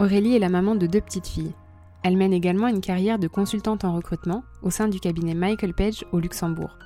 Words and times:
Aurélie 0.00 0.36
est 0.36 0.38
la 0.38 0.48
maman 0.48 0.76
de 0.76 0.86
deux 0.86 1.00
petites 1.00 1.26
filles. 1.26 1.54
Elle 2.04 2.16
mène 2.16 2.32
également 2.32 2.68
une 2.68 2.80
carrière 2.80 3.18
de 3.18 3.26
consultante 3.26 3.84
en 3.84 3.96
recrutement 3.96 4.44
au 4.62 4.70
sein 4.70 4.86
du 4.86 5.00
cabinet 5.00 5.34
Michael 5.34 5.74
Page 5.74 6.04
au 6.12 6.20
Luxembourg. 6.20 6.78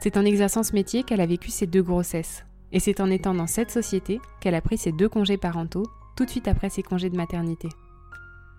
C'est 0.00 0.16
en 0.16 0.24
exerçant 0.24 0.62
ce 0.62 0.72
métier 0.72 1.02
qu'elle 1.02 1.20
a 1.20 1.26
vécu 1.26 1.50
ses 1.50 1.66
deux 1.66 1.82
grossesses. 1.82 2.44
Et 2.70 2.78
c'est 2.78 3.00
en 3.00 3.10
étant 3.10 3.34
dans 3.34 3.48
cette 3.48 3.72
société 3.72 4.20
qu'elle 4.40 4.54
a 4.54 4.60
pris 4.60 4.78
ses 4.78 4.92
deux 4.92 5.08
congés 5.08 5.36
parentaux 5.36 5.84
tout 6.16 6.26
de 6.26 6.30
suite 6.30 6.46
après 6.46 6.70
ses 6.70 6.84
congés 6.84 7.10
de 7.10 7.16
maternité. 7.16 7.68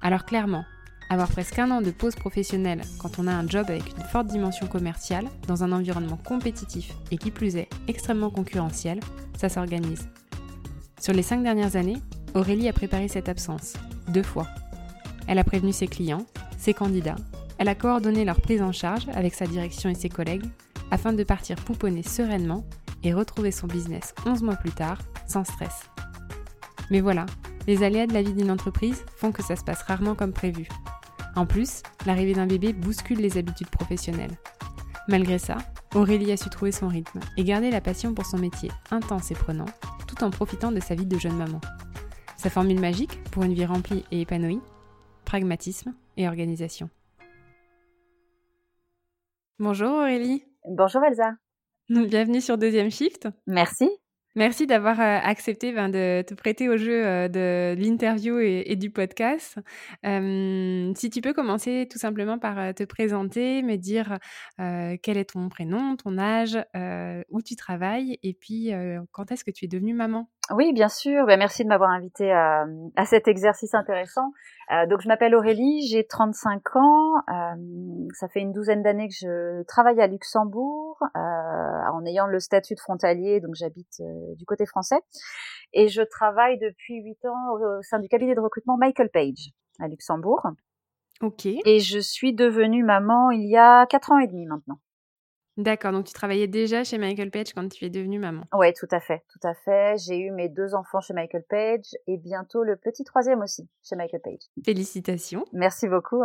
Alors 0.01 0.25
clairement, 0.25 0.65
avoir 1.09 1.29
presque 1.29 1.57
un 1.57 1.71
an 1.71 1.81
de 1.81 1.91
pause 1.91 2.15
professionnelle 2.15 2.81
quand 2.99 3.17
on 3.17 3.27
a 3.27 3.33
un 3.33 3.47
job 3.47 3.65
avec 3.69 3.97
une 3.97 4.03
forte 4.03 4.27
dimension 4.27 4.67
commerciale, 4.67 5.27
dans 5.47 5.63
un 5.63 5.71
environnement 5.71 6.17
compétitif 6.17 6.93
et 7.11 7.17
qui 7.17 7.31
plus 7.31 7.55
est 7.55 7.69
extrêmement 7.87 8.29
concurrentiel, 8.29 8.99
ça 9.37 9.47
s'organise. 9.47 10.09
Sur 10.99 11.13
les 11.13 11.23
cinq 11.23 11.43
dernières 11.43 11.77
années, 11.77 11.97
Aurélie 12.35 12.69
a 12.69 12.73
préparé 12.73 13.07
cette 13.07 13.29
absence, 13.29 13.73
deux 14.07 14.23
fois. 14.23 14.47
Elle 15.27 15.39
a 15.39 15.43
prévenu 15.43 15.73
ses 15.73 15.87
clients, 15.87 16.25
ses 16.57 16.73
candidats, 16.73 17.15
elle 17.59 17.67
a 17.67 17.75
coordonné 17.75 18.23
leur 18.23 18.39
prise 18.39 18.61
en 18.61 18.71
charge 18.71 19.07
avec 19.13 19.35
sa 19.35 19.45
direction 19.45 19.89
et 19.89 19.95
ses 19.95 20.07
collègues, 20.07 20.45
afin 20.91 21.11
de 21.11 21.23
partir 21.23 21.57
pouponner 21.57 22.03
sereinement 22.03 22.65
et 23.03 23.13
retrouver 23.13 23.51
son 23.51 23.67
business 23.67 24.15
11 24.25 24.43
mois 24.43 24.55
plus 24.55 24.71
tard, 24.71 24.97
sans 25.27 25.43
stress. 25.43 25.89
Mais 26.89 27.01
voilà, 27.01 27.25
les 27.67 27.83
aléas 27.83 28.07
de 28.07 28.13
la 28.13 28.21
vie 28.21 28.33
d'une 28.33 28.49
entreprise 28.49 29.03
font 29.17 29.33
que 29.33 29.43
ça 29.43 29.57
se 29.57 29.63
passe 29.63 29.83
rarement 29.83 30.15
comme 30.15 30.31
prévu. 30.31 30.69
En 31.35 31.45
plus, 31.45 31.83
l'arrivée 32.05 32.33
d'un 32.33 32.47
bébé 32.47 32.71
bouscule 32.71 33.19
les 33.19 33.37
habitudes 33.37 33.69
professionnelles. 33.69 34.37
Malgré 35.09 35.37
ça, 35.37 35.57
Aurélie 35.95 36.31
a 36.31 36.37
su 36.37 36.49
trouver 36.49 36.71
son 36.71 36.87
rythme 36.87 37.19
et 37.35 37.43
garder 37.43 37.71
la 37.71 37.81
passion 37.81 38.13
pour 38.13 38.25
son 38.25 38.37
métier 38.37 38.71
intense 38.89 39.31
et 39.31 39.35
prenant, 39.35 39.65
tout 40.07 40.23
en 40.23 40.29
profitant 40.29 40.71
de 40.71 40.79
sa 40.79 40.95
vie 40.95 41.05
de 41.05 41.19
jeune 41.19 41.35
maman. 41.35 41.59
Sa 42.39 42.49
formule 42.49 42.79
magique 42.79 43.21
pour 43.33 43.43
une 43.43 43.53
vie 43.53 43.65
remplie 43.65 44.05
et 44.11 44.21
épanouie 44.21 44.61
Pragmatisme 45.25 45.93
et 46.15 46.25
organisation. 46.25 46.89
Bonjour 49.59 49.89
Aurélie. 49.89 50.45
Bonjour 50.63 51.01
Elsa. 51.03 51.33
Bienvenue 51.89 52.39
sur 52.39 52.57
Deuxième 52.57 52.91
Shift. 52.91 53.27
Merci. 53.45 53.89
Merci 54.35 54.67
d'avoir 54.67 55.01
euh, 55.01 55.17
accepté 55.21 55.73
ben, 55.73 55.89
de 55.89 56.21
te 56.25 56.33
prêter 56.33 56.69
au 56.69 56.77
jeu 56.77 57.05
euh, 57.05 57.27
de 57.27 57.75
l'interview 57.77 58.39
et, 58.39 58.77
du 58.77 58.89
podcast. 58.89 59.59
Euh, 60.05 60.93
si 60.95 61.09
tu 61.09 61.19
peux 61.19 61.33
commencer 61.33 61.89
tout 61.91 61.99
simplement 61.99 62.39
par 62.39 62.73
te 62.73 62.85
présenter, 62.85 63.61
me 63.63 63.75
dire 63.75 64.17
quel 64.57 65.17
est 65.17 65.31
ton 65.31 65.49
prénom, 65.49 65.97
ton 65.97 66.17
âge, 66.17 66.57
où 67.29 67.41
tu 67.41 67.57
travailles 67.57 68.17
et 68.23 68.33
puis 68.33 68.71
quand 69.11 69.29
est-ce 69.33 69.43
que 69.43 69.51
tu 69.51 69.65
es 69.65 69.67
devenue 69.67 69.93
maman? 69.93 70.29
Oui, 70.51 70.73
bien 70.73 70.89
sûr. 70.89 71.25
Ben, 71.25 71.37
merci 71.37 71.63
de 71.63 71.69
m'avoir 71.69 71.91
invité 71.91 72.31
à, 72.31 72.65
à, 72.95 73.05
cet 73.05 73.27
exercice 73.27 73.73
intéressant. 73.73 74.31
Euh, 74.71 74.87
donc, 74.87 75.01
je 75.01 75.07
m'appelle 75.07 75.35
Aurélie, 75.35 75.87
j'ai 75.87 76.05
35 76.05 76.75
ans. 76.75 77.13
Euh, 77.29 78.07
ça 78.13 78.27
fait 78.27 78.39
une 78.39 78.51
douzaine 78.51 78.81
d'années 78.81 79.07
que 79.07 79.13
je 79.13 79.63
travaille 79.63 80.01
à 80.01 80.07
Luxembourg 80.07 80.97
euh, 81.15 81.19
en 81.19 82.03
ayant 82.05 82.25
le 82.25 82.39
statut 82.39 82.73
de 82.73 82.79
frontalier, 82.79 83.41
donc 83.41 83.55
j'habite 83.55 84.01
du 84.37 84.45
côté 84.45 84.65
français. 84.65 84.99
Et 85.73 85.87
je 85.87 86.01
travaille 86.01 86.57
depuis 86.57 87.01
8 87.03 87.25
ans 87.25 87.53
au 87.53 87.81
sein 87.83 87.99
du 87.99 88.07
cabinet 88.07 88.33
de 88.33 88.41
recrutement 88.41 88.77
Michael 88.77 89.09
Page 89.09 89.51
à 89.79 89.87
Luxembourg. 89.87 90.47
Ok. 91.21 91.45
Et 91.45 91.79
je 91.79 91.99
suis 91.99 92.33
devenue 92.33 92.83
maman 92.83 93.29
il 93.31 93.47
y 93.47 93.57
a 93.57 93.85
4 93.85 94.11
ans 94.11 94.19
et 94.19 94.27
demi 94.27 94.45
maintenant. 94.45 94.79
D'accord, 95.59 95.91
donc 95.91 96.05
tu 96.05 96.13
travaillais 96.13 96.47
déjà 96.47 96.85
chez 96.85 96.97
Michael 96.97 97.31
Page 97.31 97.51
quand 97.53 97.67
tu 97.67 97.83
es 97.83 97.89
devenue 97.89 98.17
maman. 98.17 98.45
Oui, 98.53 98.73
tout 98.73 98.87
à 98.91 99.01
fait, 99.01 99.23
tout 99.27 99.45
à 99.45 99.53
fait. 99.53 99.97
J'ai 99.97 100.17
eu 100.17 100.31
mes 100.31 100.47
deux 100.47 100.73
enfants 100.73 101.01
chez 101.01 101.13
Michael 101.13 101.43
Page 101.49 101.83
et 102.07 102.17
bientôt 102.17 102.63
le 102.63 102.77
petit 102.77 103.03
troisième 103.03 103.41
aussi 103.41 103.67
chez 103.83 103.97
Michael 103.97 104.21
Page. 104.21 104.39
Félicitations. 104.63 105.43
Merci 105.51 105.89
beaucoup. 105.89 106.23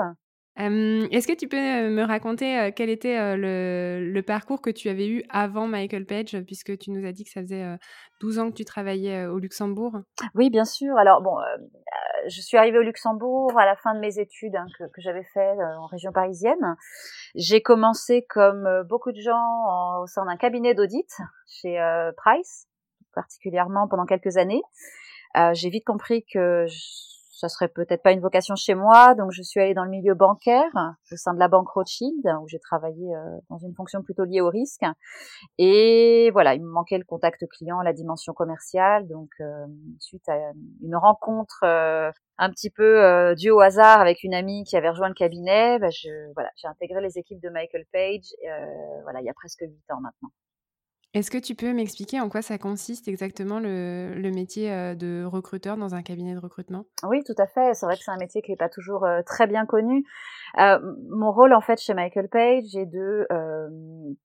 Est-ce 0.56 1.26
que 1.26 1.37
tu 1.37 1.48
peux 1.48 1.56
me 1.56 2.03
raconter 2.03 2.72
quel 2.76 2.88
était 2.88 3.37
le, 3.37 4.20
parcours 4.20 4.60
que 4.60 4.70
tu 4.70 4.88
avais 4.88 5.09
eu 5.09 5.25
avant 5.28 5.66
Michael 5.66 6.06
Page, 6.06 6.38
puisque 6.47 6.78
tu 6.78 6.91
nous 6.91 7.04
as 7.06 7.12
dit 7.12 7.25
que 7.25 7.31
ça 7.31 7.41
faisait 7.41 7.76
12 8.20 8.38
ans 8.38 8.50
que 8.50 8.56
tu 8.56 8.65
travaillais 8.65 9.26
au 9.26 9.38
Luxembourg? 9.38 9.98
Oui, 10.34 10.50
bien 10.50 10.65
sûr. 10.65 10.97
Alors, 10.97 11.22
bon, 11.22 11.37
je 12.28 12.41
suis 12.41 12.56
arrivée 12.56 12.78
au 12.78 12.82
Luxembourg 12.82 13.59
à 13.59 13.66
la 13.66 13.76
fin 13.76 13.94
de 13.94 14.00
mes 14.00 14.19
études 14.19 14.54
hein, 14.54 14.66
que, 14.78 15.00
j'avais 15.00 15.25
fait 15.25 15.54
en 15.78 15.87
région 15.87 16.12
parisienne. 16.12 16.76
J'ai 17.34 17.60
commencé 17.60 18.25
comme 18.28 18.69
beaucoup 18.88 19.10
de 19.10 19.21
gens 19.21 20.00
au 20.00 20.06
sein 20.06 20.25
d'un 20.25 20.36
cabinet 20.36 20.75
d'audit 20.75 21.10
chez 21.48 21.78
Price, 22.16 22.69
particulièrement 23.12 23.88
pendant 23.88 24.06
quelques 24.06 24.36
années. 24.36 24.62
J'ai 25.53 25.69
vite 25.69 25.84
compris 25.84 26.25
que 26.32 26.66
ça 27.34 27.49
serait 27.49 27.69
peut-être 27.69 28.03
pas 28.03 28.12
une 28.12 28.21
vocation 28.21 28.55
chez 28.55 28.75
moi, 28.75 29.15
donc 29.15 29.33
je 29.33 29.43
suis 29.43 29.61
allée 29.61 29.75
dans 29.75 29.84
le 29.84 29.91
milieu 29.91 30.15
bancaire 30.15 30.71
au 31.11 31.17
sein 31.17 31.34
de 31.34 31.39
la 31.39 31.49
banque 31.49 31.69
Rothschild 31.69 32.25
où 32.43 32.49
j'ai 32.49 32.61
travaillé 32.61 33.15
euh, 33.15 33.39
dans 33.50 33.59
une 33.59 33.75
fonction 33.75 34.03
plutôt 34.03 34.25
liée 34.25 34.41
au 34.41 34.50
risque. 34.50 34.83
Et 35.59 36.31
voilà, 36.33 36.55
il 36.55 36.62
me 36.62 36.71
manquait 36.71 36.99
le 36.99 37.05
contact 37.05 37.45
client, 37.49 37.81
la 37.83 37.93
dimension 37.93 38.33
commerciale, 38.34 39.09
donc 39.09 39.31
euh, 39.41 39.67
suite 39.99 40.28
à 40.28 40.37
une 40.83 40.97
rencontre 40.97 41.65
euh, 41.65 42.11
un 42.39 42.50
petit 42.50 42.71
peu 42.71 43.34
due 43.37 43.51
au 43.51 43.61
hasard 43.61 44.01
avec 44.01 44.22
une 44.22 44.34
amie 44.34 44.65
qui 44.65 44.77
avait 44.77 44.91
rejoint 44.91 45.09
le 45.09 45.15
cabinet, 45.15 45.78
bah, 45.78 45.91
je 45.91 46.33
voilà, 46.34 46.51
j'ai 46.56 46.69
intégré 46.69 47.01
les 47.01 47.19
équipes 47.19 47.41
de 47.41 47.49
Michael 47.49 47.84
Page, 47.93 48.34
voilà, 49.03 49.21
il 49.21 49.27
y 49.27 49.31
a 49.31 49.34
presque 49.34 49.61
huit 49.61 49.91
ans 49.91 50.01
maintenant. 50.01 50.31
Est-ce 51.14 51.30
que 51.30 51.38
tu 51.38 51.54
peux 51.54 51.72
m'expliquer 51.72 52.20
en 52.20 52.28
quoi 52.28 52.42
ça 52.42 52.58
consiste 52.58 53.06
exactement 53.06 53.60
le, 53.60 54.30
métier 54.34 54.72
euh, 54.72 54.97
de 54.97 55.25
recruteur 55.25 55.76
dans 55.76 55.94
un 55.94 56.02
cabinet 56.02 56.34
de 56.34 56.41
recrutement? 56.41 56.86
Oui, 57.04 57.22
tout 57.22 57.36
à 57.38 57.47
fait. 57.47 57.72
C'est 57.75 57.86
vrai 57.86 57.97
que 57.97 58.02
c'est 58.02 58.10
un 58.10 58.16
métier 58.16 58.42
qui 58.42 58.50
n'est 58.50 58.56
pas 58.56 58.69
toujours 58.69 59.04
euh, 59.04 59.22
très 59.22 59.47
bien 59.47 59.64
connu. 59.64 60.04
Euh, 60.58 60.80
mon 61.10 61.30
rôle 61.30 61.54
en 61.54 61.60
fait 61.60 61.80
chez 61.80 61.94
Michael 61.94 62.28
Page 62.28 62.74
est 62.74 62.86
de 62.86 63.28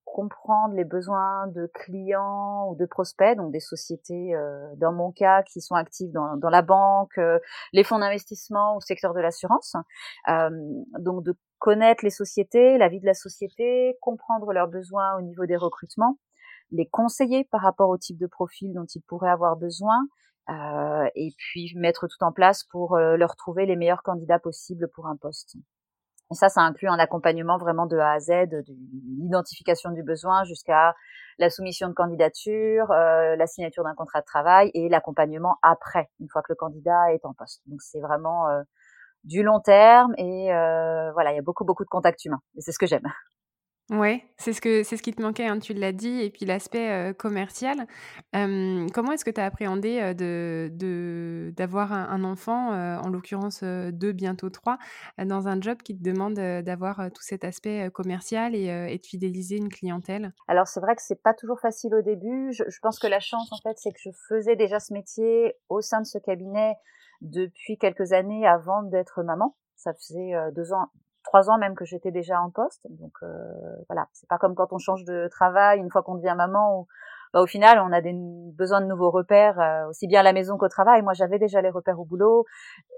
comprendre 0.04 0.74
les 0.74 0.84
besoins 0.84 1.46
de 1.54 1.70
clients 1.76 2.68
ou 2.72 2.76
de 2.76 2.88
prospects, 2.88 3.38
donc 3.38 3.52
des 3.52 3.60
sociétés, 3.60 4.34
dans 4.78 4.92
mon 4.92 5.12
cas, 5.12 5.44
qui 5.44 5.62
sont 5.62 5.76
actives 5.76 6.12
dans, 6.12 6.36
dans 6.36 6.50
la 6.50 6.64
banque, 6.64 7.20
les 7.72 7.84
fonds 7.84 8.00
d'investissement 8.00 8.74
ou 8.74 8.80
le 8.80 8.86
secteur 8.86 9.14
de 9.14 9.22
l'assurance. 9.22 9.76
donc 11.00 11.24
de 11.24 11.36
connaître 11.60 12.04
les 12.04 12.10
sociétés, 12.10 12.78
la 12.78 12.90
vie 12.90 13.00
de 13.00 13.06
la 13.06 13.14
société, 13.14 13.98
comprendre 14.02 14.52
leurs 14.52 14.68
besoins 14.68 15.16
au 15.18 15.22
niveau 15.22 15.46
des 15.46 15.56
recrutements 15.56 16.18
les 16.72 16.88
conseiller 16.88 17.46
par 17.46 17.62
rapport 17.62 17.90
au 17.90 17.98
type 17.98 18.18
de 18.18 18.28
profil 18.28 18.74
dont 18.74 18.86
ils 18.86 19.02
pourraient 19.02 19.30
avoir 19.30 19.56
besoin, 19.56 20.08
euh, 20.50 21.08
et 21.16 21.34
puis 21.38 21.74
mettre 21.76 22.08
tout 22.08 22.24
en 22.24 22.32
place 22.32 22.64
pour 22.64 22.96
euh, 22.96 23.18
leur 23.18 23.36
trouver 23.36 23.66
les 23.66 23.76
meilleurs 23.76 24.04
candidats 24.04 24.40
possibles 24.40 24.90
pour 24.94 25.08
un 25.08 25.16
poste. 25.16 25.58
Et 26.32 26.36
ça, 26.36 26.50
ça 26.50 26.62
inclut 26.62 26.88
un 26.88 27.00
accompagnement 27.00 27.58
vraiment 27.58 27.88
de 27.88 27.98
A 27.98 28.12
à 28.12 28.20
Z, 28.20 28.50
de 28.50 28.64
l'identification 29.18 29.92
du 29.92 30.04
besoin 30.04 30.44
jusqu'à 30.44 30.94
la 31.40 31.50
soumission 31.50 31.88
de 31.88 31.94
candidature, 31.94 32.92
euh, 32.92 33.36
la 33.36 33.48
signature 33.48 33.84
d'un 33.84 33.96
contrat 33.96 34.22
de 34.22 34.26
travail 34.26 34.70
et 34.76 34.90
l'accompagnement 34.90 35.58
après, 35.64 36.10
une 36.20 36.30
fois 36.30 36.44
que 36.44 36.52
le 36.52 36.56
candidat 36.56 37.14
est 37.14 37.26
en 37.26 37.34
poste. 37.34 37.64
Donc 37.66 37.82
c'est 37.82 38.00
vraiment 38.00 38.48
euh, 38.50 38.62
du 39.24 39.42
long 39.42 39.60
terme 39.60 40.14
et 40.18 40.54
euh, 40.54 41.12
voilà, 41.14 41.32
il 41.32 41.36
y 41.36 41.40
a 41.40 41.44
beaucoup 41.44 41.66
beaucoup 41.66 41.84
de 41.84 41.90
contacts 41.90 42.24
humains. 42.26 42.42
Et 42.56 42.62
c'est 42.62 42.72
ce 42.72 42.80
que 42.80 42.86
j'aime. 42.86 43.08
Ouais, 43.90 44.24
c'est 44.38 44.54
ce 44.54 44.60
ce 44.84 45.02
qui 45.02 45.14
te 45.16 45.22
manquait, 45.22 45.48
hein, 45.48 45.58
tu 45.58 45.74
l'as 45.74 45.92
dit 45.92 46.22
et 46.22 46.30
puis 46.30 46.46
l'aspect, 46.46 47.10
heu, 47.10 47.14
commercial. 47.14 47.88
Comment 48.34 49.12
est-ce 49.14 49.26
que 49.26 49.32
tu 49.32 49.42
as 49.42 49.46
appréhendé, 49.46 50.00
heu, 50.00 50.14
de 50.14 51.52
d'avoir 51.58 51.92
un 51.92 52.24
enfant, 52.24 52.70
en 52.72 53.10
l'occurrence, 53.10 53.64
heu, 53.64 53.92
2 53.92 54.12
bientôt 54.12 54.52
3, 54.52 54.78
heu, 55.20 55.26
dans 55.26 55.48
un 55.48 55.60
job 55.60 55.80
qui 55.82 55.98
te 55.98 56.04
demande, 56.04 56.36
d'avoir, 56.36 57.10
tout 57.12 57.24
cet 57.24 57.44
aspect, 57.44 57.90
commercial 57.92 58.54
et 58.54 58.66
et 58.94 58.98
de 59.00 59.06
fidéliser 59.08 59.56
une 59.58 59.70
clientèle? 59.70 60.34
Alors 60.48 60.68
c'est 60.68 60.80
vrai 60.80 60.96
que 60.96 61.02
c'est 61.02 61.22
pas 61.22 61.34
toujours 61.34 61.60
facile 61.60 61.94
au 61.96 62.02
début. 62.02 62.52
Je 62.54 62.80
pense 62.82 63.00
que 63.00 63.08
la 63.08 63.20
chance 63.20 63.52
en 63.52 63.60
fait, 63.60 63.78
c'est 63.78 63.92
que 63.92 64.00
je 64.02 64.10
faisais 64.28 64.56
déjà 64.56 64.80
ce 64.80 64.94
métier 64.94 65.56
au 65.70 65.82
sein 65.82 66.02
de 66.02 66.06
ce 66.08 66.18
cabinet 66.18 66.76
depuis 67.22 67.78
quelques 67.78 68.14
années 68.14 68.48
avant 68.48 68.84
d'être 68.84 69.22
maman. 69.24 69.56
Ça 69.76 69.94
faisait, 69.94 70.34
heu, 70.36 70.52
2 70.54 70.74
ans 70.74 70.90
3 71.24 71.50
ans 71.50 71.58
même 71.58 71.76
que 71.76 71.86
j'étais 71.86 72.12
déjà 72.12 72.42
en 72.42 72.50
poste. 72.50 72.82
Donc 72.90 73.14
euh, 73.24 73.28
voilà, 73.88 74.08
c'est 74.14 74.28
pas 74.28 74.38
comme 74.38 74.56
quand 74.56 74.74
on 74.74 74.78
change 74.78 75.04
de 75.06 75.28
travail 75.30 75.80
une 75.80 75.90
fois 75.90 76.04
qu'on 76.04 76.16
devient 76.16 76.36
maman. 76.38 76.80
Où, 76.80 76.88
bah, 77.34 77.42
au 77.42 77.46
final, 77.46 77.80
on 77.80 77.92
a 77.92 78.02
des 78.02 78.14
besoin 78.14 78.82
de 78.82 78.88
nouveaux 78.88 79.12
repères 79.12 79.60
euh, 79.60 79.88
aussi 79.90 80.08
bien 80.08 80.22
à 80.22 80.24
la 80.24 80.34
maison 80.34 80.58
qu'au 80.58 80.68
travail. 80.68 81.04
Moi, 81.04 81.14
j'avais 81.14 81.38
déjà 81.38 81.62
les 81.62 81.70
repères 81.70 82.00
au 82.00 82.06
boulot. 82.06 82.46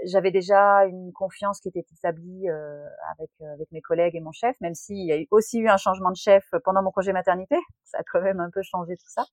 J'avais 0.05 0.31
déjà 0.31 0.85
une 0.85 1.11
confiance 1.11 1.59
qui 1.59 1.67
était 1.67 1.85
établie 1.97 2.49
euh, 2.49 2.85
avec 3.11 3.29
euh, 3.41 3.53
avec 3.53 3.69
mes 3.71 3.81
collègues 3.81 4.15
et 4.15 4.21
mon 4.21 4.31
chef, 4.31 4.55
même 4.61 4.73
s'il 4.73 5.05
y 5.05 5.11
a 5.11 5.17
aussi 5.31 5.59
eu 5.59 5.67
un 5.67 5.77
changement 5.77 6.11
de 6.11 6.15
chef 6.15 6.45
pendant 6.63 6.81
mon 6.81 6.91
congé 6.91 7.11
maternité. 7.11 7.57
Ça 7.83 7.99
a 7.99 8.03
quand 8.03 8.21
même 8.21 8.39
un 8.39 8.49
peu 8.49 8.61
changé 8.61 8.95
tout 8.95 9.09
ça. 9.09 9.25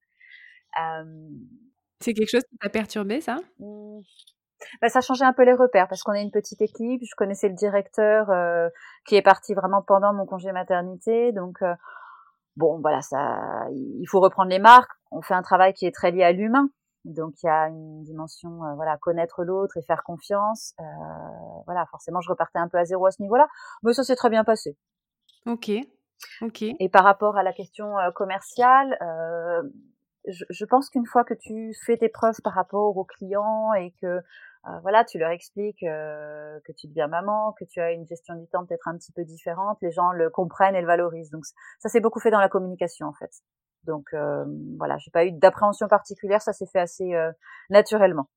Euh, 0.81 1.29
c'est 2.01 2.15
quelque 2.15 2.31
chose 2.31 2.45
qui 2.45 2.57
t'a 2.59 2.69
perturbé, 2.69 3.21
ça? 3.21 3.39
mmh, 3.59 4.01
bah, 4.81 4.89
ça 4.89 5.01
changeait 5.01 5.25
un 5.25 5.33
peu 5.33 5.45
les 5.45 5.55
repères 5.55 5.89
parce 5.89 6.03
qu'on 6.03 6.15
est 6.15 6.23
une 6.23 6.31
petite 6.31 6.61
équipe. 6.61 7.03
Je 7.05 7.15
connaissais 7.17 7.49
le 7.49 7.55
directeur 7.55 8.31
euh, 8.31 8.69
qui 9.07 9.17
est 9.17 9.23
parti 9.23 9.55
vraiment 9.55 9.83
pendant 9.83 10.13
mon 10.13 10.27
congé 10.27 10.53
maternité, 10.53 11.33
donc 11.33 11.63
euh, 11.63 11.75
bon, 12.57 12.81
voilà, 12.81 13.01
ça, 13.01 13.67
il 13.73 14.07
faut 14.07 14.21
reprendre 14.21 14.51
les 14.51 14.59
marques. 14.59 14.91
On 15.11 15.23
fait 15.23 15.35
un 15.35 15.43
travail 15.43 15.73
qui 15.73 15.87
est 15.87 15.95
très 15.95 16.11
lié 16.11 16.23
à 16.23 16.33
l'humain, 16.33 16.69
donc 17.05 17.35
il 17.43 17.47
y 17.47 17.49
a 17.49 17.69
une 17.69 18.03
dimension, 18.03 18.65
euh, 18.65 18.75
voilà, 18.75 18.99
connaître 18.99 19.43
l'autre 19.45 19.77
et 19.79 19.83
faire 19.83 20.03
confiance. 20.03 20.75
Euh, 20.81 20.85
voilà, 21.65 21.87
forcément, 21.87 22.21
je 22.21 22.29
repartais 22.29 22.59
un 22.59 22.69
peu 22.69 22.79
à 22.79 22.85
zéro 22.85 23.07
à 23.07 23.11
ce 23.11 23.23
niveau-là, 23.23 23.49
mais 23.83 23.95
ça 23.95 24.05
s'est 24.05 24.17
très 24.17 24.31
bien 24.31 24.45
passé. 24.45 24.77
Ok, 25.47 25.71
ok. 26.43 26.63
Et 26.63 26.89
par 26.89 27.05
rapport 27.05 27.37
à 27.37 27.43
la 27.43 27.53
question 27.53 27.99
euh, 27.99 28.11
commerciale. 28.11 28.99
Je, 30.29 30.65
pense 30.65 30.91
qu'une 30.91 31.07
fois 31.07 31.25
que 31.25 31.35
tu 31.35 31.73
fais 31.87 31.97
tes 31.97 32.09
preuves 32.09 32.41
par 32.43 32.53
rapport 32.53 32.97
aux 32.97 33.05
clients 33.05 33.73
et 33.75 33.93
que 34.01 34.07
euh, 34.07 34.79
voilà, 34.83 35.05
tu 35.05 35.19
leur 35.19 35.31
expliques 35.31 35.83
euh, 35.83 36.59
que 36.65 36.73
tu 36.73 36.87
deviens 36.89 37.09
maman, 37.09 37.53
que 37.53 37.65
tu 37.65 37.81
as 37.81 37.93
une 37.93 38.07
gestion 38.07 38.35
du 38.35 38.47
temps 38.49 38.67
peut-être 38.67 38.89
un 38.89 38.97
petit 38.97 39.13
peu 39.13 39.25
différente, 39.25 39.79
les 39.81 39.91
gens 39.91 40.13
le 40.13 40.31
comprennent 40.31 40.75
et 40.75 40.81
le 40.81 40.87
valorisent. 40.87 41.31
Donc 41.31 41.45
ça 41.79 41.89
s'est 41.89 42.01
beaucoup 42.01 42.21
fait 42.21 42.31
dans 42.31 42.41
la 42.41 42.49
communication 42.49 43.07
en 43.07 43.13
fait. 43.15 43.31
Donc 43.85 44.13
euh, 44.13 44.45
voilà, 44.77 44.99
j'ai 44.99 45.11
pas 45.11 45.25
eu 45.25 45.33
d'appréhension 45.33 45.89
particulière, 45.89 46.43
ça 46.43 46.53
s'est 46.53 46.67
fait 46.67 46.81
assez 46.81 47.13
naturellement. 47.71 48.29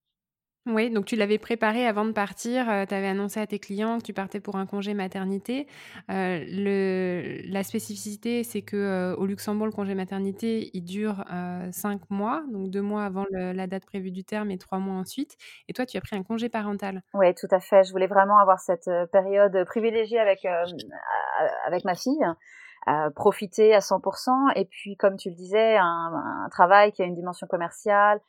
Oui, 0.67 0.91
donc 0.91 1.05
tu 1.05 1.15
l'avais 1.15 1.39
préparé 1.39 1.87
avant 1.87 2.05
de 2.05 2.11
partir, 2.11 2.69
euh, 2.69 2.85
tu 2.85 2.93
avais 2.93 3.07
annoncé 3.07 3.39
à 3.39 3.47
tes 3.47 3.57
clients 3.57 3.97
que 3.97 4.03
tu 4.03 4.13
partais 4.13 4.39
pour 4.39 4.57
un 4.57 4.67
congé 4.67 4.93
maternité. 4.93 5.65
Euh, 6.11 7.41
la 7.45 7.63
spécificité, 7.63 8.43
c'est 8.43 8.61
que, 8.61 8.77
euh, 8.77 9.15
au 9.15 9.25
Luxembourg, 9.25 9.65
le 9.65 9.71
congé 9.71 9.95
maternité, 9.95 10.69
il 10.75 10.83
dure, 10.83 11.25
euh, 11.33 11.71
5 11.71 12.01
mois, 12.11 12.43
donc 12.51 12.69
2 12.69 12.81
mois 12.81 13.05
avant 13.05 13.25
la 13.31 13.65
date 13.65 13.87
prévue 13.87 14.11
du 14.11 14.23
terme 14.23 14.51
et 14.51 14.59
3 14.59 14.77
mois 14.77 14.95
ensuite 14.95 15.35
et 15.67 15.73
toi, 15.73 15.87
tu 15.87 15.97
as 15.97 16.01
pris 16.01 16.15
un 16.15 16.21
congé 16.21 16.47
parental. 16.47 17.01
Oui, 17.15 17.33
tout 17.33 17.47
à 17.49 17.59
fait. 17.59 17.83
Je 17.83 17.91
voulais 17.91 18.07
vraiment 18.07 18.37
avoir 18.37 18.59
cette, 18.59 18.89
période 19.11 19.65
privilégiée 19.65 20.19
avec, 20.19 20.45
avec 21.65 21.85
ma 21.85 21.95
fille, 21.95 22.23
profiter 23.15 23.73
à 23.73 23.79
100% 23.79 24.51
et 24.55 24.65
puis 24.65 24.95
comme 24.95 25.17
tu 25.17 25.29
le 25.29 25.35
disais, 25.35 25.77
un 25.77 26.47
travail 26.51 26.91
qui 26.91 27.01
a 27.01 27.05
une 27.05 27.15
dimension 27.15 27.47
commerciale, 27.47 28.19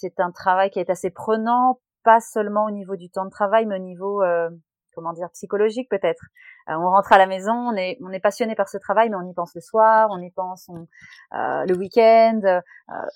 c'est 0.00 0.20
un 0.20 0.30
travail 0.30 0.70
qui 0.70 0.78
est 0.78 0.90
assez 0.90 1.10
prenant, 1.10 1.80
pas 2.04 2.20
seulement 2.20 2.66
au 2.66 2.70
niveau 2.70 2.94
du 2.96 3.10
temps 3.10 3.24
de 3.24 3.30
travail, 3.30 3.66
mais 3.66 3.76
au 3.76 3.82
niveau 3.82 4.22
euh, 4.22 4.48
comment 4.94 5.12
dire 5.12 5.28
psychologique 5.32 5.88
peut-être. 5.90 6.22
Euh, 6.68 6.74
on 6.74 6.90
rentre 6.90 7.12
à 7.12 7.18
la 7.18 7.26
maison, 7.26 7.52
on 7.52 7.76
est 7.76 7.98
on 8.02 8.10
est 8.12 8.20
passionné 8.20 8.54
par 8.54 8.68
ce 8.68 8.76
travail, 8.76 9.08
mais 9.08 9.16
on 9.16 9.26
y 9.28 9.32
pense 9.32 9.54
le 9.54 9.60
soir, 9.60 10.08
on 10.10 10.18
y 10.18 10.30
pense 10.30 10.68
euh, 10.68 11.64
le 11.66 11.74
week-end, 11.76 12.40
euh, 12.44 12.60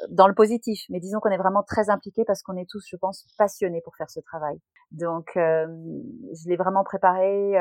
dans 0.08 0.26
le 0.26 0.34
positif. 0.34 0.81
Mais 0.88 1.00
disons 1.00 1.20
qu'on 1.20 1.31
est 1.31 1.38
vraiment 1.38 1.62
très 1.62 1.90
impliqué 1.90 2.25
parce 2.25 2.43
qu'on 2.43 2.56
est 2.56 2.69
tous, 2.69 2.84
je 2.88 2.96
pense, 2.96 3.26
passionnés 3.37 3.82
pour 3.82 3.94
faire 3.96 4.10
ce 4.10 4.20
travail. 4.20 4.58
Donc, 4.90 5.31
je 5.34 6.49
l'ai 6.49 6.56
vraiment 6.56 6.84
préparé 6.84 7.52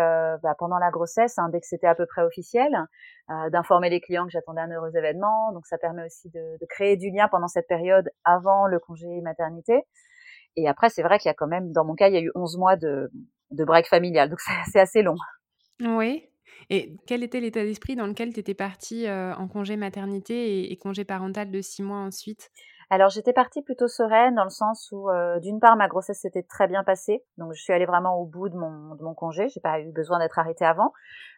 bah, 0.44 0.54
pendant 0.60 0.78
la 0.80 0.92
grossesse, 0.92 1.38
hein, 1.38 1.48
dès 1.50 1.62
que 1.62 1.66
c'était 1.66 1.88
à 1.88 1.96
peu 1.96 2.06
près 2.06 2.24
officiel, 2.24 2.74
d'informer 3.52 3.90
les 3.90 4.02
clients 4.02 4.26
que 4.26 4.32
j'attendais 4.32 4.60
un 4.60 4.70
heureux 4.70 4.94
événement. 4.96 5.54
Donc, 5.54 5.66
ça 5.66 5.78
permet 5.78 6.06
aussi 6.06 6.30
de, 6.30 6.58
de 6.60 6.66
créer 6.68 6.98
du 6.98 7.10
lien 7.10 7.30
pendant 7.30 7.48
cette 7.48 7.68
période 7.68 8.10
avant 8.26 8.68
le 8.68 8.80
congé 8.80 9.22
maternité. 9.22 9.82
Et 10.58 10.68
après, 10.68 10.90
c'est 10.90 11.04
vrai 11.04 11.20
qu'il 11.20 11.30
y 11.30 11.32
a 11.32 11.36
quand 11.36 11.48
même, 11.48 11.72
dans 11.72 11.86
mon 11.86 11.96
cas, 11.96 12.10
il 12.10 12.14
y 12.14 12.18
a 12.18 12.22
eu 12.22 12.32
11 12.36 12.58
mois 12.58 12.76
de, 12.76 13.10
de 13.52 13.64
break 13.64 13.88
familial, 13.88 14.30
donc 14.30 14.40
c'est 14.72 14.80
assez 14.80 15.02
long. 15.02 15.16
Oui. 15.81 16.28
Et 16.69 16.95
quel 17.07 17.24
était 17.24 17.39
l'état 17.39 17.63
d'esprit 17.63 17.95
dans 17.95 18.07
lequel 18.07 18.33
tu 18.33 18.39
étais 18.39 18.54
partie 18.54 19.07
euh, 19.07 19.33
en 19.36 19.48
congé 19.48 19.75
maternité 19.75 20.60
et, 20.60 20.72
et, 20.72 20.78
congé 20.78 21.04
parental 21.04 21.51
de 21.51 21.62
six 21.62 21.83
mois 21.83 21.98
ensuite? 21.98 22.50
Alors 22.89 23.10
j'étais 23.10 23.33
partie 23.33 23.62
plutôt 23.62 23.88
sereine 23.88 24.36
dans 24.36 24.44
le 24.44 24.50
sens 24.50 24.89
où 24.92 25.10
euh, 25.10 25.39
d'une 25.39 25.60
part 25.62 25.78
ma 25.78 25.88
grossesse 25.88 26.19
s'était 26.19 26.44
très 26.44 26.68
bien 26.68 26.83
passée, 26.83 27.24
donc 27.38 27.54
je 27.54 27.62
suis 27.62 27.72
allée 27.72 27.86
vraiment 27.86 28.18
au 28.18 28.25
bout 28.25 28.50
de 28.50 28.57
mon, 28.57 28.95
de 28.95 29.04
mon 29.04 29.13
congé, 29.13 29.48
j'ai 29.48 29.62
pas 29.62 29.80
eu 29.80 29.92
besoin 29.92 30.19
d'être 30.19 30.38
arrêtée 30.38 30.66
avant. 30.66 30.92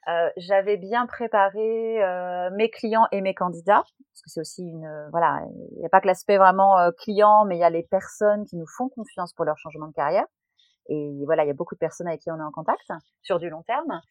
Euh, 0.07 0.29
J'avais 0.35 0.77
bien 0.77 1.05
préparé 1.05 1.99
mes 2.53 2.69
clients 2.71 3.05
et 3.11 3.21
mes 3.21 3.35
candidats, 3.35 3.83
parce 3.83 4.21
que 4.23 4.29
c'est 4.29 4.39
aussi 4.39 4.63
une 4.63 5.07
voilà, 5.11 5.41
il 5.73 5.79
n'y 5.79 5.85
a 5.85 5.89
pas 5.89 6.01
que 6.01 6.07
l'aspect 6.07 6.37
vraiment 6.37 6.75
client, 6.97 7.45
mais 7.45 7.55
il 7.55 7.59
y 7.59 7.63
a 7.63 7.69
les 7.69 7.83
personnes 7.83 8.45
qui 8.45 8.57
nous 8.57 8.67
font 8.77 8.89
confiance 8.89 9.31
pour 9.33 9.45
leur 9.45 9.57
changement 9.57 9.87
de 9.87 9.93
carrière. 9.93 10.25
Et 10.87 11.23
voilà, 11.25 11.43
il 11.43 11.47
y 11.47 11.51
a 11.51 11.53
beaucoup 11.53 11.75
de 11.75 11.79
personnes 11.79 12.07
avec 12.07 12.21
qui 12.21 12.31
on 12.31 12.37
est 12.37 12.43
en 12.43 12.51
contact 12.51 12.91
sur 13.21 13.39
du 13.39 13.49
long 13.49 13.63
terme. 13.63 14.01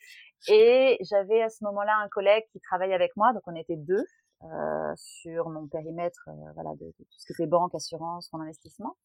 Et 0.48 0.98
j'avais 1.02 1.42
à 1.42 1.48
ce 1.48 1.64
moment-là 1.64 1.96
un 2.02 2.08
collègue 2.08 2.44
qui 2.52 2.60
travaille 2.60 2.92
avec 2.94 3.16
moi, 3.16 3.32
donc 3.32 3.42
on 3.46 3.54
était 3.54 3.76
deux 3.76 4.04
euh, 4.44 4.92
sur 4.96 5.50
mon 5.50 5.68
périmètre, 5.68 6.28
euh, 6.28 6.52
voilà, 6.54 6.70
de, 6.70 6.86
de, 6.86 6.92
tout 6.98 7.18
ce 7.18 7.26
que 7.26 7.34
c'est 7.34 7.46
banque, 7.46 7.74
assurance, 7.74 8.28
fonds 8.28 8.38
d'investissement. 8.38 8.96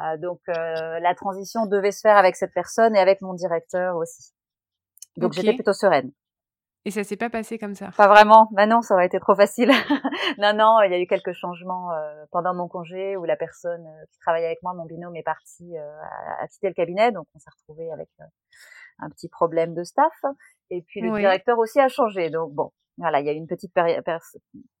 Euh, 0.00 0.16
donc 0.18 0.40
euh, 0.48 1.00
la 1.00 1.14
transition 1.16 1.66
devait 1.66 1.90
se 1.90 2.00
faire 2.00 2.16
avec 2.16 2.36
cette 2.36 2.52
personne 2.54 2.94
et 2.94 3.00
avec 3.00 3.20
mon 3.20 3.34
directeur 3.34 3.96
aussi. 3.96 4.32
Donc 5.16 5.32
okay. 5.32 5.40
j'étais 5.40 5.54
plutôt 5.54 5.72
sereine. 5.72 6.12
Et 6.86 6.90
ça 6.90 7.02
s'est 7.02 7.16
pas 7.16 7.30
passé 7.30 7.58
comme 7.58 7.74
ça 7.74 7.90
Pas 7.96 8.08
vraiment. 8.08 8.48
Bah 8.52 8.66
non, 8.66 8.82
ça 8.82 8.94
aurait 8.94 9.06
été 9.06 9.18
trop 9.18 9.34
facile. 9.34 9.70
non, 10.38 10.52
non, 10.54 10.82
il 10.82 10.90
y 10.90 10.94
a 10.94 11.00
eu 11.00 11.06
quelques 11.06 11.32
changements 11.32 11.90
euh, 11.92 12.24
pendant 12.30 12.54
mon 12.54 12.68
congé 12.68 13.16
où 13.16 13.24
la 13.24 13.36
personne 13.36 13.86
euh, 13.86 14.04
qui 14.10 14.18
travaillait 14.18 14.46
avec 14.46 14.62
moi, 14.62 14.74
mon 14.74 14.84
binôme, 14.84 15.16
est 15.16 15.22
parti, 15.22 15.76
euh, 15.78 16.00
a, 16.40 16.46
quitté 16.48 16.68
le 16.68 16.74
cabinet, 16.74 17.10
donc 17.10 17.26
on 17.34 17.38
s'est 17.38 17.50
retrouvé 17.50 17.90
avec 17.90 18.08
euh, 18.20 18.24
un 18.98 19.08
petit 19.08 19.28
problème 19.28 19.74
de 19.74 19.82
staff. 19.82 20.12
Et 20.68 20.82
puis 20.82 21.00
le 21.00 21.10
oui. 21.10 21.20
directeur 21.20 21.58
aussi 21.58 21.80
a 21.80 21.88
changé. 21.88 22.28
Donc 22.28 22.52
bon, 22.52 22.70
voilà, 22.98 23.20
il 23.20 23.26
y 23.26 23.30
a 23.30 23.32
eu 23.32 23.36
une 23.36 23.46
petite, 23.46 23.72
péri 23.72 23.94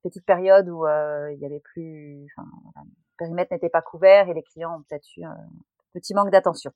petite 0.02 0.26
période 0.26 0.68
où 0.68 0.86
il 0.86 1.38
y 1.40 1.46
avait 1.46 1.60
plus, 1.60 2.26
enfin, 2.36 2.46
le 2.76 3.16
périmètre 3.16 3.52
n'était 3.52 3.70
pas 3.70 3.82
couvert 3.82 4.28
et 4.28 4.34
les 4.34 4.42
clients 4.42 4.76
ont 4.76 4.82
peut-être 4.88 5.08
eu 5.16 5.24
un 5.24 5.36
petit 5.94 6.12
manque 6.12 6.30
d'attention. 6.30 6.70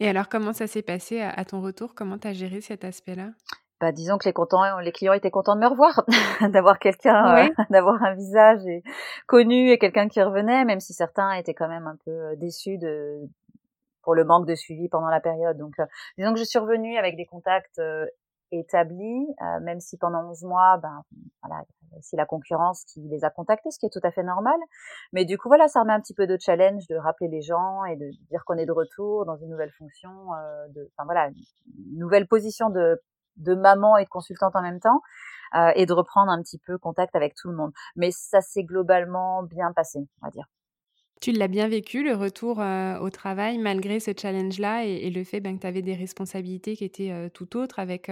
Et 0.00 0.08
alors, 0.08 0.28
comment 0.28 0.52
ça 0.52 0.66
s'est 0.66 0.82
passé 0.82 1.20
à, 1.20 1.30
à 1.30 1.44
ton 1.44 1.60
retour? 1.60 1.94
Comment 1.94 2.18
tu 2.18 2.26
as 2.26 2.32
géré 2.32 2.60
cet 2.60 2.82
aspect-là? 2.82 3.30
Bah, 3.82 3.90
disons 3.90 4.16
que 4.16 4.26
les, 4.26 4.32
contents, 4.32 4.78
les 4.78 4.92
clients 4.92 5.12
étaient 5.12 5.32
contents 5.32 5.56
de 5.56 5.60
me 5.60 5.66
revoir, 5.66 6.04
d'avoir 6.52 6.78
quelqu'un, 6.78 7.34
oui. 7.34 7.50
euh, 7.58 7.64
d'avoir 7.70 8.00
un 8.00 8.14
visage 8.14 8.64
et, 8.64 8.84
connu 9.26 9.72
et 9.72 9.78
quelqu'un 9.78 10.06
qui 10.06 10.22
revenait, 10.22 10.64
même 10.64 10.78
si 10.78 10.92
certains 10.92 11.32
étaient 11.32 11.52
quand 11.52 11.66
même 11.66 11.88
un 11.88 11.96
peu 12.04 12.36
déçus 12.36 12.78
de 12.78 13.18
pour 14.02 14.14
le 14.14 14.24
manque 14.24 14.46
de 14.46 14.54
suivi 14.54 14.88
pendant 14.88 15.08
la 15.08 15.18
période. 15.18 15.58
Donc, 15.58 15.72
euh, 15.80 15.86
disons 16.16 16.32
que 16.32 16.38
je 16.38 16.44
suis 16.44 16.60
revenue 16.60 16.96
avec 16.96 17.16
des 17.16 17.26
contacts 17.26 17.80
euh, 17.80 18.06
établis, 18.52 19.26
même 19.62 19.80
si 19.80 19.96
pendant 19.96 20.28
11 20.28 20.44
mois, 20.44 20.78
ben 20.80 21.02
voilà, 21.42 21.62
c'est 22.02 22.16
la 22.16 22.26
concurrence 22.26 22.84
qui 22.84 23.00
les 23.00 23.24
a 23.24 23.30
contactés, 23.30 23.70
ce 23.70 23.78
qui 23.80 23.86
est 23.86 23.92
tout 23.92 24.06
à 24.06 24.12
fait 24.12 24.22
normal. 24.22 24.58
Mais 25.12 25.24
du 25.24 25.38
coup, 25.38 25.48
voilà, 25.48 25.66
ça 25.68 25.80
remet 25.80 25.94
un 25.94 26.00
petit 26.00 26.14
peu 26.14 26.26
de 26.26 26.36
challenge 26.38 26.86
de 26.86 26.96
rappeler 26.96 27.28
les 27.28 27.40
gens 27.40 27.84
et 27.86 27.96
de 27.96 28.10
dire 28.30 28.44
qu'on 28.44 28.58
est 28.58 28.66
de 28.66 28.72
retour 28.72 29.24
dans 29.24 29.36
une 29.36 29.48
nouvelle 29.48 29.72
fonction, 29.72 30.10
de, 30.68 30.88
enfin 30.92 31.04
voilà, 31.06 31.30
une 31.30 31.98
nouvelle 31.98 32.28
position 32.28 32.68
de 32.68 33.00
de 33.36 33.54
maman 33.54 33.96
et 33.96 34.04
de 34.04 34.08
consultante 34.08 34.56
en 34.56 34.62
même 34.62 34.80
temps 34.80 35.00
euh, 35.54 35.70
et 35.74 35.84
de 35.84 35.92
reprendre 35.92 36.32
un 36.32 36.40
petit 36.42 36.58
peu 36.58 36.78
contact 36.78 37.14
avec 37.14 37.34
tout 37.34 37.50
le 37.50 37.56
monde. 37.56 37.72
Mais 37.94 38.10
ça 38.10 38.40
s'est 38.40 38.64
globalement 38.64 39.42
bien 39.42 39.72
passé, 39.72 39.98
on 40.22 40.26
va 40.26 40.30
dire. 40.30 40.46
Tu 41.20 41.30
l'as 41.30 41.46
bien 41.46 41.68
vécu, 41.68 42.02
le 42.02 42.16
retour 42.16 42.60
euh, 42.60 42.98
au 42.98 43.08
travail, 43.10 43.58
malgré 43.58 44.00
ce 44.00 44.10
challenge-là 44.16 44.86
et, 44.86 45.06
et, 45.06 45.10
le 45.10 45.22
fait 45.22 45.40
ben, 45.40 45.56
que 45.56 45.60
tu 45.60 45.66
avais 45.68 45.82
des 45.82 45.94
responsabilités 45.94 46.74
qui 46.74 46.84
étaient 46.84 47.12
euh, 47.12 47.28
tout 47.28 47.56
autres, 47.56 47.78
avec 47.78 48.10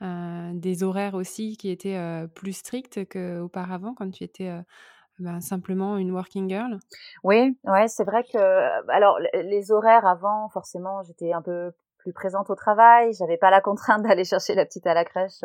des 0.00 0.82
horaires 0.82 1.14
aussi 1.14 1.56
qui 1.56 1.70
étaient 1.70 2.26
plus 2.34 2.52
stricts 2.52 3.08
qu'auparavant, 3.08 3.94
quand 3.94 4.10
tu 4.10 4.24
étais 4.24 4.52
ben, 5.18 5.40
simplement 5.40 5.96
une 5.96 6.10
working 6.10 6.48
girl? 6.48 6.78
Oui, 7.22 7.56
ouais, 7.64 7.88
c'est 7.88 8.04
vrai 8.04 8.24
que... 8.24 8.38
Alors, 8.90 9.18
les 9.34 9.70
horaires 9.70 10.04
avant, 10.04 10.48
forcément, 10.48 11.02
j'étais 11.04 11.32
un 11.32 11.42
peu 11.42 11.72
plus 12.02 12.12
présente 12.12 12.50
au 12.50 12.54
travail. 12.54 13.12
J'avais 13.14 13.36
pas 13.36 13.50
la 13.50 13.60
contrainte 13.60 14.02
d'aller 14.06 14.24
chercher 14.24 14.54
la 14.54 14.64
petite 14.64 14.86
à 14.86 14.94
la 14.94 15.04
crèche 15.04 15.44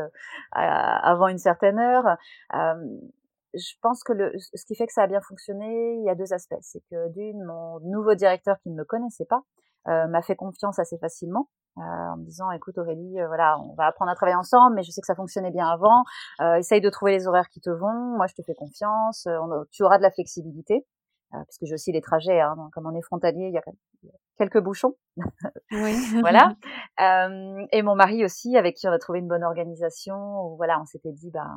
avant 0.51 1.27
une 1.27 1.37
certaine 1.37 1.79
heure. 1.79 2.17
je 2.51 3.73
pense 3.81 4.03
que 4.03 4.13
le, 4.13 4.33
ce 4.37 4.65
qui 4.65 4.75
fait 4.75 4.87
que 4.87 4.93
ça 4.93 5.03
a 5.03 5.07
bien 5.07 5.21
fonctionné, 5.21 5.95
il 5.99 6.03
y 6.05 6.09
a 6.09 6.15
deux 6.15 6.33
aspects. 6.33 6.55
C'est 6.61 6.81
que 6.91 7.09
d'une, 7.13 7.43
mon 7.43 7.79
nouveau 7.81 8.15
directeur 8.15 8.57
qui 8.63 8.69
ne 8.69 8.75
me 8.75 8.83
connaissait 8.83 9.25
pas 9.25 9.43
m'a 9.85 10.21
fait 10.21 10.35
confiance 10.35 10.79
assez 10.79 10.97
facilement. 10.97 11.47
Euh, 11.77 11.81
en 11.81 12.17
me 12.17 12.23
disant 12.23 12.49
écoute 12.49 12.75
Aurélie 12.79 13.21
euh, 13.21 13.27
voilà 13.27 13.59
on 13.59 13.75
va 13.75 13.85
apprendre 13.85 14.09
à 14.09 14.15
travailler 14.15 14.35
ensemble 14.35 14.75
mais 14.75 14.81
je 14.81 14.89
sais 14.89 14.99
que 14.99 15.05
ça 15.05 15.13
fonctionnait 15.13 15.51
bien 15.51 15.67
avant 15.67 16.05
euh, 16.41 16.55
essaye 16.55 16.81
de 16.81 16.89
trouver 16.89 17.11
les 17.11 17.27
horaires 17.27 17.49
qui 17.49 17.61
te 17.61 17.69
vont 17.69 18.15
moi 18.17 18.25
je 18.25 18.33
te 18.33 18.41
fais 18.41 18.55
confiance 18.55 19.27
on, 19.27 19.63
tu 19.69 19.83
auras 19.83 19.99
de 19.99 20.01
la 20.01 20.09
flexibilité 20.09 20.87
parce 21.29 21.59
que 21.59 21.67
j'ai 21.67 21.75
aussi 21.75 21.91
les 21.91 22.01
trajets 22.01 22.39
hein, 22.39 22.55
comme 22.73 22.87
on 22.87 22.95
est 22.95 23.01
frontalier 23.03 23.49
il 23.49 23.53
y 23.53 23.59
a 23.59 23.61
quelques 24.37 24.61
bouchons 24.61 24.95
oui. 25.71 25.95
voilà 26.21 26.55
et 27.71 27.81
mon 27.81 27.95
mari 27.95 28.23
aussi 28.23 28.57
avec 28.57 28.75
qui 28.75 28.87
on 28.87 28.91
a 28.91 28.99
trouvé 28.99 29.19
une 29.19 29.27
bonne 29.27 29.43
organisation 29.43 30.15
où, 30.15 30.55
voilà 30.57 30.79
on 30.81 30.85
s'était 30.85 31.11
dit 31.11 31.31
ben 31.31 31.51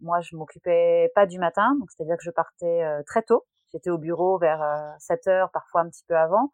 moi 0.00 0.20
je 0.20 0.36
m'occupais 0.36 1.10
pas 1.14 1.26
du 1.26 1.38
matin 1.38 1.76
donc 1.78 1.90
c'est 1.90 2.02
à 2.02 2.06
dire 2.06 2.16
que 2.16 2.24
je 2.24 2.30
partais 2.30 2.82
très 3.06 3.22
tôt 3.22 3.46
j'étais 3.72 3.90
au 3.90 3.98
bureau 3.98 4.38
vers 4.38 4.62
7 4.98 5.26
heures 5.28 5.50
parfois 5.50 5.82
un 5.82 5.88
petit 5.88 6.04
peu 6.08 6.16
avant 6.16 6.50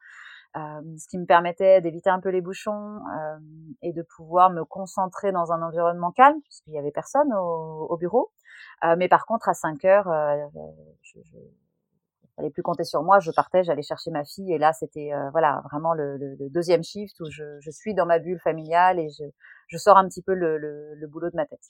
euh, 0.56 0.96
ce 0.98 1.06
qui 1.08 1.18
me 1.18 1.26
permettait 1.26 1.80
d'éviter 1.82 2.08
un 2.08 2.20
peu 2.20 2.30
les 2.30 2.40
bouchons 2.40 2.96
euh, 2.96 3.38
et 3.82 3.92
de 3.92 4.02
pouvoir 4.02 4.50
me 4.50 4.64
concentrer 4.64 5.30
dans 5.30 5.52
un 5.52 5.62
environnement 5.62 6.10
calme 6.10 6.40
puisqu'il 6.42 6.72
y 6.72 6.78
avait 6.78 6.90
personne 6.90 7.32
au, 7.34 7.86
au 7.90 7.96
bureau. 7.96 8.32
Euh, 8.84 8.96
mais 8.98 9.08
par 9.08 9.26
contre, 9.26 9.48
à 9.48 9.54
5 9.54 9.84
heures, 9.84 10.08
je, 11.02 11.20
je 11.22 11.36
fallait 12.38 12.50
plus 12.50 12.62
compter 12.62 12.84
sur 12.84 13.02
moi. 13.02 13.18
Je 13.20 13.30
partais, 13.30 13.62
j'allais 13.64 13.82
chercher 13.82 14.10
ma 14.10 14.24
fille, 14.24 14.52
et 14.52 14.58
là, 14.58 14.72
c'était 14.72 15.10
voilà 15.32 15.62
vraiment 15.70 15.92
le, 15.94 16.16
le, 16.16 16.36
le, 16.38 16.48
deuxième 16.50 16.82
shift 16.82 17.20
où 17.20 17.30
je, 17.30 17.44
je, 17.60 17.70
suis 17.70 17.94
dans 17.94 18.06
ma 18.06 18.18
bulle 18.18 18.40
familiale 18.40 18.98
et 18.98 19.08
je, 19.10 19.24
je 19.68 19.76
sors 19.76 19.96
un 19.96 20.08
petit 20.08 20.22
peu 20.22 20.34
le, 20.34 20.58
le 20.58 21.06
boulot 21.06 21.30
de 21.30 21.36
ma 21.36 21.46
tête. 21.46 21.60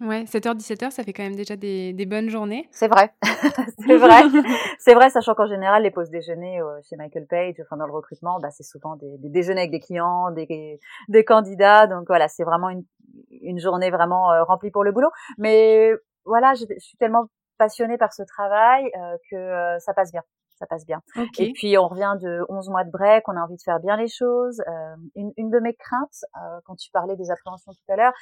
Ouais, 0.00 0.22
7h, 0.24 0.56
17h, 0.56 0.92
ça 0.92 1.02
fait 1.02 1.12
quand 1.12 1.24
même 1.24 1.34
déjà 1.34 1.56
des, 1.56 1.92
des 1.92 2.06
bonnes 2.06 2.28
journées. 2.28 2.68
C'est 2.70 2.86
vrai. 2.86 3.12
c'est 3.84 3.96
vrai. 3.96 4.22
c'est 4.78 4.94
vrai, 4.94 5.10
sachant 5.10 5.34
qu'en 5.34 5.48
général, 5.48 5.82
les 5.82 5.90
pauses 5.90 6.10
déjeuner 6.10 6.60
euh, 6.60 6.78
chez 6.88 6.94
Michael 6.94 7.26
Page, 7.26 7.56
enfin 7.60 7.76
dans 7.76 7.86
le 7.86 7.92
recrutement, 7.92 8.38
bah, 8.40 8.50
c'est 8.50 8.62
souvent 8.62 8.94
des, 8.94 9.18
des, 9.18 9.28
déjeuners 9.28 9.62
avec 9.62 9.72
des 9.72 9.80
clients, 9.80 10.30
des, 10.30 10.78
des 11.08 11.24
candidats. 11.24 11.88
Donc 11.88 12.04
voilà, 12.06 12.28
c'est 12.28 12.44
vraiment 12.44 12.68
une, 12.68 12.84
une 13.42 13.58
journée 13.58 13.90
vraiment 13.90 14.30
euh, 14.30 14.44
remplie 14.44 14.70
pour 14.70 14.84
le 14.84 14.92
boulot. 14.92 15.10
Mais 15.36 15.90
voilà, 16.24 16.54
je, 16.54 16.64
je 16.72 16.84
suis 16.84 16.96
tellement 16.98 17.26
passionnée 17.58 17.98
par 17.98 18.12
ce 18.12 18.22
travail 18.22 18.90
euh, 18.96 19.16
que 19.30 19.78
ça 19.80 19.92
passe 19.94 20.12
bien 20.12 20.22
ça 20.58 20.66
passe 20.66 20.84
bien. 20.84 21.02
Et 21.38 21.52
puis 21.52 21.78
on 21.78 21.88
revient 21.88 22.14
de 22.20 22.44
11 22.48 22.68
mois 22.68 22.84
de 22.84 22.90
break, 22.90 23.28
on 23.28 23.36
a 23.36 23.40
envie 23.40 23.56
de 23.56 23.62
faire 23.62 23.80
bien 23.80 23.96
les 23.96 24.08
choses. 24.08 24.60
Euh, 24.68 24.96
une, 25.14 25.32
une, 25.36 25.50
de 25.50 25.60
mes 25.60 25.74
craintes, 25.74 26.24
euh, 26.36 26.60
quand 26.64 26.74
tu 26.76 26.90
parlais 26.90 27.16
des 27.16 27.30
appréhensions 27.30 27.72
tout 27.72 27.92
à 27.92 27.96
l'heure, 27.96 28.12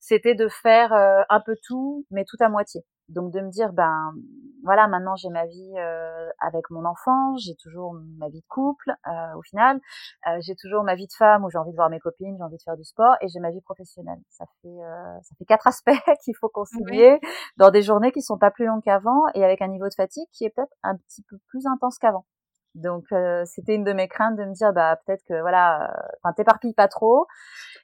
c'était 0.00 0.34
de 0.34 0.48
faire 0.48 0.92
euh, 0.92 1.22
un 1.28 1.40
peu 1.40 1.56
tout, 1.66 2.04
mais 2.10 2.24
tout 2.24 2.36
à 2.40 2.48
moitié. 2.48 2.82
Donc 3.08 3.32
de 3.32 3.40
me 3.40 3.50
dire 3.50 3.72
ben 3.72 4.14
voilà 4.62 4.88
maintenant 4.88 5.14
j'ai 5.14 5.28
ma 5.28 5.46
vie 5.46 5.72
euh, 5.76 6.30
avec 6.40 6.70
mon 6.70 6.84
enfant, 6.86 7.36
j'ai 7.36 7.54
toujours 7.56 7.94
ma 8.18 8.28
vie 8.28 8.40
de 8.40 8.46
couple 8.48 8.94
euh, 9.06 9.36
au 9.36 9.42
final, 9.42 9.78
euh, 10.26 10.38
j'ai 10.40 10.54
toujours 10.56 10.84
ma 10.84 10.94
vie 10.94 11.06
de 11.06 11.12
femme 11.12 11.44
où 11.44 11.50
j'ai 11.50 11.58
envie 11.58 11.72
de 11.72 11.76
voir 11.76 11.90
mes 11.90 12.00
copines, 12.00 12.34
j'ai 12.36 12.42
envie 12.42 12.56
de 12.56 12.62
faire 12.62 12.76
du 12.76 12.84
sport 12.84 13.14
et 13.20 13.28
j'ai 13.28 13.40
ma 13.40 13.50
vie 13.50 13.60
professionnelle. 13.60 14.20
Ça 14.30 14.46
fait 14.62 14.78
ça 15.22 15.34
fait 15.38 15.44
quatre 15.44 15.66
aspects 15.66 15.92
qu'il 16.22 16.34
faut 16.36 16.48
concilier 16.48 17.20
dans 17.58 17.70
des 17.70 17.82
journées 17.82 18.12
qui 18.12 18.22
sont 18.22 18.38
pas 18.38 18.50
plus 18.50 18.66
longues 18.66 18.82
qu'avant 18.82 19.22
et 19.34 19.44
avec 19.44 19.60
un 19.60 19.68
niveau 19.68 19.88
de 19.88 19.94
fatigue 19.94 20.28
qui 20.32 20.44
est 20.44 20.50
peut-être 20.50 20.74
un 20.82 20.96
petit 20.96 21.22
peu 21.28 21.36
plus 21.48 21.66
intense 21.66 21.98
qu'avant. 21.98 22.24
Donc 22.74 23.04
c'était 23.44 23.74
une 23.74 23.84
de 23.84 23.92
mes 23.92 24.08
craintes 24.08 24.36
de 24.36 24.44
me 24.44 24.52
dire 24.52 24.72
bah 24.72 24.98
peut-être 25.06 25.22
que 25.28 25.40
voilà, 25.40 25.94
enfin 26.22 26.32
t'éparpilles 26.34 26.74
pas 26.74 26.88
trop. 26.88 27.26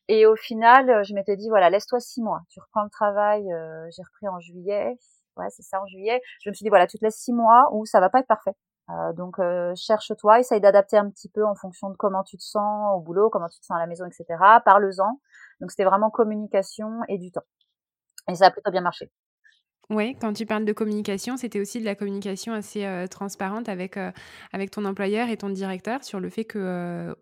Et 0.09 0.27
au 0.27 0.37
final, 0.37 1.05
je 1.05 1.15
m'étais 1.15 1.37
dit 1.37 1.49
voilà 1.49 1.71
laisse-toi 1.71 2.01
six 2.01 2.23
mois. 2.23 2.41
Tu 2.51 2.61
reprends 2.61 2.83
le 2.85 2.91
travail. 2.91 3.45
j'ai 3.97 4.03
repris 4.03 4.29
en 4.29 4.41
juillet. 4.41 4.99
Ouais 5.37 5.47
c'est 5.51 5.63
ça 5.63 5.81
en 5.81 5.87
juillet. 5.87 6.21
Je 6.43 6.51
me 6.51 6.55
suis 6.55 6.65
dit 6.65 6.71
voilà 6.71 6.87
tu 6.87 6.99
te 6.99 7.05
laisses 7.05 7.19
six 7.19 7.33
mois 7.33 7.69
où 7.73 7.87
ça 7.87 8.01
va 8.01 8.11
pas 8.11 8.21
être 8.21 8.27
parfait. 8.27 8.55
Euh, 8.91 9.13
donc 9.13 9.37
cherche-toi, 9.77 10.41
essaye 10.41 10.61
d'adapter 10.61 10.97
un 10.97 11.11
petit 11.11 11.29
peu 11.29 11.45
en 11.45 11.55
fonction 11.55 11.91
de 11.91 11.97
comment 11.97 12.23
tu 12.25 12.37
te 12.37 12.43
sens 12.43 12.97
au 12.97 13.01
boulot, 13.01 13.31
comment 13.31 13.49
tu 13.49 13.61
te 13.61 13.67
sens 13.67 13.77
à 13.77 13.81
la 13.81 13.87
maison, 13.87 14.05
etc. 14.07 14.25
Parle-en. 14.65 15.21
Donc 15.61 15.71
c'était 15.71 15.85
vraiment 15.85 16.11
communication 16.11 17.01
et 17.09 17.19
du 17.19 17.31
temps. 17.31 17.45
Et 18.29 18.35
ça 18.35 18.47
a 18.47 18.51
plutôt 18.51 18.71
bien 18.71 18.81
marché. 18.83 19.11
Oui, 19.91 20.15
quand 20.21 20.33
tu 20.33 20.47
parles 20.47 20.65
de 20.65 20.73
communication, 20.73 21.37
c'était 21.37 21.59
aussi 21.59 21.81
de 21.81 21.85
la 21.85 21.97
communication 21.97 22.53
assez 22.53 22.85
euh, 22.85 23.09
transparente 23.09 23.69
avec, 23.69 23.97
euh, 23.97 24.13
avec 24.53 24.71
ton 24.71 24.85
employeur 24.85 25.29
et 25.29 25.37
ton 25.37 25.49
directeur 25.51 26.05
sur 26.05 26.21
le 26.21 26.31
fait 26.31 26.45
que 26.45 26.59
euh, 26.61 27.15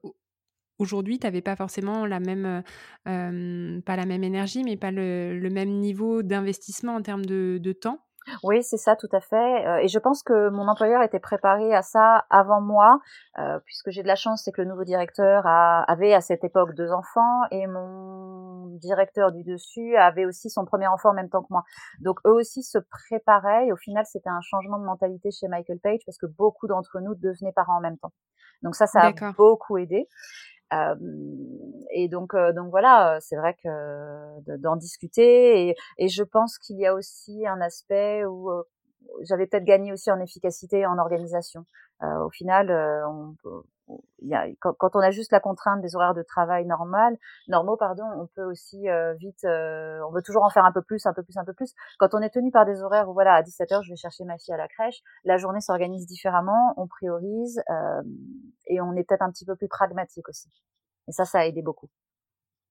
aujourd'hui, 0.78 1.18
tu 1.18 1.26
n'avais 1.26 1.40
pas 1.40 1.56
forcément 1.56 2.04
la 2.04 2.20
même, 2.20 2.62
pas 3.04 3.96
la 3.96 4.06
même 4.06 4.22
énergie, 4.22 4.64
mais 4.64 4.76
pas 4.76 4.90
le, 4.90 5.38
le 5.38 5.50
même 5.50 5.70
niveau 5.80 6.22
d'investissement 6.22 6.96
en 6.96 7.02
termes 7.02 7.24
de, 7.24 7.58
de 7.60 7.72
temps 7.72 8.00
oui, 8.42 8.62
c'est 8.62 8.76
ça, 8.76 8.96
tout 8.96 9.08
à 9.12 9.20
fait. 9.20 9.66
Euh, 9.66 9.78
et 9.78 9.88
je 9.88 9.98
pense 9.98 10.22
que 10.22 10.48
mon 10.50 10.68
employeur 10.68 11.02
était 11.02 11.18
préparé 11.18 11.74
à 11.74 11.82
ça 11.82 12.24
avant 12.30 12.60
moi, 12.60 13.00
euh, 13.38 13.58
puisque 13.64 13.90
j'ai 13.90 14.02
de 14.02 14.08
la 14.08 14.16
chance, 14.16 14.42
c'est 14.44 14.52
que 14.52 14.62
le 14.62 14.68
nouveau 14.68 14.84
directeur 14.84 15.46
avait 15.46 16.14
à 16.14 16.20
cette 16.20 16.44
époque 16.44 16.74
deux 16.74 16.92
enfants 16.92 17.42
et 17.50 17.66
mon 17.66 18.66
directeur 18.78 19.32
du 19.32 19.42
dessus 19.44 19.96
avait 19.96 20.24
aussi 20.24 20.50
son 20.50 20.64
premier 20.64 20.86
enfant 20.86 21.10
en 21.10 21.14
même 21.14 21.28
temps 21.28 21.42
que 21.42 21.50
moi. 21.50 21.64
Donc 22.00 22.18
eux 22.26 22.32
aussi 22.32 22.62
se 22.62 22.78
préparaient. 22.78 23.66
Et 23.66 23.72
au 23.72 23.76
final, 23.76 24.04
c'était 24.06 24.30
un 24.30 24.40
changement 24.40 24.78
de 24.78 24.84
mentalité 24.84 25.30
chez 25.30 25.48
Michael 25.48 25.78
Page 25.80 26.00
parce 26.06 26.18
que 26.18 26.26
beaucoup 26.26 26.66
d'entre 26.66 27.00
nous 27.00 27.14
devenaient 27.14 27.52
parents 27.52 27.78
en 27.78 27.80
même 27.80 27.98
temps. 27.98 28.12
Donc 28.62 28.74
ça, 28.74 28.86
ça 28.86 29.00
a 29.02 29.32
beaucoup 29.32 29.78
aidé. 29.78 30.08
Et 31.90 32.08
donc, 32.08 32.34
euh, 32.34 32.52
donc 32.52 32.70
voilà, 32.70 33.18
c'est 33.20 33.36
vrai 33.36 33.54
que 33.62 34.56
d'en 34.58 34.76
discuter 34.76 35.68
et, 35.68 35.76
et, 35.98 36.08
je 36.08 36.22
pense 36.22 36.58
qu'il 36.58 36.78
y 36.78 36.86
a 36.86 36.94
aussi 36.94 37.46
un 37.46 37.60
aspect 37.60 38.24
où 38.24 38.50
j'avais 39.22 39.46
peut-être 39.46 39.64
gagné 39.64 39.92
aussi 39.92 40.10
en 40.10 40.20
efficacité 40.20 40.80
et 40.80 40.86
en 40.86 40.98
organisation. 40.98 41.64
Euh, 42.02 42.24
au 42.24 42.30
final, 42.30 42.70
on, 43.06 43.34
il 44.20 44.28
y 44.28 44.34
a, 44.34 44.46
quand, 44.60 44.74
quand, 44.74 44.96
on 44.96 45.00
a 45.00 45.10
juste 45.10 45.32
la 45.32 45.40
contrainte 45.40 45.80
des 45.80 45.94
horaires 45.96 46.14
de 46.14 46.22
travail 46.22 46.66
normal, 46.66 47.16
normaux, 47.48 47.76
pardon, 47.76 48.04
on 48.16 48.26
peut 48.26 48.44
aussi 48.44 48.88
euh, 48.88 49.14
vite, 49.14 49.44
euh, 49.44 50.00
on 50.08 50.12
veut 50.12 50.22
toujours 50.22 50.44
en 50.44 50.50
faire 50.50 50.64
un 50.64 50.72
peu 50.72 50.82
plus, 50.82 51.06
un 51.06 51.12
peu 51.12 51.22
plus, 51.22 51.36
un 51.36 51.44
peu 51.44 51.54
plus. 51.54 51.74
Quand 51.98 52.14
on 52.14 52.20
est 52.20 52.30
tenu 52.30 52.50
par 52.50 52.66
des 52.66 52.82
horaires 52.82 53.08
où 53.08 53.12
voilà, 53.12 53.34
à 53.34 53.42
17 53.42 53.70
h 53.70 53.82
je 53.84 53.90
vais 53.90 53.96
chercher 53.96 54.24
ma 54.24 54.38
fille 54.38 54.54
à 54.54 54.56
la 54.56 54.68
crèche, 54.68 55.00
la 55.24 55.36
journée 55.36 55.60
s'organise 55.60 56.06
différemment, 56.06 56.74
on 56.76 56.86
priorise 56.86 57.60
euh, 57.70 58.02
et 58.66 58.80
on 58.80 58.94
est 58.96 59.04
peut-être 59.04 59.22
un 59.22 59.30
petit 59.30 59.44
peu 59.44 59.56
plus 59.56 59.68
pragmatique 59.68 60.28
aussi. 60.28 60.50
Et 61.08 61.12
ça, 61.12 61.24
ça 61.24 61.40
a 61.40 61.44
aidé 61.44 61.62
beaucoup. 61.62 61.88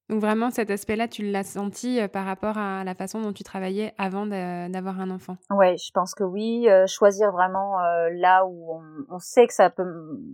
Donc 0.09 0.21
vraiment, 0.21 0.51
cet 0.51 0.71
aspect-là, 0.71 1.07
tu 1.07 1.23
l'as 1.23 1.43
senti 1.43 1.99
par 2.07 2.25
rapport 2.25 2.57
à 2.57 2.83
la 2.85 2.95
façon 2.95 3.21
dont 3.21 3.33
tu 3.33 3.43
travaillais 3.43 3.93
avant 3.97 4.25
d'avoir 4.25 5.01
un 5.01 5.09
enfant? 5.09 5.35
Oui, 5.49 5.77
je 5.77 5.91
pense 5.91 6.13
que 6.13 6.23
oui. 6.23 6.67
choisir 6.87 7.31
vraiment 7.31 7.77
là 8.13 8.45
où 8.45 8.75
on, 8.75 8.81
on, 9.09 9.19
sait 9.19 9.47
que 9.47 9.53
ça 9.53 9.69
peut, 9.69 9.83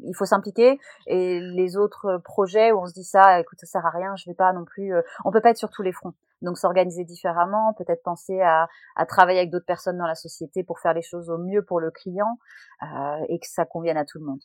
il 0.05 0.15
faut 0.15 0.25
s'impliquer, 0.25 0.79
et 1.07 1.39
les 1.39 1.75
autres 1.75 2.21
projets 2.23 2.71
où 2.71 2.81
on 2.81 2.85
se 2.85 2.93
dit 2.93 3.03
ça, 3.03 3.39
écoute, 3.39 3.57
ça 3.61 3.65
sert 3.65 3.85
à 3.85 3.89
rien, 3.89 4.15
je 4.15 4.29
vais 4.29 4.35
pas 4.35 4.53
non 4.53 4.63
plus. 4.63 4.93
on 5.25 5.31
peut 5.31 5.41
pas 5.41 5.49
être 5.49 5.57
sur 5.57 5.71
tous 5.71 5.81
les 5.81 5.91
fronts. 5.91 6.13
Donc 6.43 6.57
s'organiser 6.57 7.05
différemment, 7.05 7.73
peut-être 7.73 8.03
penser 8.03 8.41
à, 8.41 8.67
à, 8.95 9.05
travailler 9.05 9.39
avec 9.39 9.49
d'autres 9.49 9.65
personnes 9.65 9.97
dans 9.97 10.07
la 10.07 10.15
société 10.15 10.63
pour 10.63 10.79
faire 10.79 10.93
les 10.93 11.01
choses 11.01 11.29
au 11.29 11.37
mieux 11.37 11.63
pour 11.63 11.79
le 11.79 11.89
client 11.89 12.37
et 13.27 13.39
que 13.39 13.47
ça 13.47 13.65
convienne 13.65 13.97
à 13.97 14.05
tout 14.05 14.19
le 14.19 14.25
monde. 14.25 14.41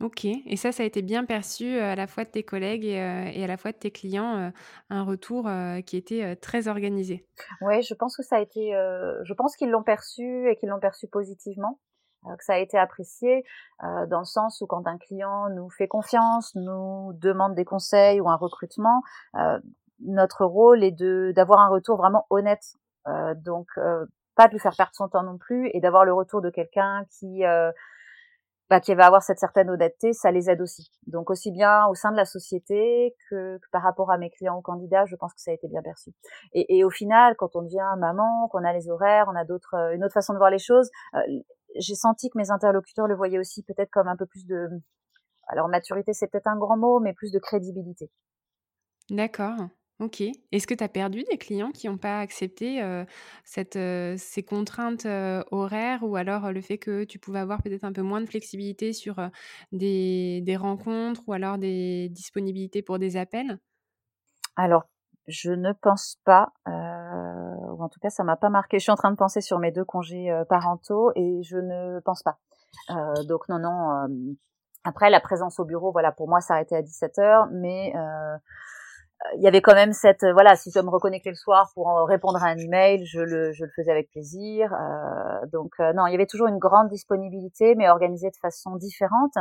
OK 0.00 0.24
et 0.24 0.56
ça, 0.56 0.70
ça 0.70 0.84
a 0.84 0.86
été 0.86 1.02
bien 1.02 1.24
perçu, 1.24 1.78
à 1.78 1.96
la 1.96 2.06
fois 2.06 2.24
de 2.24 2.28
tes 2.28 2.44
collègues 2.44 2.84
et 2.84 3.32
et 3.34 3.44
à 3.44 3.46
la 3.46 3.56
fois 3.56 3.72
de 3.72 3.76
tes 3.76 3.90
clients, 3.90 4.52
un 4.90 5.02
retour, 5.02 5.48
qui 5.86 5.96
était, 5.96 6.36
très 6.36 6.68
organisé? 6.68 7.26
Oui, 7.60 7.82
je 7.82 7.94
pense 7.94 8.16
que 8.16 8.22
ça 8.22 8.36
a 8.36 8.40
été, 8.40 8.70
je 9.24 9.34
pense 9.34 9.56
qu'ils 9.56 9.70
l'ont 9.70 9.82
perçu 9.82 10.48
et 10.48 10.56
qu'ils 10.56 10.68
l'ont 10.68 10.78
perçu 10.78 11.08
positivement, 11.08 11.78
que 12.24 12.44
ça 12.44 12.54
a 12.54 12.58
été 12.58 12.78
apprécié, 12.78 13.44
dans 13.82 14.20
le 14.20 14.24
sens 14.24 14.60
où 14.60 14.66
quand 14.66 14.86
un 14.86 14.98
client 14.98 15.48
nous 15.50 15.68
fait 15.70 15.88
confiance, 15.88 16.54
nous 16.54 17.12
demande 17.14 17.54
des 17.54 17.64
conseils 17.64 18.20
ou 18.20 18.28
un 18.28 18.36
recrutement, 18.36 19.02
notre 20.00 20.44
rôle 20.44 20.84
est 20.84 20.92
de 20.92 21.32
d'avoir 21.34 21.60
un 21.60 21.68
retour 21.68 21.96
vraiment 21.96 22.26
honnête, 22.30 22.74
donc 23.36 23.68
pas 24.36 24.46
de 24.46 24.52
lui 24.52 24.60
faire 24.60 24.76
perdre 24.76 24.94
son 24.94 25.08
temps 25.08 25.24
non 25.24 25.38
plus 25.38 25.70
et 25.74 25.80
d'avoir 25.80 26.04
le 26.04 26.12
retour 26.12 26.40
de 26.40 26.50
quelqu'un 26.50 27.04
qui, 27.18 27.42
bah, 28.70 28.80
qui 28.80 28.94
va 28.94 29.06
avoir 29.06 29.22
cette 29.22 29.38
certaine 29.38 29.70
honnêteté, 29.70 30.12
ça 30.12 30.30
les 30.30 30.50
aide 30.50 30.60
aussi. 30.60 30.90
Donc 31.06 31.30
aussi 31.30 31.50
bien 31.50 31.86
au 31.86 31.94
sein 31.94 32.10
de 32.10 32.16
la 32.16 32.24
société 32.24 33.14
que, 33.30 33.58
par 33.72 33.82
rapport 33.82 34.10
à 34.10 34.18
mes 34.18 34.30
clients 34.30 34.58
ou 34.58 34.62
candidats, 34.62 35.06
je 35.06 35.16
pense 35.16 35.32
que 35.32 35.40
ça 35.40 35.50
a 35.50 35.54
été 35.54 35.68
bien 35.68 35.82
perçu. 35.82 36.10
Et, 36.52 36.78
et 36.78 36.84
au 36.84 36.90
final, 36.90 37.34
quand 37.36 37.56
on 37.56 37.62
devient 37.62 37.94
maman, 37.98 38.48
qu'on 38.48 38.64
a 38.64 38.72
les 38.72 38.88
horaires, 38.88 39.26
on 39.28 39.36
a 39.36 39.44
d'autres, 39.44 39.74
euh, 39.74 39.94
une 39.94 40.04
autre 40.04 40.14
façon 40.14 40.32
de 40.32 40.38
voir 40.38 40.50
les 40.50 40.58
choses, 40.58 40.90
euh, 41.14 41.20
j'ai 41.76 41.94
senti 41.94 42.30
que 42.30 42.38
mes 42.38 42.50
interlocuteurs 42.50 43.06
le 43.06 43.14
voyaient 43.14 43.38
aussi 43.38 43.62
peut-être 43.62 43.90
comme 43.90 44.08
un 44.08 44.16
peu 44.16 44.26
plus 44.26 44.46
de, 44.46 44.68
alors 45.48 45.68
maturité 45.68 46.12
c'est 46.12 46.28
peut-être 46.28 46.46
un 46.46 46.56
grand 46.56 46.76
mot, 46.76 47.00
mais 47.00 47.12
plus 47.12 47.32
de 47.32 47.38
crédibilité. 47.38 48.10
D'accord. 49.10 49.56
Ok. 50.00 50.22
Est-ce 50.52 50.68
que 50.68 50.74
tu 50.74 50.84
as 50.84 50.88
perdu 50.88 51.24
des 51.24 51.38
clients 51.38 51.72
qui 51.72 51.88
n'ont 51.88 51.98
pas 51.98 52.20
accepté 52.20 52.80
ces 53.44 54.42
contraintes 54.46 55.06
horaires 55.50 56.04
ou 56.04 56.14
alors 56.14 56.52
le 56.52 56.60
fait 56.60 56.78
que 56.78 57.02
tu 57.02 57.18
pouvais 57.18 57.40
avoir 57.40 57.62
peut-être 57.62 57.82
un 57.82 57.92
peu 57.92 58.02
moins 58.02 58.20
de 58.20 58.26
flexibilité 58.26 58.92
sur 58.92 59.16
des, 59.72 60.56
rencontres 60.56 61.22
ou 61.26 61.32
alors 61.32 61.58
des 61.58 62.08
disponibilités 62.10 62.80
pour 62.80 63.00
des 63.00 63.16
appels? 63.16 63.58
Alors, 64.54 64.84
je 65.26 65.50
ne 65.50 65.72
pense 65.72 66.18
pas, 66.24 66.52
ou 66.66 67.82
en 67.82 67.88
tout 67.88 67.98
cas 68.00 68.10
ça 68.10 68.22
m'a 68.22 68.36
pas 68.36 68.50
marqué. 68.50 68.78
Je 68.78 68.84
suis 68.84 68.92
en 68.92 68.96
train 68.96 69.10
de 69.10 69.16
penser 69.16 69.40
sur 69.40 69.58
mes 69.58 69.72
deux 69.72 69.84
congés 69.84 70.30
parentaux 70.48 71.10
et 71.16 71.42
je 71.42 71.56
ne 71.56 71.98
pense 72.00 72.22
pas. 72.22 72.38
donc 73.26 73.48
non, 73.48 73.58
non. 73.58 74.38
après, 74.84 75.10
la 75.10 75.20
présence 75.20 75.58
au 75.58 75.64
bureau, 75.64 75.90
voilà, 75.90 76.12
pour 76.12 76.28
moi, 76.28 76.40
s'arrêtait 76.40 76.76
à 76.76 76.82
17 76.82 77.18
heures, 77.18 77.48
mais 77.50 77.92
il 79.36 79.42
y 79.42 79.48
avait 79.48 79.60
quand 79.60 79.74
même 79.74 79.92
cette 79.92 80.24
voilà 80.32 80.56
si 80.56 80.70
je 80.70 80.78
me 80.80 80.90
reconnecter 80.90 81.30
le 81.30 81.36
soir 81.36 81.70
pour 81.74 81.88
répondre 82.06 82.42
à 82.42 82.46
un 82.46 82.56
email 82.56 83.04
je 83.04 83.20
le 83.20 83.52
je 83.52 83.64
le 83.64 83.70
faisais 83.74 83.90
avec 83.90 84.10
plaisir 84.10 84.72
euh, 84.72 85.46
donc 85.52 85.72
euh, 85.80 85.92
non 85.92 86.06
il 86.06 86.12
y 86.12 86.14
avait 86.14 86.26
toujours 86.26 86.46
une 86.46 86.58
grande 86.58 86.88
disponibilité 86.88 87.74
mais 87.74 87.88
organisée 87.88 88.30
de 88.30 88.36
façon 88.36 88.76
différente 88.76 89.34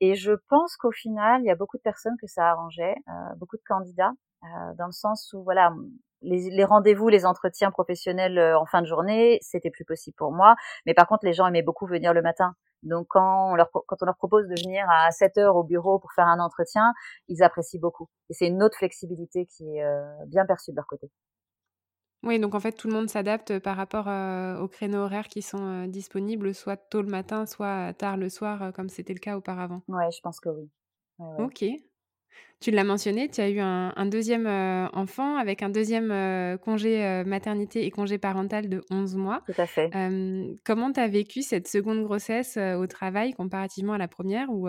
et 0.00 0.14
je 0.14 0.32
pense 0.48 0.76
qu'au 0.76 0.92
final 0.92 1.42
il 1.42 1.46
y 1.46 1.50
a 1.50 1.54
beaucoup 1.56 1.76
de 1.76 1.82
personnes 1.82 2.16
que 2.20 2.26
ça 2.26 2.50
arrangeait 2.50 2.94
euh, 3.08 3.34
beaucoup 3.36 3.56
de 3.56 3.62
candidats 3.66 4.12
dans 4.76 4.86
le 4.86 4.92
sens 4.92 5.32
où 5.34 5.44
voilà 5.44 5.72
les, 6.20 6.50
les 6.50 6.64
rendez-vous, 6.64 7.08
les 7.08 7.24
entretiens 7.24 7.70
professionnels 7.70 8.40
en 8.56 8.66
fin 8.66 8.82
de 8.82 8.88
journée, 8.88 9.38
c'était 9.40 9.70
plus 9.70 9.84
possible 9.84 10.16
pour 10.16 10.32
moi. 10.32 10.56
Mais 10.84 10.94
par 10.94 11.06
contre, 11.06 11.24
les 11.24 11.32
gens 11.32 11.46
aimaient 11.46 11.62
beaucoup 11.62 11.86
venir 11.86 12.12
le 12.12 12.22
matin. 12.22 12.56
Donc 12.82 13.06
quand 13.08 13.52
on 13.52 13.54
leur, 13.54 13.70
quand 13.70 13.96
on 14.00 14.06
leur 14.06 14.16
propose 14.16 14.46
de 14.48 14.54
venir 14.62 14.84
à 14.90 15.10
7 15.10 15.38
heures 15.38 15.56
au 15.56 15.64
bureau 15.64 15.98
pour 15.98 16.12
faire 16.12 16.26
un 16.26 16.40
entretien, 16.40 16.92
ils 17.28 17.42
apprécient 17.42 17.80
beaucoup. 17.80 18.08
Et 18.30 18.34
c'est 18.34 18.46
une 18.46 18.62
autre 18.62 18.76
flexibilité 18.78 19.46
qui 19.46 19.76
est 19.76 19.84
euh, 19.84 20.02
bien 20.26 20.46
perçue 20.46 20.72
de 20.72 20.76
leur 20.76 20.86
côté. 20.86 21.10
Oui, 22.24 22.38
donc 22.38 22.54
en 22.54 22.60
fait, 22.60 22.72
tout 22.72 22.86
le 22.86 22.94
monde 22.94 23.08
s'adapte 23.08 23.58
par 23.58 23.76
rapport 23.76 24.08
euh, 24.08 24.56
aux 24.60 24.68
créneaux 24.68 25.00
horaires 25.00 25.26
qui 25.26 25.42
sont 25.42 25.84
euh, 25.84 25.86
disponibles, 25.88 26.54
soit 26.54 26.76
tôt 26.76 27.02
le 27.02 27.08
matin, 27.08 27.46
soit 27.46 27.92
tard 27.94 28.16
le 28.16 28.28
soir, 28.28 28.72
comme 28.74 28.88
c'était 28.88 29.12
le 29.12 29.18
cas 29.18 29.36
auparavant. 29.36 29.82
Ouais, 29.88 30.10
je 30.12 30.20
pense 30.20 30.38
que 30.38 30.48
oui. 30.48 30.70
Ok, 31.38 31.64
tu 32.62 32.70
l'as 32.70 32.84
mentionné, 32.84 33.28
tu 33.28 33.40
as 33.40 33.50
eu 33.50 33.58
un, 33.58 34.06
deuxième 34.06 34.46
euh, 34.46 34.86
enfant 34.92 35.36
avec 35.36 35.62
un 35.62 35.68
deuxième 35.68 36.12
euh, 36.12 36.56
congé 36.56 37.04
euh, 37.04 37.24
maternité 37.24 37.84
et 37.84 37.90
congé 37.90 38.18
parental 38.18 38.68
de 38.68 38.82
11 38.88 39.16
mois. 39.16 39.42
Tout 39.46 39.60
à 39.60 39.66
fait. 39.66 39.90
comment 40.64 40.92
tu 40.92 41.00
as 41.00 41.08
vécu 41.08 41.42
cette 41.42 41.66
seconde 41.66 42.04
grossesse 42.04 42.56
au 42.56 42.86
travail 42.86 43.32
comparativement 43.32 43.94
à 43.94 43.98
la 43.98 44.08
première 44.08 44.48
où 44.50 44.68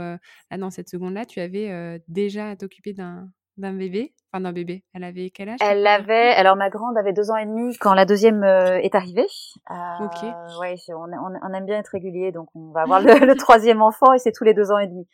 dans 0.58 0.70
cette 0.72 0.90
seconde-là, 0.90 1.26
tu 1.26 1.40
avais 1.40 2.02
déjà 2.08 2.50
à 2.50 2.56
t'occuper 2.56 2.94
d'un 2.94 3.30
bébé? 3.58 4.14
Enfin, 4.34 4.42
d'un 4.42 4.52
bébé. 4.52 4.84
Elle 4.96 5.04
avait 5.04 5.30
quel 5.30 5.50
âge 5.50 5.60
Elle 5.62 5.86
avait. 5.86 6.32
Alors, 6.32 6.56
ma 6.56 6.72
grande 6.72 6.98
avait 6.98 7.14
deux 7.14 7.30
ans 7.30 7.36
et 7.36 7.46
demi 7.46 7.78
quand 7.78 7.94
la 7.94 8.06
deuxième 8.06 8.44
euh, 8.44 8.80
est 8.80 8.96
arrivée. 8.96 9.28
Euh, 9.70 10.06
ok. 10.06 10.24
Ouais, 10.60 10.74
on, 10.90 11.04
on, 11.04 11.34
on, 11.40 11.54
aime 11.54 11.66
bien 11.66 11.78
être 11.78 11.90
régulier, 11.90 12.32
donc 12.32 12.48
on 12.56 12.72
va 12.72 12.82
avoir 12.82 13.00
le, 13.00 13.14
le 13.28 13.36
troisième 13.36 13.84
enfant 13.84 14.12
et 14.12 14.18
c'est 14.18 14.32
tous 14.32 14.44
les 14.44 14.56
deux 14.56 14.72
ans 14.72 14.80
et 14.80 14.88
demi. 14.88 15.08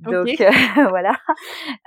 Donc 0.00 0.40
euh, 0.40 0.50
voilà. 0.88 1.12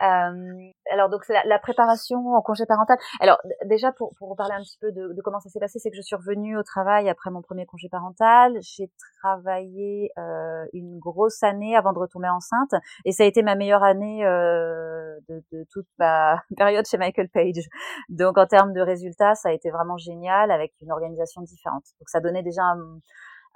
Euh, 0.02 0.72
alors 0.90 1.10
donc 1.10 1.26
c'est 1.26 1.34
la, 1.34 1.44
la, 1.44 1.60
préparation 1.60 2.20
au 2.20 2.42
congé 2.42 2.66
parental. 2.66 2.98
Alors 3.20 3.38
déjà 3.66 3.92
pour 3.92 4.14
pour 4.18 4.34
parler 4.38 4.54
un 4.54 4.62
petit 4.62 4.78
peu 4.80 4.94
de, 4.94 5.14
de 5.14 5.22
comment 5.22 5.42
ça 5.42 5.50
s'est 5.50 5.60
passé, 5.60 5.80
c'est 5.80 5.90
que 5.90 5.98
je 5.98 6.02
suis 6.02 6.16
revenue 6.16 6.58
au 6.58 6.64
travail 6.64 7.10
après 7.10 7.32
mon 7.32 7.42
premier 7.42 7.66
congé 7.66 7.90
parental. 7.90 8.58
J'ai 8.62 8.90
travaillé 9.22 10.12
une 10.72 11.00
grosse 11.00 11.44
année 11.44 11.76
avant 11.76 11.92
de 11.92 12.00
retomber 12.00 12.30
enceinte 12.30 12.72
et 13.04 13.12
ça 13.12 13.24
a 13.24 13.26
été 13.26 13.44
ma 13.44 13.56
meilleure 13.56 13.84
année 13.84 14.24
de, 14.24 15.44
de 15.52 15.66
toute 15.70 15.88
ma 16.00 16.42
période 16.58 16.77
chez 16.86 16.98
Michael 16.98 17.30
Page. 17.30 17.64
Donc 18.10 18.38
en 18.38 18.46
termes 18.46 18.74
de 18.74 18.82
résultats, 18.82 19.36
ça 19.36 19.50
a 19.50 19.52
été 19.52 19.72
vraiment 19.72 19.98
génial 19.98 20.52
avec 20.52 20.74
une 20.82 20.92
organisation 20.92 21.42
différente. 21.42 21.84
Donc 22.00 22.10
ça 22.10 22.20
donnait 22.20 22.44
déjà 22.44 22.64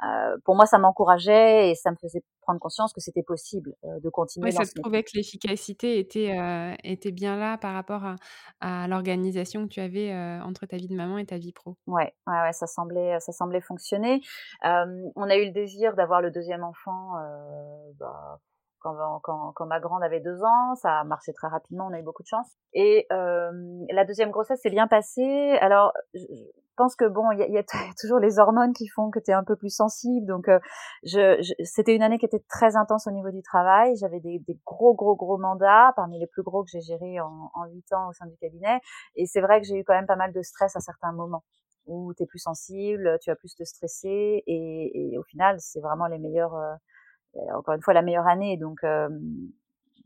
euh, 0.03 0.37
pour 0.45 0.55
moi, 0.55 0.65
ça 0.65 0.79
m'encourageait 0.79 1.69
et 1.69 1.75
ça 1.75 1.91
me 1.91 1.95
faisait 1.95 2.23
prendre 2.41 2.59
conscience 2.59 2.91
que 2.91 2.99
c'était 2.99 3.21
possible 3.21 3.75
euh, 3.83 3.99
de 3.99 4.09
continuer. 4.09 4.47
Oui, 4.47 4.51
ça 4.51 4.65
te 4.65 4.79
prouvait 4.79 5.03
que 5.03 5.11
l'efficacité 5.13 5.99
était, 5.99 6.37
euh, 6.37 6.73
était 6.83 7.11
bien 7.11 7.37
là 7.37 7.57
par 7.57 7.73
rapport 7.73 8.03
à, 8.03 8.15
à 8.61 8.87
l'organisation 8.87 9.67
que 9.67 9.73
tu 9.73 9.79
avais 9.79 10.11
entre 10.43 10.65
ta 10.65 10.77
vie 10.77 10.87
de 10.87 10.95
maman 10.95 11.17
et 11.17 11.25
ta 11.25 11.37
vie 11.37 11.53
pro. 11.53 11.77
Ouais, 11.85 12.13
ouais, 12.27 12.41
ouais 12.41 12.53
ça 12.53 12.65
semblait, 12.65 13.19
ça 13.19 13.31
semblait 13.31 13.61
fonctionner. 13.61 14.21
on 14.63 15.29
a 15.29 15.35
eu 15.35 15.45
le 15.45 15.51
désir 15.51 15.95
d'avoir 15.95 16.21
le 16.21 16.31
deuxième 16.31 16.63
enfant. 16.63 17.11
Bah, 17.99 18.39
quand, 18.81 19.19
quand, 19.23 19.51
quand, 19.53 19.65
ma 19.65 19.79
grande 19.79 20.03
avait 20.03 20.19
deux 20.19 20.43
ans, 20.43 20.75
ça 20.75 20.99
a 20.99 21.03
marché 21.03 21.33
très 21.33 21.47
rapidement, 21.47 21.87
on 21.89 21.93
a 21.93 21.99
eu 21.99 22.03
beaucoup 22.03 22.23
de 22.23 22.27
chance. 22.27 22.57
Et 22.73 23.07
euh, 23.11 23.51
la 23.89 24.05
deuxième 24.05 24.31
grossesse 24.31 24.61
s'est 24.61 24.69
bien 24.69 24.87
passée. 24.87 25.57
Alors, 25.61 25.93
je 26.13 26.19
pense 26.75 26.95
que 26.95 27.05
bon, 27.05 27.31
il 27.31 27.39
y 27.39 27.43
a, 27.43 27.47
y 27.47 27.57
a, 27.57 27.63
toujours 27.99 28.19
les 28.19 28.39
hormones 28.39 28.73
qui 28.73 28.87
font 28.87 29.11
que 29.11 29.19
tu 29.19 29.31
es 29.31 29.33
un 29.33 29.43
peu 29.43 29.55
plus 29.55 29.73
sensible. 29.73 30.25
Donc, 30.25 30.47
euh, 30.49 30.59
je, 31.03 31.41
je, 31.41 31.53
c'était 31.63 31.95
une 31.95 32.03
année 32.03 32.17
qui 32.17 32.25
était 32.25 32.43
très 32.49 32.75
intense 32.75 33.07
au 33.07 33.11
niveau 33.11 33.31
du 33.31 33.41
travail. 33.41 33.95
J'avais 33.97 34.19
des, 34.19 34.39
des, 34.39 34.59
gros, 34.65 34.93
gros, 34.95 35.15
gros 35.15 35.37
mandats, 35.37 35.93
parmi 35.95 36.19
les 36.19 36.27
plus 36.27 36.43
gros 36.43 36.63
que 36.63 36.69
j'ai 36.71 36.81
gérés 36.81 37.19
en 37.19 37.65
huit 37.69 37.91
ans 37.93 38.09
au 38.09 38.13
sein 38.13 38.25
du 38.25 38.37
cabinet. 38.37 38.79
Et 39.15 39.25
c'est 39.25 39.41
vrai 39.41 39.61
que 39.61 39.67
j'ai 39.67 39.77
eu 39.77 39.83
quand 39.83 39.93
même 39.93 40.07
pas 40.07 40.15
mal 40.15 40.33
de 40.33 40.41
stress 40.41 40.75
à 40.75 40.79
certains 40.79 41.11
moments 41.11 41.43
où 41.85 42.13
tu 42.13 42.23
es 42.23 42.25
plus 42.25 42.39
sensible, 42.39 43.17
tu 43.21 43.29
vas 43.29 43.35
plus 43.35 43.55
te 43.55 43.63
stresser 43.63 44.43
et, 44.45 45.13
et 45.13 45.17
au 45.17 45.23
final, 45.23 45.57
c'est 45.59 45.79
vraiment 45.79 46.07
les 46.07 46.19
meilleurs 46.19 46.55
euh, 46.55 46.73
encore 47.53 47.75
une 47.75 47.81
fois 47.81 47.93
la 47.93 48.01
meilleure 48.01 48.27
année, 48.27 48.57
donc 48.57 48.81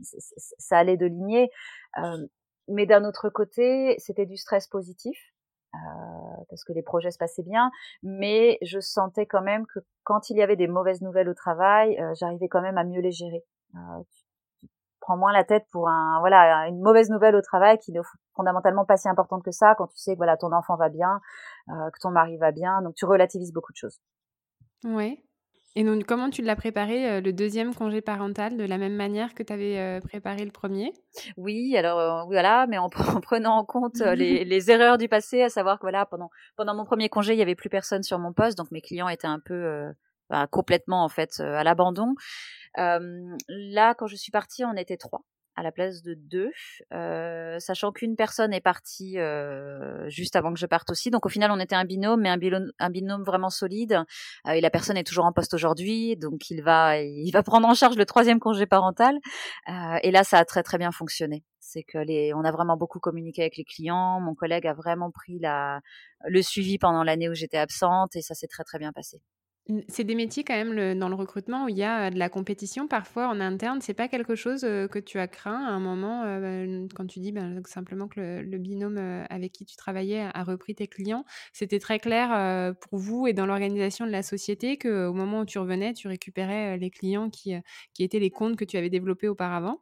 ça 0.01 0.77
allait 0.77 0.97
de 0.97 1.05
lignée. 1.05 1.49
mais 2.67 2.85
d'un 2.85 3.05
autre 3.05 3.29
côté, 3.29 3.95
c'était 3.99 4.25
du 4.25 4.37
stress 4.37 4.67
positif. 4.67 5.17
parce 6.49 6.63
que 6.63 6.73
les 6.73 6.83
projets 6.83 7.11
se 7.11 7.17
passaient 7.17 7.43
bien, 7.43 7.71
mais 8.03 8.57
je 8.61 8.79
sentais 8.79 9.25
quand 9.25 9.41
même 9.41 9.65
que 9.67 9.79
quand 10.03 10.29
il 10.29 10.37
y 10.37 10.41
avait 10.41 10.55
des 10.55 10.67
mauvaises 10.67 11.01
nouvelles 11.01 11.29
au 11.29 11.33
travail, 11.33 12.01
j'arrivais 12.19 12.47
quand 12.47 12.61
même 12.61 12.77
à 12.77 12.83
mieux 12.83 13.01
les 13.01 13.11
gérer. 13.11 13.43
tu, 13.73 14.21
prends 15.01 15.17
moins 15.17 15.33
la 15.33 15.43
tête 15.43 15.65
pour 15.71 15.87
un 15.87 16.19
voilà 16.19 16.67
une 16.67 16.81
mauvaise 16.81 17.11
nouvelle 17.11 17.35
au 17.35 17.41
travail 17.41 17.77
qui 17.77 17.91
n'est 17.91 17.99
fondamentalement 18.35 18.85
pas 18.85 18.97
si 18.97 19.07
importante 19.07 19.43
que 19.43 19.51
ça 19.51 19.75
quand 19.75 19.87
tu 19.87 19.97
sais 19.97 20.13
que 20.13 20.17
voilà 20.17 20.35
ton 20.35 20.51
enfant 20.51 20.75
va 20.75 20.89
bien, 20.89 21.21
que 21.67 21.99
ton 21.99 22.09
mari 22.09 22.37
va 22.37 22.51
bien, 22.51 22.81
donc 22.81 22.95
tu 22.95 23.05
relativises 23.05 23.53
beaucoup 23.53 23.71
de 23.71 23.77
choses. 23.77 23.99
Oui. 24.83 25.24
Et 25.77 25.83
donc, 25.83 26.05
comment 26.05 26.29
tu 26.29 26.41
l'as 26.41 26.55
préparé, 26.55 27.09
euh, 27.09 27.21
le 27.21 27.33
deuxième 27.33 27.75
congé 27.75 27.99
parental, 27.99 28.55
de 28.55 28.63
la 28.63 28.77
même 28.77 28.95
manière 28.95 29.33
que 29.33 29.43
tu 29.43 29.51
avais 29.51 29.77
euh, 29.77 29.99
préparé 29.99 30.45
le 30.45 30.51
premier? 30.51 30.93
Oui, 31.35 31.75
alors 31.75 31.99
euh, 31.99 32.23
voilà, 32.25 32.65
mais 32.67 32.77
en, 32.79 32.89
prenant 32.89 33.57
en 33.57 33.65
compte 33.65 33.99
les, 33.99 34.45
les, 34.45 34.71
erreurs 34.71 34.97
du 34.97 35.09
passé, 35.09 35.41
à 35.41 35.49
savoir 35.49 35.77
que 35.77 35.81
voilà, 35.81 36.05
pendant, 36.05 36.29
pendant 36.55 36.73
mon 36.75 36.85
premier 36.85 37.09
congé, 37.09 37.33
il 37.33 37.39
y 37.39 37.41
avait 37.41 37.55
plus 37.55 37.69
personne 37.69 38.03
sur 38.03 38.19
mon 38.19 38.31
poste, 38.31 38.57
donc 38.57 38.71
mes 38.71 38.81
clients 38.81 39.09
étaient 39.09 39.27
un 39.27 39.39
peu 39.39 39.91
bah, 40.29 40.47
complètement 40.47 41.03
en 41.03 41.09
fait 41.09 41.41
à 41.41 41.63
l'abandon. 41.63 42.15
là, 42.77 43.93
quand 43.95 44.07
je 44.07 44.15
suis 44.15 44.31
partie, 44.31 44.63
on 44.63 44.77
était 44.77 44.97
trois 44.97 45.23
à 45.55 45.63
la 45.63 45.71
place 45.71 46.01
de 46.01 46.13
deux, 46.13 46.51
euh, 46.93 47.59
sachant 47.59 47.91
qu'une 47.91 48.15
personne 48.15 48.53
est 48.53 48.61
partie 48.61 49.17
euh, 49.19 50.09
juste 50.09 50.35
avant 50.35 50.53
que 50.53 50.59
je 50.59 50.65
parte 50.65 50.89
aussi. 50.89 51.11
Donc 51.11 51.25
au 51.25 51.29
final, 51.29 51.51
on 51.51 51.59
était 51.59 51.75
un 51.75 51.85
binôme, 51.85 52.21
mais 52.21 52.29
un 52.29 52.37
binôme, 52.37 52.71
un 52.79 52.89
binôme 52.89 53.23
vraiment 53.23 53.49
solide. 53.49 54.03
Euh, 54.47 54.51
et 54.51 54.61
la 54.61 54.69
personne 54.69 54.97
est 54.97 55.03
toujours 55.03 55.25
en 55.25 55.31
poste 55.31 55.53
aujourd'hui, 55.53 56.17
donc 56.17 56.49
il 56.49 56.61
va, 56.61 56.99
il 56.99 57.31
va 57.31 57.43
prendre 57.43 57.67
en 57.67 57.73
charge 57.73 57.95
le 57.97 58.05
troisième 58.05 58.39
congé 58.39 58.65
parental. 58.65 59.15
Euh, 59.69 59.97
et 60.03 60.11
là, 60.11 60.23
ça 60.23 60.39
a 60.39 60.45
très 60.45 60.63
très 60.63 60.77
bien 60.77 60.91
fonctionné. 60.91 61.43
C'est 61.59 61.83
que 61.83 61.97
les, 61.97 62.33
on 62.33 62.43
a 62.43 62.51
vraiment 62.51 62.77
beaucoup 62.77 62.99
communiqué 62.99 63.41
avec 63.41 63.57
les 63.57 63.63
clients. 63.63 64.19
Mon 64.19 64.35
collègue 64.35 64.67
a 64.67 64.73
vraiment 64.73 65.11
pris 65.11 65.39
la, 65.39 65.79
le 66.25 66.41
suivi 66.41 66.77
pendant 66.77 67.03
l'année 67.03 67.29
où 67.29 67.33
j'étais 67.33 67.57
absente, 67.57 68.15
et 68.15 68.21
ça 68.21 68.35
s'est 68.35 68.47
très 68.47 68.63
très 68.63 68.77
bien 68.77 68.91
passé. 68.91 69.21
C'est 69.87 70.03
des 70.03 70.13
métiers 70.13 70.43
quand 70.43 70.53
même 70.53 70.99
dans 70.99 71.09
le 71.09 71.15
recrutement 71.15 71.65
où 71.65 71.69
il 71.69 71.77
y 71.77 71.83
a 71.83 72.11
de 72.11 72.19
la 72.19 72.29
compétition 72.29 72.87
parfois 72.87 73.27
en 73.27 73.39
interne. 73.39 73.81
C'est 73.81 73.95
pas 73.95 74.07
quelque 74.07 74.35
chose 74.35 74.61
que 74.61 74.99
tu 74.99 75.17
as 75.17 75.27
craint 75.27 75.65
à 75.65 75.71
un 75.71 75.79
moment 75.79 76.21
bah, 76.23 76.87
quand 76.93 77.07
tu 77.07 77.19
dis 77.19 77.31
ben, 77.31 77.61
simplement 77.65 78.07
que 78.07 78.41
le, 78.41 78.57
binôme 78.59 78.99
avec 79.29 79.53
qui 79.53 79.65
tu 79.65 79.75
travaillais 79.75 80.27
a 80.33 80.43
repris 80.43 80.75
tes 80.75 80.87
clients. 80.87 81.25
C'était 81.51 81.79
très 81.79 81.97
clair 81.97 82.75
pour 82.79 82.99
vous 82.99 83.25
et 83.25 83.33
dans 83.33 83.47
l'organisation 83.47 84.05
de 84.05 84.11
la 84.11 84.21
société 84.21 84.77
qu'au 84.77 85.13
moment 85.13 85.39
où 85.39 85.45
tu 85.45 85.57
revenais, 85.57 85.93
tu 85.93 86.07
récupérais 86.07 86.77
les 86.77 86.91
clients 86.91 87.31
qui, 87.31 87.55
qui 87.93 88.03
étaient 88.03 88.19
les 88.19 88.29
comptes 88.29 88.57
que 88.57 88.65
tu 88.65 88.77
avais 88.77 88.91
développés 88.91 89.27
auparavant? 89.27 89.79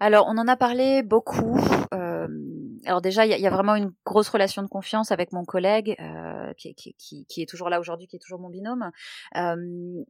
Alors, 0.00 0.26
on 0.28 0.36
en 0.38 0.48
a 0.48 0.56
parlé 0.56 1.02
beaucoup. 1.02 1.58
Euh, 1.94 2.28
alors 2.84 3.00
déjà, 3.00 3.24
il 3.24 3.40
y, 3.40 3.46
a 3.46 3.50
vraiment 3.50 3.76
une 3.76 3.92
grosse 4.04 4.28
relation 4.28 4.62
de 4.62 4.68
confiance 4.68 5.12
avec 5.12 5.32
mon 5.32 5.44
collègue 5.44 5.96
euh, 6.00 6.33
qui, 6.54 6.74
qui, 6.74 6.94
qui, 6.94 7.26
qui, 7.26 7.42
est 7.42 7.48
toujours 7.48 7.68
là 7.68 7.80
aujourd'hui, 7.80 8.06
qui 8.06 8.16
est 8.16 8.20
toujours 8.20 8.40
mon 8.40 8.50
binôme. 8.50 8.90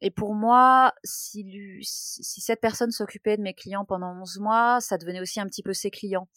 Et 0.00 0.11
pour 0.11 0.35
moi, 0.35 0.92
si, 1.04 1.44
si 1.83 2.40
cette 2.40 2.61
personne 2.61 2.90
s'occupait 2.90 3.37
de 3.37 3.42
mes 3.42 3.54
clients 3.54 3.85
pendant 3.85 4.12
11 4.20 4.38
mois, 4.40 4.80
ça 4.80 4.98
devenait 4.98 5.20
aussi 5.20 5.40
un 5.40 5.46
petit 5.46 5.62
peu 5.62 5.72
ses 5.72 5.90
clients. 5.90 6.28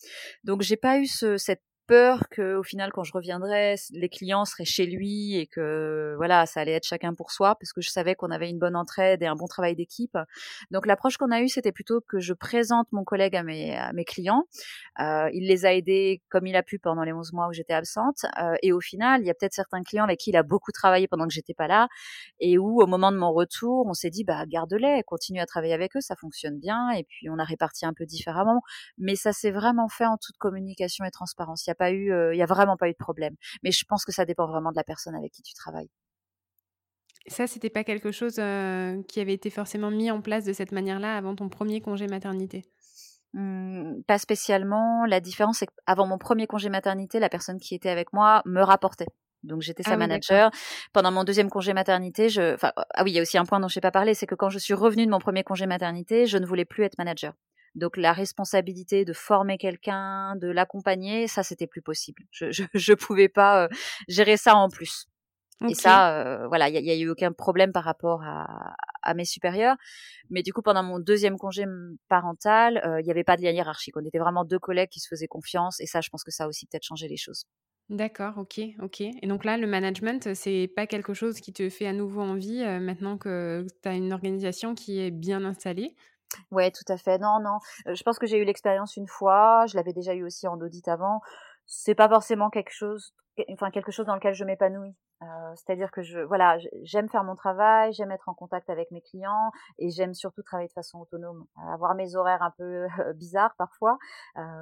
Donc, 0.43 0.61
j'ai 0.61 0.77
pas 0.77 0.99
eu 0.99 1.07
ce, 1.07 1.37
cette 1.37 1.61
peur 1.87 2.27
que 2.29 2.55
au 2.55 2.63
final 2.63 2.91
quand 2.91 3.03
je 3.03 3.13
reviendrais 3.13 3.75
les 3.91 4.09
clients 4.09 4.45
seraient 4.45 4.65
chez 4.65 4.85
lui 4.85 5.37
et 5.37 5.47
que 5.47 6.13
voilà 6.17 6.45
ça 6.45 6.59
allait 6.59 6.73
être 6.73 6.85
chacun 6.85 7.13
pour 7.13 7.31
soi 7.31 7.55
parce 7.55 7.73
que 7.73 7.81
je 7.81 7.89
savais 7.89 8.15
qu'on 8.15 8.29
avait 8.29 8.49
une 8.49 8.59
bonne 8.59 8.75
entraide 8.75 9.23
et 9.23 9.25
un 9.25 9.35
bon 9.35 9.47
travail 9.47 9.75
d'équipe. 9.75 10.17
Donc 10.71 10.85
l'approche 10.85 11.17
qu'on 11.17 11.31
a 11.31 11.41
eue 11.41 11.47
c'était 11.47 11.71
plutôt 11.71 12.01
que 12.01 12.19
je 12.19 12.33
présente 12.33 12.87
mon 12.91 13.03
collègue 13.03 13.35
à 13.35 13.43
mes, 13.43 13.75
à 13.75 13.93
mes 13.93 14.05
clients. 14.05 14.43
Euh, 14.99 15.29
il 15.33 15.47
les 15.47 15.65
a 15.65 15.73
aidés 15.73 16.21
comme 16.29 16.45
il 16.47 16.55
a 16.55 16.63
pu 16.63 16.79
pendant 16.79 17.03
les 17.03 17.13
11 17.13 17.33
mois 17.33 17.47
où 17.47 17.53
j'étais 17.53 17.73
absente. 17.73 18.25
Euh, 18.41 18.55
et 18.61 18.73
au 18.73 18.81
final 18.81 19.21
il 19.21 19.27
y 19.27 19.29
a 19.29 19.33
peut-être 19.33 19.53
certains 19.53 19.83
clients 19.83 20.03
avec 20.03 20.19
qui 20.19 20.31
il 20.31 20.37
a 20.37 20.43
beaucoup 20.43 20.71
travaillé 20.71 21.07
pendant 21.07 21.25
que 21.25 21.33
j'étais 21.33 21.53
pas 21.53 21.67
là 21.67 21.87
et 22.39 22.57
où 22.57 22.81
au 22.81 22.87
moment 22.87 23.11
de 23.11 23.17
mon 23.17 23.31
retour 23.31 23.85
on 23.87 23.93
s'est 23.93 24.09
dit 24.09 24.23
bah 24.23 24.45
garde-les 24.45 25.03
continue 25.03 25.39
à 25.39 25.45
travailler 25.45 25.73
avec 25.73 25.95
eux 25.95 26.01
ça 26.01 26.15
fonctionne 26.15 26.59
bien 26.59 26.91
et 26.91 27.03
puis 27.03 27.29
on 27.29 27.39
a 27.39 27.43
réparti 27.43 27.85
un 27.85 27.93
peu 27.93 28.05
différemment. 28.05 28.61
Mais 28.97 29.15
ça 29.15 29.31
s'est 29.31 29.51
vraiment 29.51 29.87
fait 29.87 30.05
en 30.05 30.17
toute 30.17 30.37
communication 30.37 31.05
et 31.05 31.11
transparence 31.11 31.67
a 31.77 31.85
pas 31.85 31.91
eu, 31.91 32.11
il 32.33 32.37
y 32.37 32.43
a 32.43 32.45
vraiment 32.45 32.77
pas 32.77 32.89
eu 32.89 32.93
de 32.93 32.97
problème. 32.97 33.35
Mais 33.63 33.71
je 33.71 33.85
pense 33.85 34.05
que 34.05 34.11
ça 34.11 34.25
dépend 34.25 34.47
vraiment 34.47 34.71
de 34.71 34.77
la 34.77 34.83
personne 34.83 35.15
avec 35.15 35.31
qui 35.31 35.41
tu 35.41 35.53
travailles. 35.53 35.89
Ça, 37.27 37.45
c'était 37.45 37.69
pas 37.69 37.83
quelque 37.83 38.11
chose 38.11 38.35
qui 38.35 39.19
avait 39.19 39.33
été 39.33 39.49
forcément 39.49 39.91
mis 39.91 40.11
en 40.11 40.21
place 40.21 40.45
de 40.45 40.53
cette 40.53 40.71
manière-là 40.71 41.17
avant 41.17 41.35
ton 41.35 41.49
premier 41.49 41.81
congé 41.81 42.07
maternité? 42.07 42.63
Mmh, 43.33 44.03
pas 44.07 44.17
spécialement. 44.17 45.05
La 45.05 45.19
différence, 45.19 45.59
c'est 45.59 45.67
qu'avant 45.67 46.07
mon 46.07 46.17
premier 46.17 46.47
congé 46.47 46.69
maternité, 46.69 47.19
la 47.19 47.29
personne 47.29 47.59
qui 47.59 47.75
était 47.75 47.89
avec 47.89 48.13
moi 48.13 48.41
me 48.45 48.61
rapportait. 48.61 49.07
Donc 49.43 49.61
j'étais 49.61 49.83
sa 49.83 49.91
ah 49.91 49.97
manager. 49.97 50.51
Pendant 50.93 51.11
mon 51.11 51.23
deuxième 51.23 51.49
congé 51.49 51.73
maternité, 51.73 52.29
je, 52.29 52.55
enfin, 52.55 52.71
ah 52.75 53.03
oui, 53.03 53.11
il 53.11 53.15
y 53.15 53.19
a 53.19 53.21
aussi 53.21 53.37
un 53.37 53.45
point 53.45 53.59
dont 53.59 53.67
je 53.67 53.77
n'ai 53.77 53.81
pas 53.81 53.91
parlé, 53.91 54.13
c'est 54.13 54.25
que 54.25 54.35
quand 54.35 54.49
je 54.49 54.59
suis 54.59 54.73
revenue 54.73 55.05
de 55.05 55.11
mon 55.11 55.19
premier 55.19 55.43
congé 55.43 55.65
maternité, 55.67 56.25
je 56.25 56.37
ne 56.37 56.45
voulais 56.45 56.65
plus 56.65 56.83
être 56.83 56.97
manager. 56.97 57.33
Donc 57.77 57.95
la 57.95 58.11
responsabilité 58.11 59.05
de 59.05 59.13
former 59.13 59.57
quelqu'un, 59.57 60.35
de 60.35 60.47
l'accompagner, 60.47 61.27
ça 61.27 61.43
c'était 61.43 61.67
plus 61.67 61.83
possible. 61.83 62.23
Je 62.31 62.51
je, 62.51 62.93
pouvais 62.93 63.29
pas 63.29 63.65
euh, 63.65 63.67
gérer 64.07 64.35
ça 64.35 64.55
en 64.55 64.67
plus. 64.67 65.07
Et 65.67 65.73
ça, 65.73 66.15
euh, 66.21 66.47
voilà, 66.47 66.69
il 66.69 66.85
y, 66.85 66.91
a 66.91 66.95
eu 66.95 67.09
aucun 67.09 67.31
problème 67.31 67.71
par 67.71 67.83
rapport 67.83 68.21
à, 68.21 68.75
à, 69.01 69.15
mes 69.15 69.25
supérieurs. 69.25 69.75
Mais 70.29 70.43
du 70.43 70.53
coup, 70.53 70.61
pendant 70.61 70.83
mon 70.83 70.99
deuxième 70.99 71.35
congé 71.35 71.65
parental, 72.09 72.79
euh, 72.85 73.01
il 73.01 73.05
n'y 73.05 73.09
avait 73.09 73.23
pas 73.23 73.37
de 73.37 73.41
lien 73.41 73.49
hiérarchique. 73.49 73.97
On 73.97 74.05
était 74.05 74.19
vraiment 74.19 74.45
deux 74.45 74.59
collègues 74.59 74.89
qui 74.89 74.99
se 74.99 75.07
faisaient 75.07 75.27
confiance. 75.27 75.79
Et 75.79 75.87
ça, 75.87 75.99
je 75.99 76.09
pense 76.09 76.23
que 76.23 76.29
ça 76.29 76.43
a 76.43 76.47
aussi 76.47 76.67
peut-être 76.67 76.83
changé 76.83 77.07
les 77.07 77.17
choses. 77.17 77.45
D'accord, 77.89 78.37
ok, 78.37 78.59
ok. 78.83 79.01
Et 79.01 79.25
donc 79.25 79.45
là, 79.45 79.57
le 79.57 79.65
management, 79.65 80.35
c'est 80.35 80.71
pas 80.75 80.85
quelque 80.85 81.15
chose 81.15 81.39
qui 81.39 81.53
te 81.53 81.67
fait 81.69 81.87
à 81.87 81.93
nouveau 81.93 82.21
envie 82.21 82.63
maintenant 82.79 83.17
que 83.17 83.65
tu 83.81 83.89
as 83.89 83.95
une 83.95 84.13
organisation 84.13 84.75
qui 84.75 84.99
est 84.99 85.09
bien 85.09 85.43
installée? 85.43 85.95
Ouais, 86.51 86.71
tout 86.71 86.91
à 86.91 86.97
fait. 86.97 87.17
Non, 87.17 87.39
non. 87.39 87.59
je 87.85 88.01
pense 88.03 88.19
que 88.19 88.27
j'ai 88.27 88.37
eu 88.37 88.43
l'expérience 88.43 88.97
une 88.97 89.07
fois. 89.07 89.65
Je 89.67 89.75
l'avais 89.75 89.93
déjà 89.93 90.13
eu 90.13 90.23
aussi 90.23 90.47
en 90.47 90.59
audit 90.59 90.87
avant. 90.87 91.21
C'est 91.65 91.95
pas 91.95 92.09
forcément 92.09 92.49
quelque 92.49 92.71
chose, 92.71 93.13
enfin 93.51 93.71
quelque 93.71 93.91
chose 93.91 94.05
dans 94.05 94.15
lequel 94.15 94.33
je 94.33 94.45
m'épanouis. 94.45 94.95
C'est-à-dire 95.55 95.89
que 95.91 96.03
je, 96.03 96.19
voilà, 96.19 96.57
j'aime 96.83 97.09
faire 97.09 97.23
mon 97.23 97.35
travail, 97.35 97.91
j'aime 97.93 98.11
être 98.11 98.29
en 98.29 98.35
contact 98.35 98.69
avec 98.69 98.91
mes 98.91 99.01
clients 99.01 99.51
et 99.79 99.89
j'aime 99.89 100.13
surtout 100.13 100.43
travailler 100.43 100.67
de 100.67 100.73
façon 100.73 100.99
autonome, 100.99 101.45
avoir 101.71 101.95
mes 101.95 102.15
horaires 102.15 102.43
un 102.43 102.51
peu 102.51 102.85
bizarres 103.15 103.55
parfois. 103.57 103.97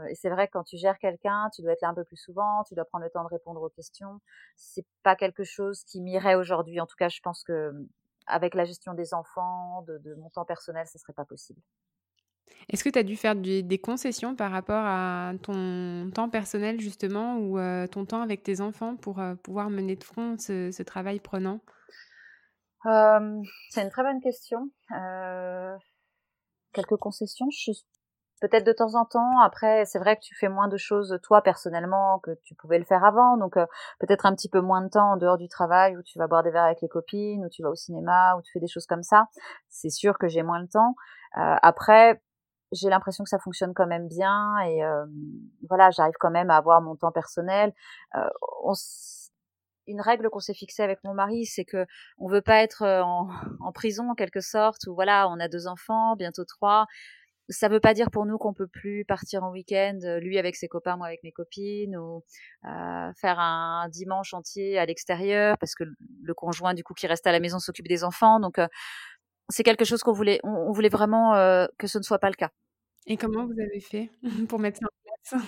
et 0.09 0.15
c'est 0.15 0.29
vrai 0.29 0.47
que 0.47 0.53
quand 0.53 0.63
tu 0.63 0.77
gères 0.77 0.97
quelqu'un, 0.97 1.49
tu 1.53 1.61
dois 1.61 1.73
être 1.73 1.81
là 1.81 1.89
un 1.89 1.93
peu 1.93 2.05
plus 2.05 2.17
souvent, 2.17 2.63
tu 2.63 2.73
dois 2.73 2.85
prendre 2.85 3.03
le 3.03 3.11
temps 3.11 3.23
de 3.23 3.29
répondre 3.29 3.61
aux 3.61 3.69
questions. 3.69 4.21
C'est 4.55 4.85
pas 5.03 5.17
quelque 5.17 5.43
chose 5.43 5.83
qui 5.83 6.01
m'irait 6.01 6.35
aujourd'hui. 6.35 6.79
En 6.79 6.85
tout 6.85 6.95
cas, 6.97 7.09
je 7.09 7.19
pense 7.21 7.43
que 7.43 7.73
avec 8.27 8.55
la 8.55 8.65
gestion 8.65 8.93
des 8.93 9.13
enfants, 9.13 9.83
de, 9.83 10.15
mon 10.15 10.29
temps 10.29 10.45
personnel, 10.45 10.87
ce 10.87 10.97
serait 10.97 11.13
pas 11.13 11.25
possible. 11.25 11.59
Est-ce 12.69 12.83
que 12.83 12.89
tu 12.89 12.99
as 12.99 13.03
dû 13.03 13.15
faire 13.15 13.35
des, 13.35 13.79
concessions 13.79 14.35
par 14.35 14.51
rapport 14.51 14.83
à 14.85 15.33
ton 15.41 16.09
temps 16.13 16.29
personnel 16.29 16.79
justement 16.79 17.37
ou 17.37 17.57
euh, 17.59 17.87
ton 17.87 18.05
temps 18.05 18.21
avec 18.21 18.43
tes 18.43 18.61
enfants 18.61 18.95
pour 18.95 19.19
euh, 19.19 19.35
pouvoir 19.35 19.69
mener 19.69 19.95
de 19.95 20.03
front 20.03 20.37
ce, 20.37 20.83
travail 20.83 21.19
prenant? 21.19 21.59
C'est 22.83 23.81
une 23.81 23.89
très 23.89 24.03
bonne 24.03 24.21
question. 24.21 24.69
Euh, 24.91 25.75
quelques 26.71 26.97
concessions, 26.97 27.49
je 27.49 27.71
peut-être 28.47 28.65
de 28.65 28.73
temps 28.73 28.95
en 28.95 29.05
temps. 29.05 29.39
Après, 29.39 29.85
c'est 29.85 29.97
vrai 29.97 30.15
que 30.15 30.21
tu 30.21 30.35
fais 30.35 30.49
moins 30.49 30.67
de 30.67 30.77
choses 30.77 31.17
toi 31.23 31.41
personnellement 31.41 32.19
que 32.19 32.31
tu 32.43 32.53
pouvais 32.53 32.77
le 32.77 32.85
faire 32.85 33.03
avant, 33.03 33.37
donc 33.37 33.57
euh, 33.57 33.65
peut-être 33.99 34.25
un 34.25 34.35
petit 34.35 34.49
peu 34.49 34.61
moins 34.61 34.81
de 34.81 34.89
temps 34.89 35.13
en 35.13 35.17
dehors 35.17 35.37
du 35.37 35.47
travail 35.47 35.97
où 35.97 36.03
tu 36.03 36.19
vas 36.19 36.27
boire 36.27 36.43
des 36.43 36.51
verres 36.51 36.65
avec 36.65 36.81
les 36.81 36.87
copines, 36.87 37.43
où 37.43 37.49
tu 37.49 37.63
vas 37.63 37.69
au 37.69 37.75
cinéma, 37.75 38.35
où 38.37 38.41
tu 38.43 38.51
fais 38.51 38.59
des 38.59 38.67
choses 38.67 38.85
comme 38.85 39.03
ça. 39.03 39.25
C'est 39.69 39.89
sûr 39.89 40.17
que 40.19 40.27
j'ai 40.27 40.43
moins 40.43 40.59
le 40.59 40.67
temps. 40.67 40.95
Euh, 41.37 41.55
après, 41.61 42.21
j'ai 42.71 42.89
l'impression 42.89 43.23
que 43.23 43.29
ça 43.29 43.39
fonctionne 43.39 43.73
quand 43.73 43.87
même 43.87 44.07
bien 44.07 44.59
et 44.59 44.83
euh, 44.83 45.05
voilà, 45.69 45.89
j'arrive 45.91 46.15
quand 46.19 46.31
même 46.31 46.49
à 46.49 46.57
avoir 46.57 46.81
mon 46.81 46.95
temps 46.95 47.11
personnel. 47.11 47.73
une 49.87 50.01
règle 50.01 50.29
qu'on 50.29 50.39
s'est 50.39 50.53
fixée 50.53 50.83
avec 50.83 51.03
mon 51.03 51.13
mari, 51.13 51.45
c'est 51.45 51.65
que 51.65 51.85
on 52.17 52.27
veut 52.27 52.41
pas 52.41 52.61
être 52.61 52.83
en, 52.83 53.29
en 53.59 53.71
prison 53.71 54.11
en 54.11 54.15
quelque 54.15 54.41
sorte, 54.41 54.87
où 54.87 54.93
voilà, 54.93 55.29
on 55.29 55.39
a 55.39 55.47
deux 55.47 55.67
enfants, 55.67 56.15
bientôt 56.15 56.45
trois 56.45 56.85
ça 57.49 57.67
veut 57.67 57.79
pas 57.79 57.93
dire 57.93 58.09
pour 58.11 58.25
nous 58.25 58.37
qu'on 58.37 58.53
peut 58.53 58.67
plus 58.67 59.05
partir 59.05 59.43
en 59.43 59.51
week-end, 59.51 59.99
euh, 60.03 60.19
lui 60.19 60.37
avec 60.37 60.55
ses 60.55 60.67
copains, 60.67 60.97
moi 60.97 61.07
avec 61.07 61.23
mes 61.23 61.31
copines, 61.31 61.95
ou 61.95 62.23
euh, 62.65 63.13
faire 63.19 63.39
un 63.39 63.87
dimanche 63.89 64.33
entier 64.33 64.77
à 64.77 64.85
l'extérieur 64.85 65.57
parce 65.57 65.75
que 65.75 65.83
le 66.21 66.33
conjoint 66.33 66.73
du 66.73 66.83
coup 66.83 66.93
qui 66.93 67.07
reste 67.07 67.27
à 67.27 67.31
la 67.31 67.39
maison 67.39 67.59
s'occupe 67.59 67.87
des 67.87 68.03
enfants. 68.03 68.39
Donc 68.39 68.59
euh, 68.59 68.67
c'est 69.49 69.63
quelque 69.63 69.85
chose 69.85 70.01
qu'on 70.01 70.13
voulait, 70.13 70.39
on, 70.43 70.71
voulait 70.71 70.89
vraiment 70.89 71.33
que 71.77 71.85
ce 71.85 71.99
ne 71.99 72.03
soit 72.03 72.19
pas 72.19 72.29
le 72.29 72.35
cas. 72.35 72.49
Et 73.05 73.15
comment 73.15 73.45
vous 73.45 73.59
avez 73.59 73.79
fait 73.79 74.09
pour 74.49 74.57
mettre 74.57 74.79
ça 74.79 74.87
en 74.87 75.39
place? 75.39 75.43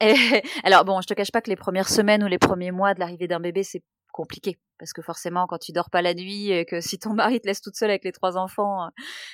Alors 0.64 0.84
bon, 0.84 1.00
je 1.00 1.08
te 1.08 1.14
cache 1.14 1.32
pas 1.32 1.40
que 1.40 1.50
les 1.50 1.56
premières 1.56 1.88
semaines 1.88 2.22
ou 2.22 2.28
les 2.28 2.38
premiers 2.38 2.70
mois 2.70 2.94
de 2.94 3.00
l'arrivée 3.00 3.26
d'un 3.26 3.40
bébé, 3.40 3.64
c'est 3.64 3.82
compliqué 4.12 4.58
parce 4.82 4.92
que 4.92 5.00
forcément 5.00 5.46
quand 5.46 5.58
tu 5.58 5.70
dors 5.70 5.90
pas 5.90 6.02
la 6.02 6.12
nuit 6.12 6.50
et 6.50 6.64
que 6.64 6.80
si 6.80 6.98
ton 6.98 7.14
mari 7.14 7.40
te 7.40 7.46
laisse 7.46 7.60
toute 7.60 7.76
seule 7.76 7.90
avec 7.90 8.02
les 8.02 8.10
trois 8.10 8.36
enfants 8.36 8.88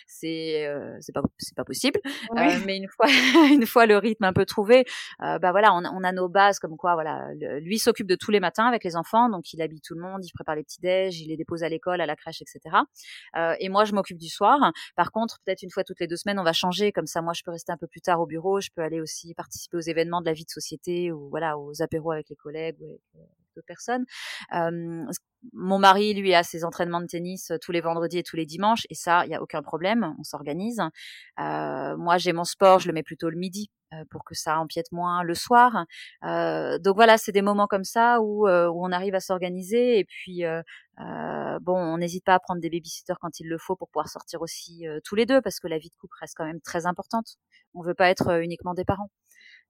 c'est 0.06 0.66
euh, 0.66 0.94
c'est 1.00 1.12
pas 1.12 1.22
c'est 1.38 1.56
pas 1.56 1.64
possible. 1.64 2.00
Euh, 2.04 2.58
mais 2.66 2.76
une 2.76 2.88
fois 2.88 3.06
une 3.50 3.64
fois 3.64 3.86
le 3.86 3.96
rythme 3.96 4.24
un 4.24 4.34
peu 4.34 4.44
trouvé 4.44 4.84
euh, 5.22 5.38
bah 5.38 5.52
voilà 5.52 5.72
on, 5.72 5.84
on, 5.86 6.04
a 6.04 6.12
nos 6.12 6.28
bases 6.28 6.58
comme 6.58 6.76
quoi 6.76 6.92
voilà 6.92 7.32
lui 7.60 7.78
s'occupe 7.78 8.06
de 8.06 8.14
tous 8.14 8.30
les 8.30 8.40
matins 8.40 8.66
avec 8.66 8.84
les 8.84 8.94
enfants 8.94 9.30
donc 9.30 9.54
il 9.54 9.62
habille 9.62 9.80
tout 9.80 9.94
le 9.94 10.02
monde 10.02 10.22
il 10.22 10.30
prépare 10.32 10.54
les 10.54 10.64
petits 10.64 10.80
déj 10.82 11.18
il 11.18 11.28
les 11.28 11.38
dépose 11.38 11.62
à 11.62 11.70
l'école 11.70 12.02
à 12.02 12.06
la 12.06 12.14
crèche 12.14 12.42
etc 12.42 12.76
et 13.58 13.70
moi 13.70 13.84
je 13.86 13.94
m'occupe 13.94 14.18
du 14.18 14.28
soir. 14.28 14.58
Par 14.96 15.12
contre 15.12 15.38
peut-être 15.44 15.62
une 15.62 15.70
fois 15.70 15.82
toutes 15.82 16.00
les 16.00 16.06
deux 16.06 16.16
semaines 16.16 16.38
on 16.38 16.44
va 16.44 16.52
changer. 16.52 16.92
Comme 16.92 17.06
ça 17.06 17.22
moi 17.22 17.32
je 17.32 17.42
peux 17.42 17.52
rester 17.52 17.72
un 17.72 17.78
peu 17.78 17.86
plus 17.86 18.02
tard 18.02 18.20
au 18.20 18.26
bureau 18.26 18.60
je 18.60 18.68
peux 18.74 18.82
aller 18.82 19.00
aussi 19.00 19.32
participer 19.34 19.78
aux 19.78 19.80
événements 19.80 20.20
de 20.20 20.26
la 20.26 20.34
vie 20.34 20.44
de 20.44 20.50
société 20.50 21.10
ou 21.10 21.30
voilà 21.30 21.58
aux 21.58 21.80
apéros 21.80 22.12
avec 22.12 22.28
les 22.28 22.36
collègues 22.36 22.76
ou 22.80 22.84
avec 22.84 23.47
d'autres 23.58 23.66
personnes 23.66 24.04
mon 25.52 25.78
mari, 25.78 26.14
lui, 26.14 26.34
a 26.34 26.42
ses 26.42 26.64
entraînements 26.64 27.00
de 27.00 27.06
tennis 27.06 27.50
euh, 27.50 27.58
tous 27.60 27.72
les 27.72 27.80
vendredis 27.80 28.18
et 28.18 28.22
tous 28.22 28.36
les 28.36 28.46
dimanches, 28.46 28.86
et 28.90 28.94
ça, 28.94 29.24
il 29.24 29.30
y 29.30 29.34
a 29.34 29.42
aucun 29.42 29.62
problème, 29.62 30.14
on 30.18 30.24
s'organise. 30.24 30.80
Euh, 31.40 31.96
moi, 31.96 32.18
j'ai 32.18 32.32
mon 32.32 32.44
sport, 32.44 32.80
je 32.80 32.88
le 32.88 32.94
mets 32.94 33.02
plutôt 33.02 33.30
le 33.30 33.36
midi 33.36 33.70
euh, 33.94 34.04
pour 34.10 34.24
que 34.24 34.34
ça 34.34 34.58
empiète 34.58 34.90
moins 34.92 35.22
le 35.22 35.34
soir. 35.34 35.86
donc 36.22 36.96
voilà, 36.96 37.18
c'est 37.18 37.32
des 37.32 37.42
moments 37.42 37.66
comme 37.66 37.84
ça 37.84 38.20
où, 38.20 38.48
où 38.48 38.86
on 38.86 38.92
arrive 38.92 39.14
à 39.14 39.20
s'organiser, 39.20 39.98
et 39.98 40.04
puis 40.04 40.42
bon, 40.96 41.76
on 41.76 41.98
n'hésite 41.98 42.24
pas 42.24 42.34
à 42.34 42.40
prendre 42.40 42.60
des 42.60 42.70
babysitters 42.70 43.18
quand 43.20 43.40
il 43.40 43.48
le 43.48 43.58
faut 43.58 43.76
pour 43.76 43.88
pouvoir 43.88 44.08
sortir 44.08 44.42
aussi 44.42 44.84
tous 45.04 45.14
les 45.14 45.26
deux, 45.26 45.40
parce 45.40 45.60
que 45.60 45.68
la 45.68 45.78
vie 45.78 45.90
de 45.90 45.96
couple 45.96 46.16
reste 46.20 46.34
quand 46.36 46.46
même 46.46 46.60
très 46.60 46.86
importante. 46.86 47.36
On 47.74 47.82
veut 47.82 47.94
pas 47.94 48.10
être 48.10 48.40
uniquement 48.42 48.74
des 48.74 48.84
parents 48.84 49.10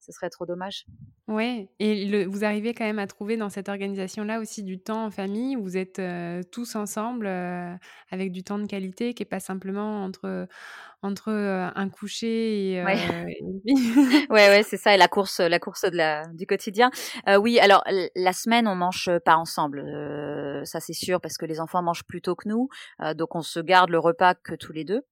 ce 0.00 0.12
serait 0.12 0.30
trop 0.30 0.46
dommage. 0.46 0.86
Ouais, 1.28 1.68
et 1.78 2.24
vous 2.24 2.44
arrivez 2.44 2.72
quand 2.72 2.84
même 2.84 2.98
à 2.98 3.06
trouver 3.06 3.36
dans 3.36 3.50
cette 3.50 3.68
organisation-là 3.68 4.40
aussi 4.40 4.62
du 4.62 4.78
temps 4.78 5.04
en 5.04 5.10
famille 5.10 5.56
où 5.56 5.62
vous 5.62 5.76
êtes 5.76 5.98
euh, 5.98 6.42
tous 6.50 6.74
ensemble 6.74 7.26
euh, 7.26 7.74
avec 8.10 8.32
du 8.32 8.42
temps 8.42 8.58
de 8.58 8.66
qualité 8.66 9.12
qui 9.12 9.22
n'est 9.22 9.28
pas 9.28 9.38
simplement 9.40 10.04
entre, 10.04 10.48
entre 11.02 11.30
un 11.30 11.88
coucher 11.88 12.72
et, 12.72 12.84
ouais. 12.84 12.98
ouais, 14.30 14.48
ouais, 14.48 14.62
c'est 14.62 14.76
ça, 14.76 14.94
et 14.94 14.98
la 14.98 15.08
course, 15.08 15.40
la 15.40 15.58
course 15.58 15.84
de 15.84 15.96
la, 15.96 16.26
du 16.34 16.46
quotidien. 16.46 16.90
oui, 17.40 17.58
alors 17.60 17.84
la 18.16 18.32
semaine, 18.32 18.66
on 18.66 18.74
mange 18.74 19.10
pas 19.24 19.36
ensemble, 19.36 19.84
ça 20.64 20.80
c'est 20.80 20.92
sûr, 20.92 21.20
parce 21.20 21.36
que 21.36 21.46
les 21.46 21.60
enfants 21.60 21.82
mangent 21.82 22.04
plus 22.04 22.20
tôt 22.20 22.34
que 22.34 22.48
nous, 22.48 22.68
donc 23.14 23.34
on 23.34 23.42
se 23.42 23.60
garde 23.60 23.90
le 23.90 23.98
repas 23.98 24.34
que 24.34 24.54
tous 24.54 24.72
les 24.72 24.84
deux. 24.84 25.02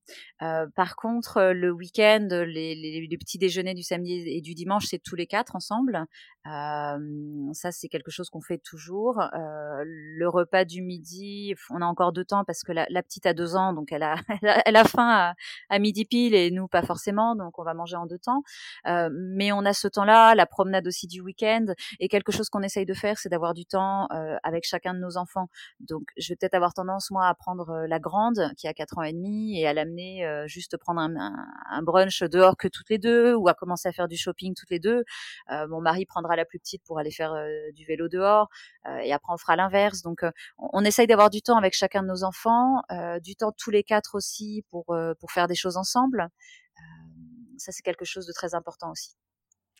par 0.40 0.96
contre, 0.96 1.52
le 1.52 1.70
week-end, 1.70 2.28
les, 2.30 2.74
les, 2.74 3.06
les 3.06 3.18
petits 3.18 3.38
déjeuners 3.38 3.74
du 3.74 3.82
samedi 3.82 4.24
et 4.26 4.40
du 4.40 4.54
dimanche, 4.54 4.86
c'est 4.86 4.98
tous 4.98 5.16
les 5.16 5.26
quatre 5.26 5.56
ensemble. 5.56 6.04
ça, 6.44 7.72
c'est 7.72 7.88
quelque 7.88 8.10
chose 8.10 8.30
qu'on 8.30 8.40
fait 8.40 8.58
toujours. 8.58 9.22
le 9.32 10.26
repas 10.28 10.64
du 10.64 10.82
midi, 10.82 11.54
on 11.70 11.82
a 11.82 11.86
encore 11.86 12.12
deux 12.12 12.24
temps 12.24 12.44
parce 12.44 12.62
que 12.62 12.72
la, 12.72 13.02
petite 13.02 13.26
a 13.26 13.34
deux 13.34 13.56
ans, 13.56 13.72
donc 13.72 13.92
elle 13.92 14.02
a, 14.02 14.16
elle 14.66 14.76
a, 14.76 14.84
faim 14.84 15.34
à, 15.68 15.75
midi 15.78 16.04
pile 16.04 16.34
et 16.34 16.50
nous 16.50 16.68
pas 16.68 16.82
forcément, 16.82 17.36
donc 17.36 17.58
on 17.58 17.64
va 17.64 17.74
manger 17.74 17.96
en 17.96 18.06
deux 18.06 18.18
temps. 18.18 18.42
mais 18.84 19.52
on 19.52 19.64
a 19.64 19.72
ce 19.72 19.88
temps-là, 19.88 20.34
la 20.34 20.46
promenade 20.46 20.86
aussi 20.86 21.06
du 21.06 21.20
week-end. 21.20 21.66
Et 22.00 22.08
quelque 22.08 22.32
chose 22.32 22.48
qu'on 22.48 22.62
essaye 22.62 22.86
de 22.86 22.94
faire, 22.94 23.18
c'est 23.18 23.28
d'avoir 23.28 23.54
du 23.54 23.66
temps 23.66 24.08
avec 24.42 24.64
chacun 24.64 24.94
de 24.94 24.98
nos 24.98 25.16
enfants. 25.16 25.48
Donc, 25.80 26.08
je 26.16 26.28
vais 26.28 26.36
peut-être 26.36 26.54
avoir 26.54 26.74
tendance 26.74 27.10
moi 27.10 27.26
à 27.26 27.34
prendre 27.34 27.86
la 27.88 27.98
grande 27.98 28.50
qui 28.56 28.68
a 28.68 28.74
quatre 28.74 28.98
ans 28.98 29.02
et 29.02 29.12
demi 29.12 29.60
et 29.60 29.66
à 29.66 29.72
l'amener 29.74 30.26
juste 30.46 30.76
prendre 30.76 31.00
un, 31.00 31.14
un, 31.70 31.82
brunch 31.82 32.22
dehors 32.22 32.56
que 32.56 32.68
toutes 32.68 32.90
les 32.90 32.98
deux 32.98 33.34
ou 33.34 33.48
à 33.48 33.54
commencer 33.54 33.88
à 33.88 33.92
faire 33.92 34.08
du 34.08 34.16
shopping 34.16 34.54
toutes 34.54 34.70
les 34.70 34.78
deux. 34.78 35.04
mon 35.68 35.80
mari 35.80 36.06
prendra 36.06 36.36
la 36.36 36.44
plus 36.44 36.58
petite 36.58 36.82
pour 36.84 36.98
aller 36.98 37.10
faire 37.10 37.34
du 37.74 37.84
vélo 37.84 38.08
dehors, 38.08 38.48
et 39.02 39.12
après 39.12 39.32
on 39.32 39.38
fera 39.38 39.56
l'inverse. 39.56 40.02
Donc 40.02 40.24
on, 40.58 40.68
on, 40.72 40.84
essaye 40.84 41.06
d'avoir 41.06 41.30
du 41.30 41.42
temps 41.42 41.56
avec 41.56 41.74
chacun 41.74 42.02
de 42.02 42.08
nos 42.08 42.24
enfants, 42.24 42.82
du 43.22 43.36
temps 43.36 43.52
tous 43.52 43.70
les 43.70 43.82
quatre 43.82 44.14
aussi 44.14 44.64
pour 44.70 44.86
pour 45.20 45.30
faire 45.32 45.46
des 45.46 45.54
choses 45.54 45.65
ensemble. 45.74 46.28
ça 47.58 47.72
c'est 47.72 47.82
quelque 47.82 48.04
chose 48.04 48.26
de 48.26 48.32
très 48.32 48.54
important 48.54 48.92
aussi. 48.92 49.16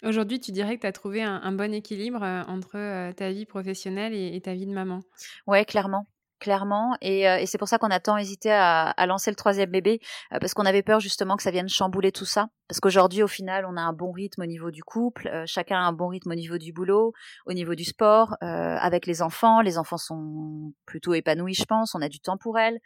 Aujourd'hui, 0.03 0.41
tu 0.41 0.53
dirais 0.53 0.77
que 0.77 0.83
tu 0.83 0.87
as 0.87 0.93
trouvé 0.93 1.23
un, 1.23 1.53
bon 1.53 1.73
équilibre 1.73 2.23
entre 2.23 3.13
ta 3.13 3.31
vie 3.31 3.47
professionnelle 3.47 4.15
et, 4.15 4.41
ta 4.43 4.53
vie 4.53 4.67
de 4.67 4.73
maman 4.73 5.01
Ouais, 5.47 5.65
clairement. 5.65 6.07
Clairement, 6.39 6.99
et, 7.01 7.47
c'est 7.47 7.57
pour 7.57 7.67
ça 7.67 7.79
qu'on 7.79 7.91
a 7.91 7.99
tant 7.99 8.19
hésité 8.19 8.53
à, 8.53 8.95
lancer 9.07 9.31
le 9.31 9.37
troisième 9.37 9.71
bébé, 9.71 10.01
parce 10.31 10.53
qu'on 10.53 10.67
avait 10.67 10.83
peur 10.83 11.01
justement 11.01 11.35
que 11.35 11.43
ça 11.43 11.51
vienne 11.51 11.69
chambouler 11.69 12.13
tout 12.13 12.27
ça. 12.27 12.49
Parce 12.69 12.79
qu'aujourd'hui, 12.79 13.23
au 13.23 13.27
final, 13.27 13.65
on 13.65 13.75
a 13.79 13.81
un 13.81 13.95
bon 13.95 14.13
rythme 14.13 14.43
au 14.43 14.47
niveau 14.47 14.71
du 14.71 14.83
couple, 14.83 15.31
chacun 15.47 15.79
a 15.79 15.85
un 15.87 15.95
bon 15.95 16.09
rythme 16.09 16.33
au 16.33 16.35
niveau 16.35 16.59
du 16.59 16.75
boulot, 16.75 17.15
au 17.47 17.55
niveau 17.55 17.75
du 17.75 17.85
sport, 17.85 18.37
avec 18.43 19.07
les 19.07 19.23
enfants. 19.23 19.63
Les 19.63 19.79
enfants 19.79 19.97
sont 19.97 20.75
plutôt 20.85 21.15
épanouis, 21.15 21.55
je 21.55 21.65
pense. 21.65 21.95
On 21.95 22.03
a 22.03 22.11
du 22.11 22.21
temps 22.21 22.37
pour 22.37 22.59
elles. 22.59 22.79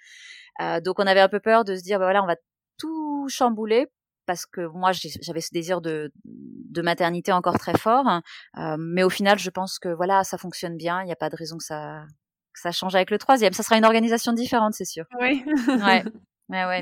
donc, 0.85 1.01
on 1.01 1.07
avait 1.09 1.21
un 1.21 1.29
peu 1.29 1.41
peur 1.41 1.65
de 1.65 1.75
se 1.75 1.83
dire, 1.83 1.99
bah 1.99 2.05
voilà, 2.05 2.23
on 2.23 2.29
va 2.29 2.37
tout 2.81 3.29
chambouler 3.29 3.87
parce 4.27 4.47
que 4.47 4.66
moi 4.66 4.93
j'avais 4.93 5.40
ce 5.40 5.53
désir 5.53 5.81
de, 5.81 6.12
de 6.25 6.83
maternité 6.83 7.33
encore 7.33 7.59
très 7.59 7.77
fort, 7.77 8.07
hein. 8.07 8.23
euh, 8.59 8.77
mais 8.79 9.03
au 9.03 9.11
final 9.11 9.38
je 9.38 9.51
pense 9.51 9.79
que 9.79 9.88
voilà 9.88 10.25
ça 10.25 10.38
fonctionne 10.38 10.77
bien, 10.77 11.03
il 11.03 11.07
n'y 11.07 11.12
a 11.12 11.16
pas 11.16 11.31
de 11.31 11.37
raison 11.37 11.59
que 11.59 11.64
ça 11.64 12.05
que 12.53 12.61
ça 12.61 12.73
change 12.73 12.95
avec 12.95 13.11
le 13.11 13.19
troisième. 13.19 13.53
Ça 13.53 13.62
sera 13.62 13.77
une 13.77 13.85
organisation 13.85 14.33
différente, 14.33 14.75
c'est 14.75 14.85
sûr. 14.85 15.05
Oui. 15.21 15.45
ouais. 15.69 16.05
Ouais, 16.49 16.64
ouais. 16.66 16.81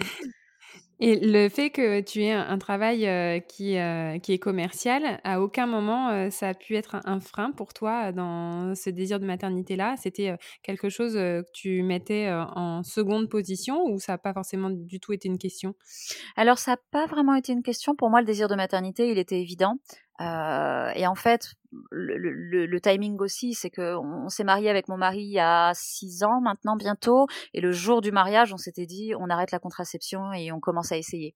Et 1.00 1.16
le 1.20 1.48
fait 1.48 1.70
que 1.70 2.00
tu 2.00 2.22
aies 2.24 2.32
un, 2.32 2.58
travail 2.58 3.06
euh, 3.06 3.38
qui, 3.38 3.78
euh, 3.78 4.18
qui 4.18 4.32
est 4.32 4.38
commercial, 4.38 5.20
à 5.22 5.40
aucun 5.40 5.66
moment 5.66 6.08
euh, 6.08 6.30
ça 6.30 6.48
a 6.48 6.54
pu 6.54 6.74
être 6.74 6.96
un, 7.04 7.20
frein 7.20 7.52
pour 7.52 7.72
toi 7.72 8.10
dans 8.10 8.74
ce 8.74 8.90
désir 8.90 9.20
de 9.20 9.26
maternité-là? 9.26 9.94
C'était 9.96 10.36
quelque 10.62 10.88
chose 10.88 11.14
que 11.14 11.44
tu 11.52 11.82
mettais 11.82 12.28
en 12.30 12.82
seconde 12.82 13.28
position 13.28 13.84
ou 13.84 14.00
ça 14.00 14.12
n'a 14.12 14.18
pas 14.18 14.32
forcément 14.32 14.70
du 14.70 14.98
tout 14.98 15.12
été 15.12 15.28
une 15.28 15.38
question? 15.38 15.74
Alors 16.36 16.58
ça 16.58 16.72
n'a 16.72 16.78
pas 16.90 17.06
vraiment 17.06 17.34
été 17.34 17.52
une 17.52 17.62
question. 17.62 17.94
Pour 17.94 18.10
moi, 18.10 18.20
le 18.20 18.26
désir 18.26 18.48
de 18.48 18.56
maternité, 18.56 19.10
il 19.10 19.18
était 19.18 19.40
évident. 19.40 19.76
et 20.20 21.06
en 21.06 21.14
fait, 21.14 21.52
le, 21.90 22.16
le, 22.66 22.80
timing 22.80 23.18
aussi, 23.20 23.54
c'est 23.54 23.70
que 23.70 23.96
on, 23.96 24.28
s'est 24.28 24.44
marié 24.44 24.70
avec 24.70 24.88
mon 24.88 24.96
mari 24.96 25.20
il 25.20 25.32
y 25.32 25.40
a 25.40 25.72
six 25.74 26.22
ans 26.22 26.40
maintenant 26.40 26.76
bientôt, 26.76 27.26
et 27.54 27.60
le 27.60 27.72
jour 27.72 28.00
du 28.00 28.12
mariage, 28.12 28.52
on 28.52 28.56
s'était 28.56 28.86
dit 28.86 29.12
on 29.18 29.28
arrête 29.30 29.50
la 29.50 29.58
contraception 29.58 30.32
et 30.32 30.52
on 30.52 30.60
commence 30.60 30.92
à 30.92 30.96
essayer. 30.96 31.34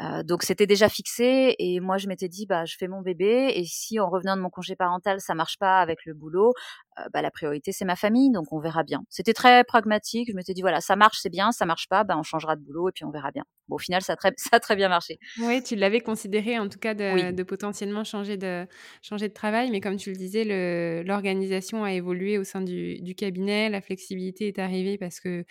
Euh, 0.00 0.24
donc 0.24 0.42
c'était 0.42 0.66
déjà 0.66 0.88
fixé 0.88 1.54
et 1.60 1.78
moi 1.78 1.98
je 1.98 2.08
m'étais 2.08 2.28
dit 2.28 2.46
bah 2.46 2.64
je 2.64 2.74
fais 2.76 2.88
mon 2.88 3.00
bébé 3.00 3.52
et 3.54 3.64
si 3.64 4.00
en 4.00 4.10
revenant 4.10 4.36
de 4.36 4.42
mon 4.42 4.50
congé 4.50 4.74
parental 4.74 5.20
ça 5.20 5.36
marche 5.36 5.56
pas 5.56 5.78
avec 5.78 6.04
le 6.04 6.14
boulot, 6.14 6.52
euh, 6.98 7.02
bah 7.12 7.22
la 7.22 7.30
priorité 7.30 7.70
c'est 7.70 7.84
ma 7.84 7.94
famille 7.94 8.32
donc 8.32 8.52
on 8.52 8.58
verra 8.58 8.82
bien. 8.82 9.04
C'était 9.08 9.32
très 9.34 9.62
pragmatique. 9.62 10.30
Je 10.32 10.34
m'étais 10.34 10.52
dit 10.52 10.62
voilà 10.62 10.80
ça 10.80 10.96
marche 10.96 11.18
c'est 11.22 11.30
bien, 11.30 11.52
ça 11.52 11.64
marche 11.64 11.86
pas 11.88 12.02
bah 12.02 12.16
on 12.18 12.24
changera 12.24 12.56
de 12.56 12.60
boulot 12.62 12.88
et 12.88 12.92
puis 12.92 13.04
on 13.04 13.10
verra 13.12 13.30
bien. 13.30 13.44
Bon 13.68 13.76
au 13.76 13.78
final 13.78 14.02
ça 14.02 14.14
a 14.14 14.16
très 14.16 14.32
ça 14.36 14.50
a 14.56 14.58
très 14.58 14.74
bien 14.74 14.88
marché. 14.88 15.20
Oui 15.38 15.62
tu 15.62 15.76
l'avais 15.76 16.00
considéré 16.00 16.58
en 16.58 16.68
tout 16.68 16.80
cas 16.80 16.94
de, 16.94 17.30
de, 17.30 17.42
potentiellement 17.44 18.02
changer 18.02 18.36
de 18.36 18.66
changer 19.00 19.28
de 19.28 19.34
travail 19.34 19.63
mais 19.70 19.80
comme 19.80 19.96
tu 19.96 20.10
le 20.10 20.16
disais 20.16 21.02
l'organisation 21.04 21.84
a 21.84 21.92
évolué 21.92 22.38
au 22.38 22.44
sein 22.44 22.60
du, 22.60 23.14
cabinet, 23.16 23.68
la 23.68 23.80
flexibilité 23.80 24.48
est 24.48 24.58
arrivée 24.58 24.98
parce 24.98 25.20
que 25.20 25.44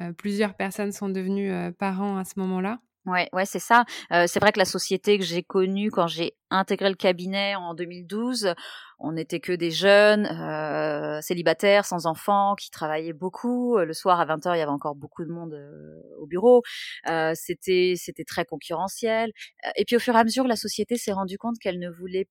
euh, 0.00 0.12
plusieurs 0.12 0.54
personnes 0.54 0.92
sont 0.92 1.08
devenues 1.08 1.72
parents 1.74 2.16
à 2.16 2.24
ce 2.24 2.38
moment-là. 2.38 2.80
Ouais, 3.08 3.28
ouais, 3.32 3.46
c'est 3.46 3.58
ça. 3.58 3.84
Euh, 4.12 4.26
c'est 4.26 4.38
vrai 4.38 4.52
que 4.52 4.58
la 4.58 4.66
société 4.66 5.18
que 5.18 5.24
j'ai 5.24 5.42
connue 5.42 5.90
quand 5.90 6.08
j'ai 6.08 6.34
intégré 6.50 6.90
le 6.90 6.94
cabinet 6.94 7.54
en 7.54 7.72
2012, 7.72 8.54
on 8.98 9.12
n'était 9.12 9.40
que 9.40 9.52
des 9.52 9.70
jeunes 9.70 10.26
euh, 10.26 11.20
célibataires, 11.22 11.86
sans 11.86 12.04
enfants, 12.04 12.54
qui 12.54 12.70
travaillaient 12.70 13.14
beaucoup. 13.14 13.78
Le 13.78 13.92
soir 13.94 14.20
à 14.20 14.26
20h, 14.26 14.54
il 14.54 14.58
y 14.58 14.62
avait 14.62 14.70
encore 14.70 14.94
beaucoup 14.94 15.24
de 15.24 15.30
monde 15.30 15.54
euh, 15.54 16.02
au 16.20 16.26
bureau. 16.26 16.62
Euh, 17.08 17.32
c'était 17.34 17.94
c'était 17.96 18.24
très 18.24 18.44
concurrentiel. 18.44 19.30
Et 19.76 19.84
puis 19.86 19.96
au 19.96 20.00
fur 20.00 20.14
et 20.14 20.18
à 20.18 20.24
mesure, 20.24 20.46
la 20.46 20.56
société 20.56 20.96
s'est 20.98 21.12
rendue 21.12 21.38
compte 21.38 21.58
qu'elle 21.58 21.78
ne 21.78 21.90
voulait 21.90 22.28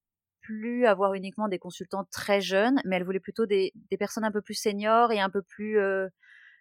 plus 0.47 0.85
avoir 0.85 1.13
uniquement 1.13 1.49
des 1.49 1.59
consultants 1.59 2.05
très 2.11 2.39
jeunes, 2.39 2.79
mais 2.85 2.95
elle 2.95 3.03
voulait 3.03 3.19
plutôt 3.19 3.45
des, 3.45 3.73
personnes 3.99 4.23
un 4.23 4.31
peu 4.31 4.41
plus 4.41 4.53
seniors 4.53 5.11
et 5.11 5.19
un 5.19 5.29
peu 5.29 5.41
plus 5.41 5.77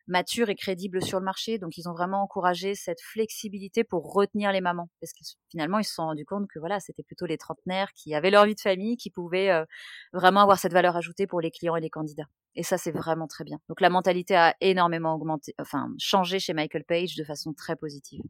mature 0.07 0.49
et 0.49 0.55
crédible 0.55 1.03
sur 1.03 1.18
le 1.18 1.25
marché. 1.25 1.59
Donc, 1.59 1.77
ils 1.79 1.88
ont 1.88 1.92
vraiment 1.92 2.22
encouragé 2.22 2.75
cette 2.75 3.01
flexibilité 3.01 3.85
pour 3.85 4.12
retenir 4.12 4.53
les 4.53 4.61
mamans. 4.61 4.88
Parce 5.01 5.12
que 5.12 5.20
finalement, 5.51 5.79
ils 5.79 5.85
se 5.85 5.94
sont 5.94 6.05
rendus 6.05 6.25
compte 6.25 6.49
que 6.49 6.59
voilà, 6.59 6.81
c'était 6.81 7.03
plutôt 7.03 7.27
les 7.27 7.38
trentenaires 7.38 7.92
qui 7.94 8.14
avaient 8.14 8.31
leur 8.31 8.46
vie 8.46 8.55
de 8.55 8.61
famille, 8.61 8.96
qui 8.96 9.11
pouvaient 9.11 9.51
euh, 9.51 9.64
vraiment 10.12 10.40
avoir 10.40 10.59
cette 10.59 10.72
valeur 10.72 10.96
ajoutée 10.96 11.27
pour 11.27 11.40
les 11.40 11.51
clients 11.51 11.77
et 11.77 11.81
les 11.81 11.90
candidats. 11.90 12.27
Et 12.55 12.62
ça, 12.62 12.79
c'est 12.79 12.92
vraiment 12.92 13.27
très 13.27 13.44
bien. 13.44 13.59
Donc, 13.68 13.81
la 13.81 13.90
mentalité 13.90 14.37
a 14.37 14.55
énormément 14.61 15.14
augmenté, 15.14 15.55
enfin, 15.59 15.88
changé 15.99 16.38
chez 16.38 16.55
Michael 16.55 16.85
Page 16.85 17.16
de 17.16 17.25
façon 17.25 17.53
très 17.53 17.77
positive. 17.77 18.22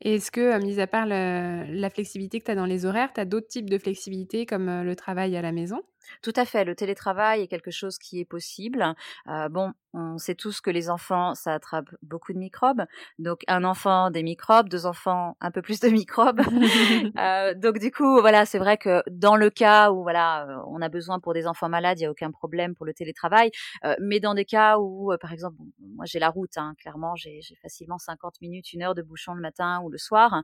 Est-ce 0.00 0.30
que, 0.30 0.40
euh, 0.40 0.58
mis 0.60 0.80
à 0.80 0.86
part 0.86 1.06
la 1.06 1.90
flexibilité 1.90 2.40
que 2.40 2.50
tu 2.50 2.56
dans 2.56 2.66
les 2.66 2.84
horaires, 2.86 3.12
tu 3.12 3.20
as 3.20 3.24
d'autres 3.24 3.48
types 3.48 3.68
de 3.70 3.78
flexibilité 3.78 4.46
comme 4.46 4.68
euh, 4.68 4.82
le 4.84 4.96
travail 4.96 5.36
à 5.36 5.42
la 5.42 5.52
maison? 5.52 5.82
Tout 6.22 6.32
à 6.36 6.44
fait, 6.44 6.64
le 6.64 6.74
télétravail 6.74 7.42
est 7.42 7.48
quelque 7.48 7.70
chose 7.70 7.98
qui 7.98 8.20
est 8.20 8.24
possible. 8.24 8.94
Euh, 9.28 9.48
bon, 9.48 9.72
on 9.96 10.18
sait 10.18 10.34
tous 10.34 10.60
que 10.60 10.70
les 10.70 10.90
enfants, 10.90 11.34
ça 11.34 11.54
attrape 11.54 11.88
beaucoup 12.02 12.32
de 12.32 12.38
microbes. 12.38 12.84
Donc 13.18 13.40
un 13.48 13.64
enfant, 13.64 14.10
des 14.10 14.22
microbes, 14.22 14.68
deux 14.68 14.84
enfants, 14.84 15.36
un 15.40 15.50
peu 15.50 15.62
plus 15.62 15.80
de 15.80 15.88
microbes. 15.88 16.40
euh, 17.18 17.54
donc 17.54 17.78
du 17.78 17.90
coup, 17.90 18.20
voilà, 18.20 18.44
c'est 18.44 18.58
vrai 18.58 18.76
que 18.76 19.02
dans 19.10 19.36
le 19.36 19.48
cas 19.48 19.90
où 19.90 20.02
voilà, 20.02 20.46
euh, 20.46 20.62
on 20.68 20.82
a 20.82 20.88
besoin 20.88 21.18
pour 21.18 21.32
des 21.32 21.46
enfants 21.46 21.68
malades, 21.68 21.98
il 21.98 22.02
n'y 22.02 22.06
a 22.06 22.10
aucun 22.10 22.30
problème 22.30 22.74
pour 22.74 22.84
le 22.84 22.92
télétravail. 22.92 23.50
Euh, 23.84 23.94
mais 24.00 24.20
dans 24.20 24.34
des 24.34 24.44
cas 24.44 24.78
où, 24.78 25.12
euh, 25.12 25.18
par 25.18 25.32
exemple, 25.32 25.56
moi 25.80 26.04
j'ai 26.06 26.18
la 26.18 26.28
route, 26.28 26.56
hein, 26.56 26.74
clairement, 26.78 27.16
j'ai 27.16 27.40
facilement 27.62 27.98
50 27.98 28.40
minutes, 28.42 28.72
une 28.72 28.82
heure 28.82 28.94
de 28.94 29.02
bouchon 29.02 29.32
le 29.32 29.40
matin 29.40 29.80
ou 29.82 29.90
le 29.90 29.98
soir. 29.98 30.42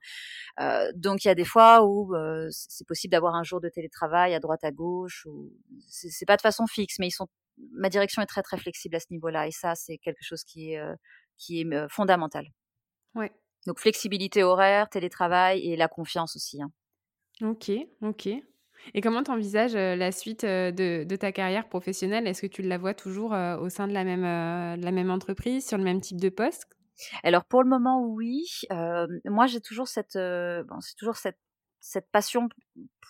donc 0.95 1.25
il 1.25 1.29
y 1.29 1.31
a 1.31 1.35
des 1.35 1.45
fois 1.45 1.85
où 1.85 2.15
c'est 2.51 2.87
possible 2.87 3.13
d'avoir 3.13 3.35
un 3.35 3.43
jour 3.43 3.61
de 3.61 3.69
télétravail 3.69 4.35
à 4.35 4.41
droite 4.41 4.65
à 4.65 4.71
gauche 4.71 5.27
ou 5.27 5.52
c'est 5.89 6.27
pas 6.27 6.37
de 6.37 6.43
façon 6.43 6.67
fixe, 6.67 6.99
mais 6.99 7.09
ils 7.09 7.13
sont. 7.13 7.29
Ma 7.73 7.89
direction 7.89 8.23
est 8.23 8.27
très 8.27 8.43
très 8.43 8.57
flexible 8.57 8.97
à 8.97 9.01
ce 9.01 9.07
niveau-là, 9.11 9.47
et 9.47 9.51
ça 9.51 9.75
c'est 9.75 9.99
quelque 9.99 10.23
chose 10.23 10.43
qui 10.45 10.73
est 10.73 10.79
euh, 10.79 10.95
qui 11.37 11.61
est 11.61 11.75
euh, 11.75 11.87
fondamental. 11.89 12.47
Ouais. 13.15 13.31
Donc 13.67 13.79
flexibilité 13.79 14.43
horaire, 14.43 14.89
télétravail 14.89 15.61
et 15.61 15.77
la 15.77 15.89
confiance 15.89 16.35
aussi. 16.37 16.61
Hein. 16.63 16.73
Ok, 17.43 17.71
ok. 18.01 18.29
Et 18.95 19.01
comment 19.01 19.23
tu 19.23 19.31
envisages 19.31 19.77
euh, 19.77 19.95
la 19.95 20.11
suite 20.11 20.45
de, 20.45 21.05
de, 21.05 21.17
ta 21.17 21.31
carrière 21.31 21.69
professionnelle? 21.69 22.27
Est-ce 22.27 22.43
que 22.43 22.49
tu 22.49 22.63
la 22.63 22.79
vois 22.79 22.95
toujours 22.95 23.31
au 23.31 23.69
sein 23.69 23.87
de 23.87 23.93
la 23.93 24.03
même, 24.03 24.23
de 24.81 24.85
la 24.85 24.91
même 24.91 25.11
entreprise, 25.11 25.67
sur 25.67 25.79
le 25.79 25.85
même 25.85 26.01
type 26.01 26.21
de 26.21 26.31
poste? 26.31 26.67
Alors 27.23 27.45
pour 27.45 27.63
le 27.63 27.69
moment 27.69 28.05
oui, 28.05 28.45
moi 29.25 29.47
j'ai 29.47 29.61
toujours 29.61 29.89
cette, 29.89 30.17
bon, 30.17 30.81
c'est 30.81 30.97
toujours 30.97 31.17
cette 31.17 31.39
cette 31.83 32.11
passion 32.11 32.49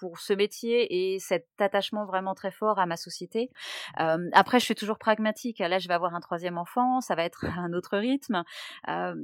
pour 0.00 0.18
ce 0.18 0.32
métier 0.32 1.14
et 1.14 1.18
cet 1.20 1.46
attachement 1.58 2.06
vraiment 2.06 2.34
très 2.34 2.50
fort 2.50 2.80
à 2.80 2.86
ma 2.86 2.96
société. 2.96 3.50
Euh, 4.00 4.28
après, 4.32 4.58
je 4.58 4.64
suis 4.64 4.74
toujours 4.74 4.98
pragmatique. 4.98 5.60
Là, 5.60 5.78
je 5.78 5.86
vais 5.86 5.94
avoir 5.94 6.14
un 6.14 6.20
troisième 6.20 6.58
enfant, 6.58 7.00
ça 7.00 7.14
va 7.14 7.22
être 7.22 7.44
un 7.44 7.72
autre 7.72 7.96
rythme. 7.98 8.42
Euh, 8.88 9.14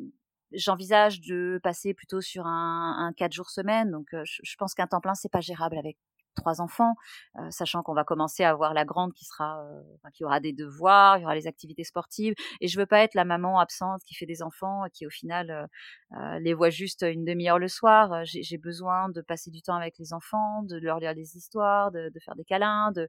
J'envisage 0.52 1.20
de 1.20 1.60
passer 1.62 1.92
plutôt 1.92 2.22
sur 2.22 2.46
un, 2.46 2.96
un 2.98 3.12
4 3.12 3.32
jours 3.34 3.50
semaine. 3.50 3.90
Donc, 3.90 4.06
je, 4.12 4.40
je 4.42 4.56
pense 4.56 4.72
qu'un 4.72 4.86
temps 4.86 5.00
plein, 5.00 5.14
c'est 5.14 5.30
pas 5.30 5.42
gérable 5.42 5.76
avec 5.76 5.98
trois 6.38 6.60
enfants, 6.60 6.94
euh, 7.38 7.50
sachant 7.50 7.82
qu'on 7.82 7.94
va 7.94 8.04
commencer 8.04 8.44
à 8.44 8.50
avoir 8.50 8.74
la 8.74 8.84
grande 8.84 9.12
qui 9.12 9.24
sera, 9.24 9.60
euh, 9.62 10.10
qui 10.14 10.24
aura 10.24 10.40
des 10.40 10.52
devoirs, 10.52 11.18
il 11.18 11.22
y 11.22 11.24
aura 11.24 11.34
les 11.34 11.46
activités 11.46 11.84
sportives, 11.84 12.34
et 12.60 12.68
je 12.68 12.78
veux 12.78 12.86
pas 12.86 13.00
être 13.00 13.14
la 13.14 13.24
maman 13.24 13.58
absente 13.58 14.00
qui 14.06 14.14
fait 14.14 14.26
des 14.26 14.42
enfants 14.42 14.84
et 14.86 14.90
qui 14.90 15.06
au 15.06 15.10
final 15.10 15.68
euh, 16.12 16.38
les 16.40 16.54
voit 16.54 16.70
juste 16.70 17.02
une 17.02 17.24
demi-heure 17.24 17.58
le 17.58 17.68
soir. 17.68 18.24
J'ai 18.24 18.58
besoin 18.58 19.08
de 19.10 19.20
passer 19.20 19.50
du 19.50 19.62
temps 19.62 19.74
avec 19.74 19.98
les 19.98 20.12
enfants, 20.12 20.62
de 20.62 20.76
leur 20.78 20.98
lire 21.00 21.14
des 21.14 21.36
histoires, 21.36 21.90
de, 21.90 22.08
de 22.08 22.20
faire 22.20 22.34
des 22.36 22.44
câlins, 22.44 22.92
de 22.92 23.08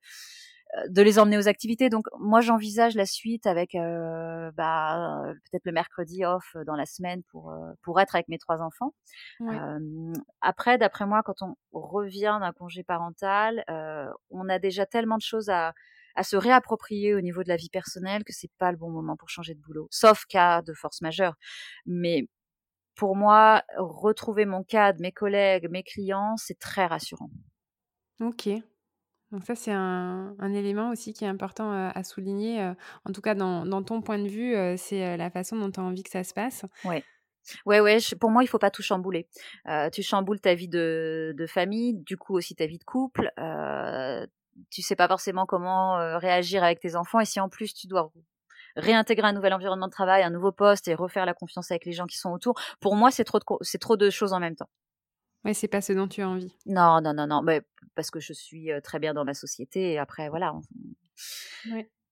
de 0.87 1.01
les 1.01 1.17
emmener 1.19 1.37
aux 1.37 1.47
activités. 1.47 1.89
Donc 1.89 2.05
moi 2.19 2.41
j'envisage 2.41 2.95
la 2.95 3.05
suite 3.05 3.47
avec 3.47 3.75
euh, 3.75 4.51
bah, 4.51 5.23
peut-être 5.49 5.65
le 5.65 5.71
mercredi 5.71 6.25
off 6.25 6.55
dans 6.65 6.75
la 6.75 6.85
semaine 6.85 7.23
pour 7.31 7.51
euh, 7.51 7.71
pour 7.81 7.99
être 7.99 8.15
avec 8.15 8.27
mes 8.27 8.37
trois 8.37 8.61
enfants. 8.61 8.93
Euh, 9.41 10.13
après, 10.41 10.77
d'après 10.77 11.05
moi, 11.05 11.23
quand 11.23 11.41
on 11.41 11.55
revient 11.71 12.37
d'un 12.41 12.53
congé 12.53 12.83
parental, 12.83 13.63
on 14.29 14.49
a 14.49 14.59
déjà 14.59 14.85
tellement 14.85 15.17
de 15.17 15.23
choses 15.23 15.49
à 15.49 15.73
à 16.15 16.23
se 16.23 16.35
réapproprier 16.35 17.15
au 17.15 17.21
niveau 17.21 17.43
de 17.43 17.49
la 17.49 17.55
vie 17.55 17.69
personnelle 17.69 18.23
que 18.23 18.33
c'est 18.33 18.51
pas 18.57 18.71
le 18.71 18.77
bon 18.77 18.89
moment 18.89 19.15
pour 19.15 19.29
changer 19.29 19.53
de 19.53 19.61
boulot, 19.61 19.87
sauf 19.89 20.25
cas 20.25 20.61
de 20.61 20.73
force 20.73 21.01
majeure. 21.01 21.35
Mais 21.85 22.27
pour 22.95 23.15
moi, 23.15 23.63
retrouver 23.77 24.45
mon 24.45 24.63
cadre, 24.63 24.99
mes 25.01 25.13
collègues, 25.13 25.69
mes 25.69 25.83
clients, 25.83 26.35
c'est 26.35 26.59
très 26.59 26.87
rassurant. 26.87 27.29
Ok, 28.19 28.49
donc 29.31 29.43
ça, 29.43 29.55
c'est 29.55 29.71
un, 29.71 30.53
élément 30.53 30.89
aussi 30.89 31.13
qui 31.13 31.23
est 31.23 31.27
important 31.27 31.71
à 31.71 32.03
souligner. 32.03 32.73
en 33.05 33.11
tout 33.13 33.21
cas, 33.21 33.35
dans, 33.35 33.83
ton 33.83 34.01
point 34.01 34.19
de 34.19 34.27
vue, 34.27 34.55
c'est 34.77 35.17
la 35.17 35.29
façon 35.29 35.55
dont 35.57 35.69
tu 35.69 35.79
as 35.79 35.83
envie 35.83 36.03
que 36.03 36.09
ça 36.09 36.23
se 36.23 36.33
passe. 36.33 36.65
Oui. 36.85 37.03
Ouais, 37.65 37.79
ouais. 37.79 37.97
pour 38.19 38.31
moi, 38.31 38.43
il 38.43 38.47
faut 38.47 38.59
pas 38.59 38.71
tout 38.71 38.81
chambouler. 38.81 39.27
Tu 39.91 40.01
chamboules 40.01 40.39
ta 40.39 40.55
vie 40.55 40.67
de, 40.67 41.33
de, 41.37 41.47
famille, 41.47 41.93
du 41.93 42.17
coup 42.17 42.35
aussi 42.35 42.55
ta 42.55 42.65
vie 42.65 42.79
de 42.79 42.83
couple. 42.83 43.31
Tu 44.71 44.81
sais 44.81 44.95
pas 44.95 45.07
forcément 45.07 45.45
comment 45.45 46.17
réagir 46.17 46.63
avec 46.63 46.79
tes 46.79 46.95
enfants, 46.95 47.19
et 47.19 47.25
si 47.25 47.39
en 47.39 47.49
plus 47.49 47.73
tu 47.73 47.87
dois 47.87 48.11
réintégrer 48.75 49.27
un 49.27 49.33
nouvel 49.33 49.53
environnement 49.53 49.87
de 49.87 49.91
travail, 49.91 50.23
un 50.23 50.29
nouveau 50.29 50.51
poste 50.51 50.87
et 50.87 50.95
refaire 50.95 51.25
la 51.25 51.33
confiance 51.33 51.71
avec 51.71 51.85
les 51.85 51.91
gens 51.91 52.05
qui 52.05 52.17
sont 52.17 52.31
autour, 52.31 52.55
pour 52.79 52.95
moi, 52.95 53.11
c'est 53.11 53.23
trop, 53.23 53.39
c'est 53.61 53.79
trop 53.79 53.97
de 53.97 54.09
choses 54.09 54.33
en 54.33 54.39
même 54.39 54.55
temps. 54.55 54.69
Ouais, 55.45 55.53
c'est 55.53 55.67
pas 55.67 55.81
ce 55.81 55.93
dont 55.93 56.07
tu 56.07 56.21
as 56.21 56.29
envie. 56.29 56.53
Non, 56.65 56.99
non, 57.01 57.13
non, 57.13 57.27
non, 57.27 57.41
mais 57.41 57.61
parce 57.95 58.11
que 58.11 58.19
je 58.19 58.33
suis 58.33 58.69
très 58.83 58.99
bien 58.99 59.13
dans 59.13 59.25
ma 59.25 59.33
société 59.33 59.93
et 59.93 59.99
après, 59.99 60.29
voilà. 60.29 60.53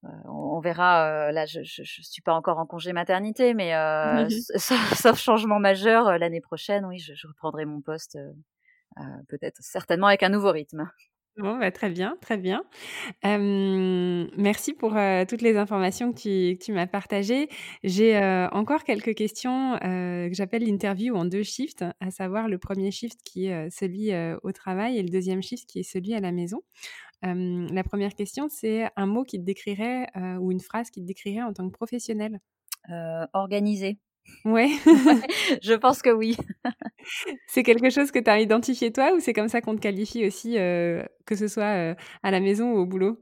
Euh, 0.06 0.10
on, 0.26 0.60
verra. 0.60 1.28
Euh, 1.28 1.32
là, 1.32 1.46
je, 1.46 1.62
je, 1.63 1.84
suis 1.84 2.22
pas 2.22 2.34
encore 2.34 2.60
en 2.60 2.66
congé 2.66 2.94
maternité, 2.94 3.54
mais 3.54 3.76
euh, 3.76 4.28
sauf, 4.58 5.18
changement 5.18 5.60
majeur 5.60 6.18
l'année 6.18 6.42
prochaine, 6.42 6.86
oui, 6.86 7.00
je, 7.00 7.28
reprendrai 7.28 7.66
mon 7.66 7.82
poste, 7.82 8.18
peut-être 9.28 9.58
certainement 9.62 10.08
avec 10.08 10.24
un 10.24 10.30
nouveau 10.30 10.52
rythme. 10.52 10.90
Bah, 11.38 11.71
très 11.71 11.89
bien, 11.89 12.17
très 12.21 12.38
bien. 12.38 12.63
merci 13.23 14.73
pour 14.73 14.95
toutes 15.28 15.41
les 15.41 15.56
informations 15.58 16.12
que 16.12 16.54
tu, 16.54 16.71
m'as 16.71 16.88
partagées. 16.88 17.47
J'ai 17.84 18.17
encore 18.52 18.84
quelques 18.84 19.13
questions 19.13 19.78
que 19.80 20.30
j'appelle 20.34 20.63
l'interview 20.65 21.15
en 21.15 21.26
deux 21.26 21.43
shifts, 21.43 21.86
à 22.00 22.12
savoir 22.12 22.47
le 22.47 22.58
premier 22.58 22.91
shift 22.91 23.19
qui 23.23 23.47
est 23.47 23.69
celui 23.69 24.12
au 24.43 24.52
travail 24.52 24.97
et 24.97 25.04
le 25.04 25.10
deuxième 25.10 25.43
shift 25.43 25.69
qui 25.69 25.80
est 25.80 25.84
celui 25.84 26.13
à 26.13 26.19
la 26.19 26.32
maison 26.32 26.62
la 27.23 27.84
première 27.84 28.13
question, 28.13 28.47
c'est 28.50 28.89
un 28.95 29.06
mot 29.06 29.23
qui 29.23 29.39
te 29.39 29.43
décrirait 29.43 30.08
ou 30.39 30.52
une 30.52 30.60
phrase 30.60 30.89
qui 30.89 31.02
te 31.02 31.06
décrirait 31.06 31.43
en 31.43 31.54
tant 31.54 31.67
que 31.67 31.73
professionnel? 31.73 32.39
Organisé. 33.34 34.00
Ouais. 34.46 34.70
je 35.62 35.74
pense 35.74 36.02
que 36.02 36.10
oui. 36.10 36.38
c'est 37.48 37.63
quelque 37.63 37.90
chose 37.90 38.12
que 38.12 38.20
tu 38.20 38.30
as 38.30 38.40
identifié 38.40 38.92
toi 38.92 39.12
ou 39.13 39.20
c'est 39.20 39.34
comme 39.34 39.48
ça 39.48 39.62
qu'on 39.62 39.76
te 39.76 39.82
qualifie 39.82 40.26
aussi, 40.26 40.54
que 40.54 41.36
ce 41.36 41.48
soit 41.48 41.96
à 42.24 42.32
la 42.32 42.40
maison 42.40 42.72
ou 42.72 42.78
au 42.78 42.86
boulot? 42.86 43.20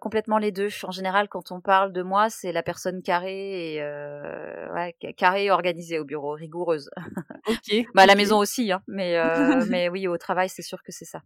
Complètement 0.00 0.38
les 0.38 0.52
deux. 0.52 0.68
En 0.82 0.90
général, 0.90 1.28
quand 1.28 1.52
on 1.52 1.60
parle 1.60 1.92
de 1.92 2.02
moi, 2.02 2.30
c'est 2.30 2.52
la 2.52 2.62
personne 2.62 3.02
carrée 3.02 3.74
et 3.74 3.82
ouais, 4.74 4.94
carrée 5.16 5.50
organisée 5.50 5.98
au 5.98 6.04
bureau, 6.04 6.32
rigoureuse. 6.32 6.90
Ok. 7.46 7.86
bah, 7.94 8.02
à 8.02 8.06
la 8.06 8.14
maison 8.14 8.38
aussi, 8.38 8.72
hein, 8.72 8.82
mais, 8.86 9.18
mais 9.68 9.88
oui, 9.88 10.06
au 10.06 10.18
travail, 10.18 10.48
c'est 10.48 10.62
sûr 10.62 10.82
que 10.82 10.92
c'est 10.92 11.04
ça. 11.04 11.22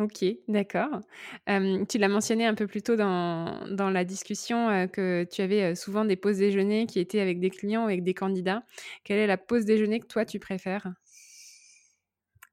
OK, 0.00 0.24
d'accord. 0.48 1.00
tu 1.46 1.98
l'as 1.98 2.08
mentionné 2.08 2.46
un 2.46 2.54
peu 2.54 2.66
plus 2.66 2.82
tôt 2.82 2.96
dans 2.96 3.64
dans 3.70 3.90
la 3.90 4.04
discussion, 4.04 4.88
que 4.88 5.24
tu 5.30 5.40
avais, 5.40 5.76
souvent 5.76 6.04
des 6.04 6.16
pauses 6.16 6.38
déjeuner 6.38 6.86
qui 6.86 6.98
étaient 6.98 7.20
avec 7.20 7.38
des 7.38 7.50
clients 7.50 7.82
ou 7.82 7.86
avec 7.86 8.02
des 8.02 8.14
candidats. 8.14 8.64
Quelle 9.04 9.18
est 9.18 9.28
la 9.28 9.36
pause 9.38 9.64
déjeuner 9.64 10.00
que 10.00 10.06
toi 10.06 10.24
tu 10.24 10.40
préfères? 10.40 10.88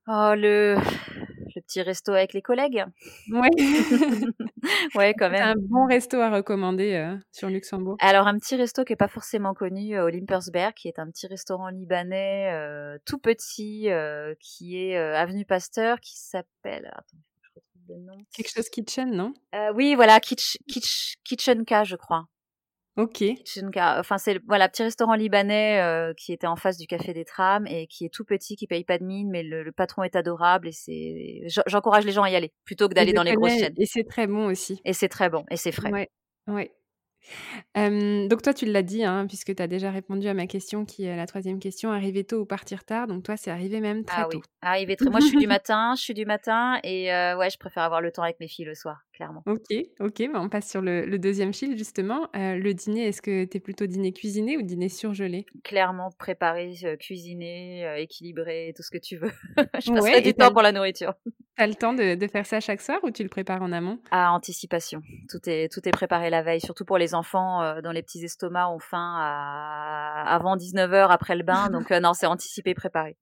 Oh 0.07 0.33
le 0.35 0.75
le 1.55 1.61
petit 1.61 1.81
resto 1.81 2.11
avec 2.13 2.33
les 2.33 2.41
collègues? 2.41 2.85
Ouais. 3.31 3.49
Ouais, 4.95 5.13
quand 5.17 5.29
même. 5.29 5.41
un 5.41 5.55
bon 5.57 5.87
resto 5.87 6.19
à 6.19 6.29
recommander, 6.29 7.17
sur 7.31 7.49
Luxembourg? 7.49 7.97
Alors 7.99 8.27
un 8.27 8.37
petit 8.37 8.55
resto 8.55 8.83
qui 8.83 8.93
est 8.93 8.97
pas 8.97 9.07
forcément 9.07 9.55
connu, 9.55 9.99
au 9.99 10.07
Limpersberg, 10.07 10.73
qui 10.75 10.87
est 10.87 10.99
un 10.99 11.09
petit 11.09 11.25
restaurant 11.25 11.69
libanais, 11.69 12.53
tout 13.05 13.17
petit, 13.17 13.89
qui 14.39 14.77
est, 14.77 14.95
avenue 14.95 15.45
Pasteur, 15.45 15.99
qui 15.99 16.17
s'appelle 16.19 16.91
Quelque 18.33 18.51
chose 18.53 18.69
Kitchen, 18.69 19.11
non? 19.11 19.33
Euh, 19.55 19.71
Oui, 19.75 19.95
voilà, 19.95 20.19
kitch, 20.19 20.57
kitch, 20.67 21.15
Kitchenka, 21.23 21.83
je 21.83 21.95
crois. 21.95 22.25
Ok. 22.97 23.17
Kitchenka. 23.19 23.99
Enfin, 23.99 24.17
c'est 24.17 24.39
voilà 24.47 24.67
petit 24.67 24.83
restaurant 24.83 25.13
libanais 25.13 25.79
euh, 25.79 26.13
qui 26.13 26.33
était 26.33 26.47
en 26.47 26.57
face 26.57 26.77
du 26.77 26.87
café 26.87 27.13
des 27.13 27.23
trams 27.23 27.65
et 27.67 27.87
qui 27.87 28.05
est 28.05 28.13
tout 28.13 28.25
petit, 28.25 28.57
qui 28.57 28.67
paye 28.67 28.83
pas 28.83 28.97
de 28.97 29.05
mine, 29.05 29.29
mais 29.31 29.43
le, 29.43 29.71
patron 29.71 30.03
est 30.03 30.15
adorable 30.15 30.67
et 30.67 30.71
c'est. 30.73 31.61
J'encourage 31.67 32.05
les 32.05 32.11
gens 32.11 32.23
à 32.23 32.29
y 32.29 32.35
aller 32.35 32.51
plutôt 32.65 32.89
que 32.89 32.93
d'aller 32.93 33.13
dans 33.13 33.23
les 33.23 33.33
grosses 33.33 33.57
chaînes. 33.57 33.73
Et 33.77 33.85
c'est 33.85 34.03
très 34.03 34.27
bon 34.27 34.47
aussi. 34.47 34.81
Et 34.83 34.93
c'est 34.93 35.09
très 35.09 35.29
bon 35.29 35.45
et 35.49 35.55
c'est 35.55 35.71
frais. 35.71 35.91
Ouais. 35.91 36.09
Ouais 36.47 36.71
donc 37.75 38.41
toi, 38.41 38.53
tu 38.53 38.65
l'as 38.65 38.81
dit, 38.81 39.03
hein, 39.03 39.25
puisque 39.27 39.55
tu 39.55 39.61
as 39.61 39.67
déjà 39.67 39.91
répondu 39.91 40.27
à 40.27 40.33
ma 40.33 40.47
question 40.47 40.85
qui 40.85 41.05
est 41.05 41.15
la 41.15 41.25
troisième 41.25 41.59
question, 41.59 41.91
arriver 41.91 42.23
tôt 42.23 42.41
ou 42.41 42.45
partir 42.45 42.83
tard. 42.83 43.07
Donc 43.07 43.23
toi, 43.23 43.37
c'est 43.37 43.51
arrivé 43.51 43.79
même 43.79 44.03
très 44.03 44.23
ah 44.23 44.27
tôt. 44.29 44.37
Oui. 44.37 44.43
Arriver 44.61 44.95
très... 44.95 45.09
Moi, 45.09 45.19
je 45.19 45.27
suis 45.27 45.37
du 45.37 45.47
matin, 45.47 45.93
je 45.95 46.01
suis 46.01 46.13
du 46.13 46.25
matin 46.25 46.79
et 46.83 47.07
ouais, 47.07 47.49
je 47.49 47.57
préfère 47.57 47.83
avoir 47.83 48.01
le 48.01 48.11
temps 48.11 48.23
avec 48.23 48.39
mes 48.39 48.47
filles 48.47 48.65
le 48.65 48.75
soir, 48.75 49.01
clairement. 49.13 49.43
Ok, 49.45 49.75
ok, 49.99 50.31
bah, 50.31 50.39
on 50.41 50.49
passe 50.49 50.69
sur 50.69 50.81
le, 50.81 51.17
deuxième 51.17 51.53
fil 51.53 51.77
justement. 51.77 52.29
le 52.33 52.71
dîner, 52.73 53.07
est-ce 53.07 53.21
que 53.21 53.45
tu 53.45 53.57
es 53.57 53.59
plutôt 53.59 53.85
dîner 53.85 54.11
cuisiné 54.11 54.57
ou 54.57 54.61
dîner 54.61 54.89
surgelé? 54.89 55.45
Clairement 55.63 56.09
préparé, 56.17 56.73
cuisiné, 56.99 58.01
équilibré, 58.01 58.73
tout 58.75 58.83
ce 58.83 58.91
que 58.91 58.97
tu 58.97 59.17
veux. 59.17 59.31
je 59.79 59.93
passerai 59.93 60.21
du 60.21 60.33
temps 60.33 60.51
pour 60.51 60.61
la 60.61 60.71
nourriture. 60.71 61.13
Tu 61.57 61.63
as 61.63 61.67
le 61.67 61.75
temps 61.75 61.93
de, 61.93 62.15
de, 62.15 62.27
faire 62.27 62.45
ça 62.45 62.59
chaque 62.59 62.81
soir 62.81 62.99
ou 63.03 63.11
tu 63.11 63.23
le 63.23 63.29
prépares 63.29 63.61
en 63.61 63.71
amont? 63.71 63.99
À 64.09 64.31
anticipation. 64.31 65.01
Tout 65.29 65.41
est, 65.47 65.71
tout 65.71 65.87
est 65.87 65.91
préparé 65.91 66.29
la 66.29 66.41
veille, 66.41 66.61
surtout 66.61 66.85
pour 66.85 66.97
les 66.97 67.10
enfants 67.13 67.61
euh, 67.61 67.81
dans 67.81 67.91
les 67.91 68.01
petits 68.01 68.23
estomacs 68.23 68.69
ont 68.69 68.79
faim 68.79 69.15
à... 69.19 70.23
avant 70.27 70.55
19h 70.57 71.07
après 71.09 71.35
le 71.35 71.43
bain. 71.43 71.69
Donc, 71.69 71.91
euh, 71.91 71.99
non, 71.99 72.13
c'est 72.13 72.25
anticipé, 72.25 72.73
préparé. 72.73 73.17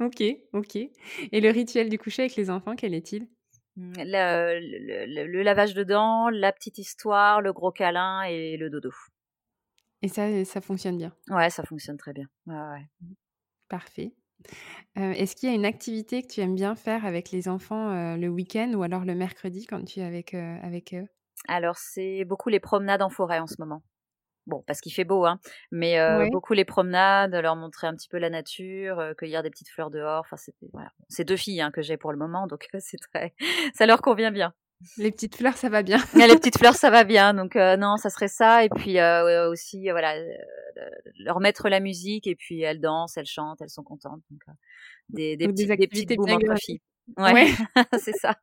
Ok, 0.00 0.22
ok. 0.52 0.76
Et 0.76 1.40
le 1.40 1.50
rituel 1.50 1.88
du 1.88 1.98
coucher 1.98 2.22
avec 2.22 2.36
les 2.36 2.50
enfants, 2.50 2.74
quel 2.76 2.94
est-il? 2.94 3.28
Mmh, 3.76 3.92
le, 3.98 5.42
lavage 5.42 5.74
de 5.74 5.84
dents, 5.84 6.28
la 6.28 6.52
petite 6.52 6.78
histoire, 6.78 7.40
le 7.40 7.52
gros 7.52 7.70
câlin 7.70 8.22
et 8.22 8.56
le 8.56 8.68
dodo. 8.68 8.90
Et 10.02 10.08
ça, 10.08 10.44
ça 10.44 10.60
fonctionne 10.60 10.98
bien? 10.98 11.14
Ouais, 11.28 11.50
ça 11.50 11.62
fonctionne 11.62 11.96
très 11.96 12.12
bien. 12.12 12.26
Ouais, 12.46 12.86
Parfait. 13.68 14.12
Euh, 14.98 15.12
est-ce 15.12 15.36
qu'il 15.36 15.48
y 15.48 15.52
a 15.52 15.54
une 15.54 15.64
activité 15.64 16.22
que 16.22 16.26
tu 16.26 16.40
aimes 16.40 16.56
bien 16.56 16.74
faire 16.74 17.06
avec 17.06 17.30
les 17.30 17.48
enfants 17.48 18.16
le 18.16 18.28
week-end 18.28 18.72
ou 18.74 18.82
alors 18.82 19.04
le 19.04 19.14
mercredi 19.14 19.66
quand 19.66 19.84
tu 19.84 20.00
es 20.00 20.04
avec, 20.04 20.34
avec 20.34 20.94
eux? 20.94 21.06
Alors, 21.48 21.76
c'est 21.76 22.24
beaucoup 22.24 22.48
les 22.48 22.60
promenades 22.60 23.02
en 23.02 23.10
forêt 23.10 23.38
en 23.38 23.46
ce 23.46 23.56
moment. 23.58 23.82
Bon, 24.46 24.64
parce 24.66 24.80
qu'il 24.80 24.92
fait 24.92 25.04
beau, 25.04 25.24
hein, 25.24 25.38
mais 25.70 25.96
beaucoup 26.30 26.52
les 26.52 26.64
promenades, 26.64 27.32
leur 27.32 27.54
montrer 27.54 27.86
un 27.86 27.94
petit 27.94 28.08
peu 28.08 28.18
la 28.18 28.28
nature, 28.28 29.00
cueillir 29.16 29.44
des 29.44 29.50
petites 29.50 29.68
fleurs 29.68 29.90
dehors. 29.90 30.20
Enfin, 30.20 30.36
c'est 30.36 30.52
voilà. 30.72 30.90
C'est 31.08 31.24
deux 31.24 31.36
filles 31.36 31.60
hein, 31.60 31.70
que 31.70 31.80
j'ai 31.80 31.96
pour 31.96 32.10
le 32.10 32.18
moment, 32.18 32.48
donc 32.48 32.66
c'est 32.80 32.98
très, 32.98 33.34
ça 33.74 33.86
leur 33.86 34.02
convient 34.02 34.32
bien. 34.32 34.52
Les 34.96 35.12
petites 35.12 35.36
fleurs, 35.36 35.56
ça 35.56 35.68
va 35.68 35.84
bien. 35.84 35.98
les 36.14 36.34
petites 36.34 36.58
fleurs, 36.58 36.74
ça 36.74 36.90
va 36.90 37.04
bien. 37.04 37.34
Donc 37.34 37.54
non, 37.54 37.96
ça 37.98 38.10
serait 38.10 38.26
ça. 38.26 38.64
Et 38.64 38.68
puis 38.68 39.00
aussi, 39.48 39.88
voilà, 39.90 40.16
leur 41.20 41.38
mettre 41.38 41.68
la 41.68 41.78
musique 41.78 42.26
et 42.26 42.34
puis 42.34 42.62
elles 42.62 42.80
dansent, 42.80 43.16
elles 43.16 43.26
chantent, 43.26 43.62
elles 43.62 43.70
sont 43.70 43.84
contentes. 43.84 44.22
Donc 44.28 44.40
des, 45.08 45.36
des, 45.36 45.46
petits, 45.48 45.66
des 45.66 45.86
petites 45.86 46.16
boules 46.16 46.32
entre 46.32 46.56
filles. 46.58 46.80
Ouais, 47.16 47.46
c'est 47.98 48.16
ça. 48.16 48.36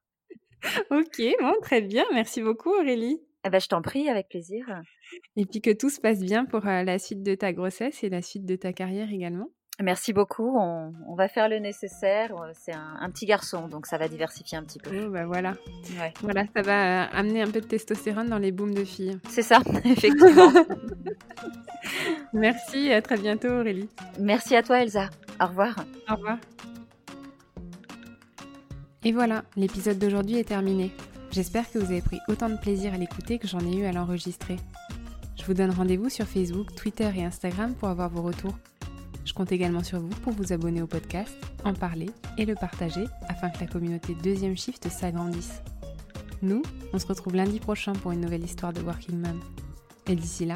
ok, 0.91 1.22
bon, 1.41 1.54
très 1.62 1.82
bien. 1.82 2.06
Merci 2.13 2.41
beaucoup, 2.41 2.69
Aurélie. 2.69 3.22
Eh 3.45 3.50
ben, 3.50 3.60
je 3.60 3.67
t'en 3.67 3.82
prie, 3.82 4.10
avec 4.10 4.30
plaisir. 4.30 4.65
Et 5.38 5.45
puis 5.45 5.62
que 5.62 5.72
tout 5.72 5.89
se 5.89 6.02
passe 6.02 6.19
bien 6.19 6.45
pour 6.45 6.62
la 6.62 7.00
suite 7.00 7.24
de 7.24 7.36
ta 7.36 7.54
grossesse 7.54 8.04
et 8.04 8.10
la 8.10 8.22
suite 8.22 8.45
de 8.45 8.56
ta 8.56 8.74
carrière 8.74 9.12
également. 9.12 9.50
Merci 9.82 10.12
beaucoup. 10.12 10.58
On, 10.58 11.15
va 11.15 11.28
faire 11.30 11.48
le 11.48 11.60
nécessaire. 11.60 12.34
C'est 12.54 12.74
un, 12.74 13.10
petit 13.12 13.26
garçon, 13.26 13.67
donc 13.67 13.86
ça 13.86 13.98
va 13.98 14.08
diversifier 14.08 14.58
un 14.58 14.63
petit 14.63 14.80
peu. 14.80 15.06
Oh, 15.06 15.10
bah 15.10 15.26
voilà. 15.26 15.56
Voilà, 16.22 16.43
ça 16.54 16.62
va 16.62 17.04
amener 17.06 17.41
un 17.41 17.50
peu 17.50 17.62
de 17.62 17.65
testostérone 17.65 18.28
dans 18.28 18.39
les 18.39 18.52
booms 18.52 18.74
de 18.74 18.84
filles. 18.84 19.17
C'est 19.30 19.41
ça, 19.41 19.60
effectivement. 19.86 20.52
Merci, 22.34 22.91
à 22.91 23.02
très 23.02 23.17
bientôt 23.17 23.48
Aurélie. 23.48 23.89
Merci 24.19 24.56
à 24.56 24.63
toi 24.63 24.82
Elsa. 24.82 25.10
Au 25.41 25.48
revoir. 25.48 25.76
Au 26.10 26.15
revoir. 26.15 26.38
Et 29.05 29.13
voilà, 29.13 29.45
l'épisode 29.55 29.97
d'aujourd'hui 29.97 30.38
est 30.38 30.49
terminé. 30.49 30.91
J'espère 31.31 31.71
que 31.71 31.79
vous 31.79 31.91
avez 31.91 32.01
pris 32.01 32.19
autant 32.27 32.49
de 32.49 32.57
plaisir 32.57 32.93
à 32.93 32.97
l'écouter 32.97 33.39
que 33.39 33.47
j'en 33.47 33.59
ai 33.59 33.77
eu 33.77 33.85
à 33.85 33.93
l'enregistrer. 33.93 34.57
Je 35.38 35.45
vous 35.45 35.53
donne 35.53 35.71
rendez-vous 35.71 36.09
sur 36.09 36.27
Facebook, 36.27 36.75
Twitter 36.75 37.09
et 37.15 37.23
Instagram 37.23 37.73
pour 37.75 37.88
avoir 37.88 38.09
vos 38.09 38.21
retours. 38.21 38.57
Je 39.23 39.33
compte 39.33 39.53
également 39.53 39.83
sur 39.83 40.01
vous 40.01 40.09
pour 40.09 40.33
vous 40.33 40.51
abonner 40.51 40.81
au 40.81 40.88
podcast, 40.88 41.33
en 41.63 41.73
parler 41.73 42.09
et 42.38 42.45
le 42.45 42.55
partager 42.55 43.05
afin 43.29 43.49
que 43.49 43.62
la 43.62 43.67
communauté 43.67 44.15
Deuxième 44.21 44.57
Shift 44.57 44.89
s'agrandisse. 44.89 45.62
Nous, 46.41 46.62
on 46.91 46.99
se 46.99 47.07
retrouve 47.07 47.35
lundi 47.35 47.59
prochain 47.59 47.93
pour 47.93 48.12
une 48.12 48.21
nouvelle 48.21 48.43
histoire 48.43 48.73
de 48.73 48.81
Working 48.81 49.17
Mom. 49.17 49.39
Et 50.07 50.15
d'ici 50.15 50.45
là, 50.45 50.55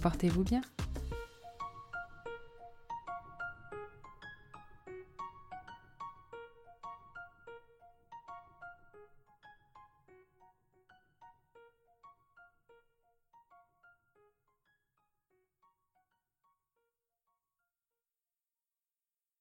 portez-vous 0.00 0.44
bien. 0.44 0.62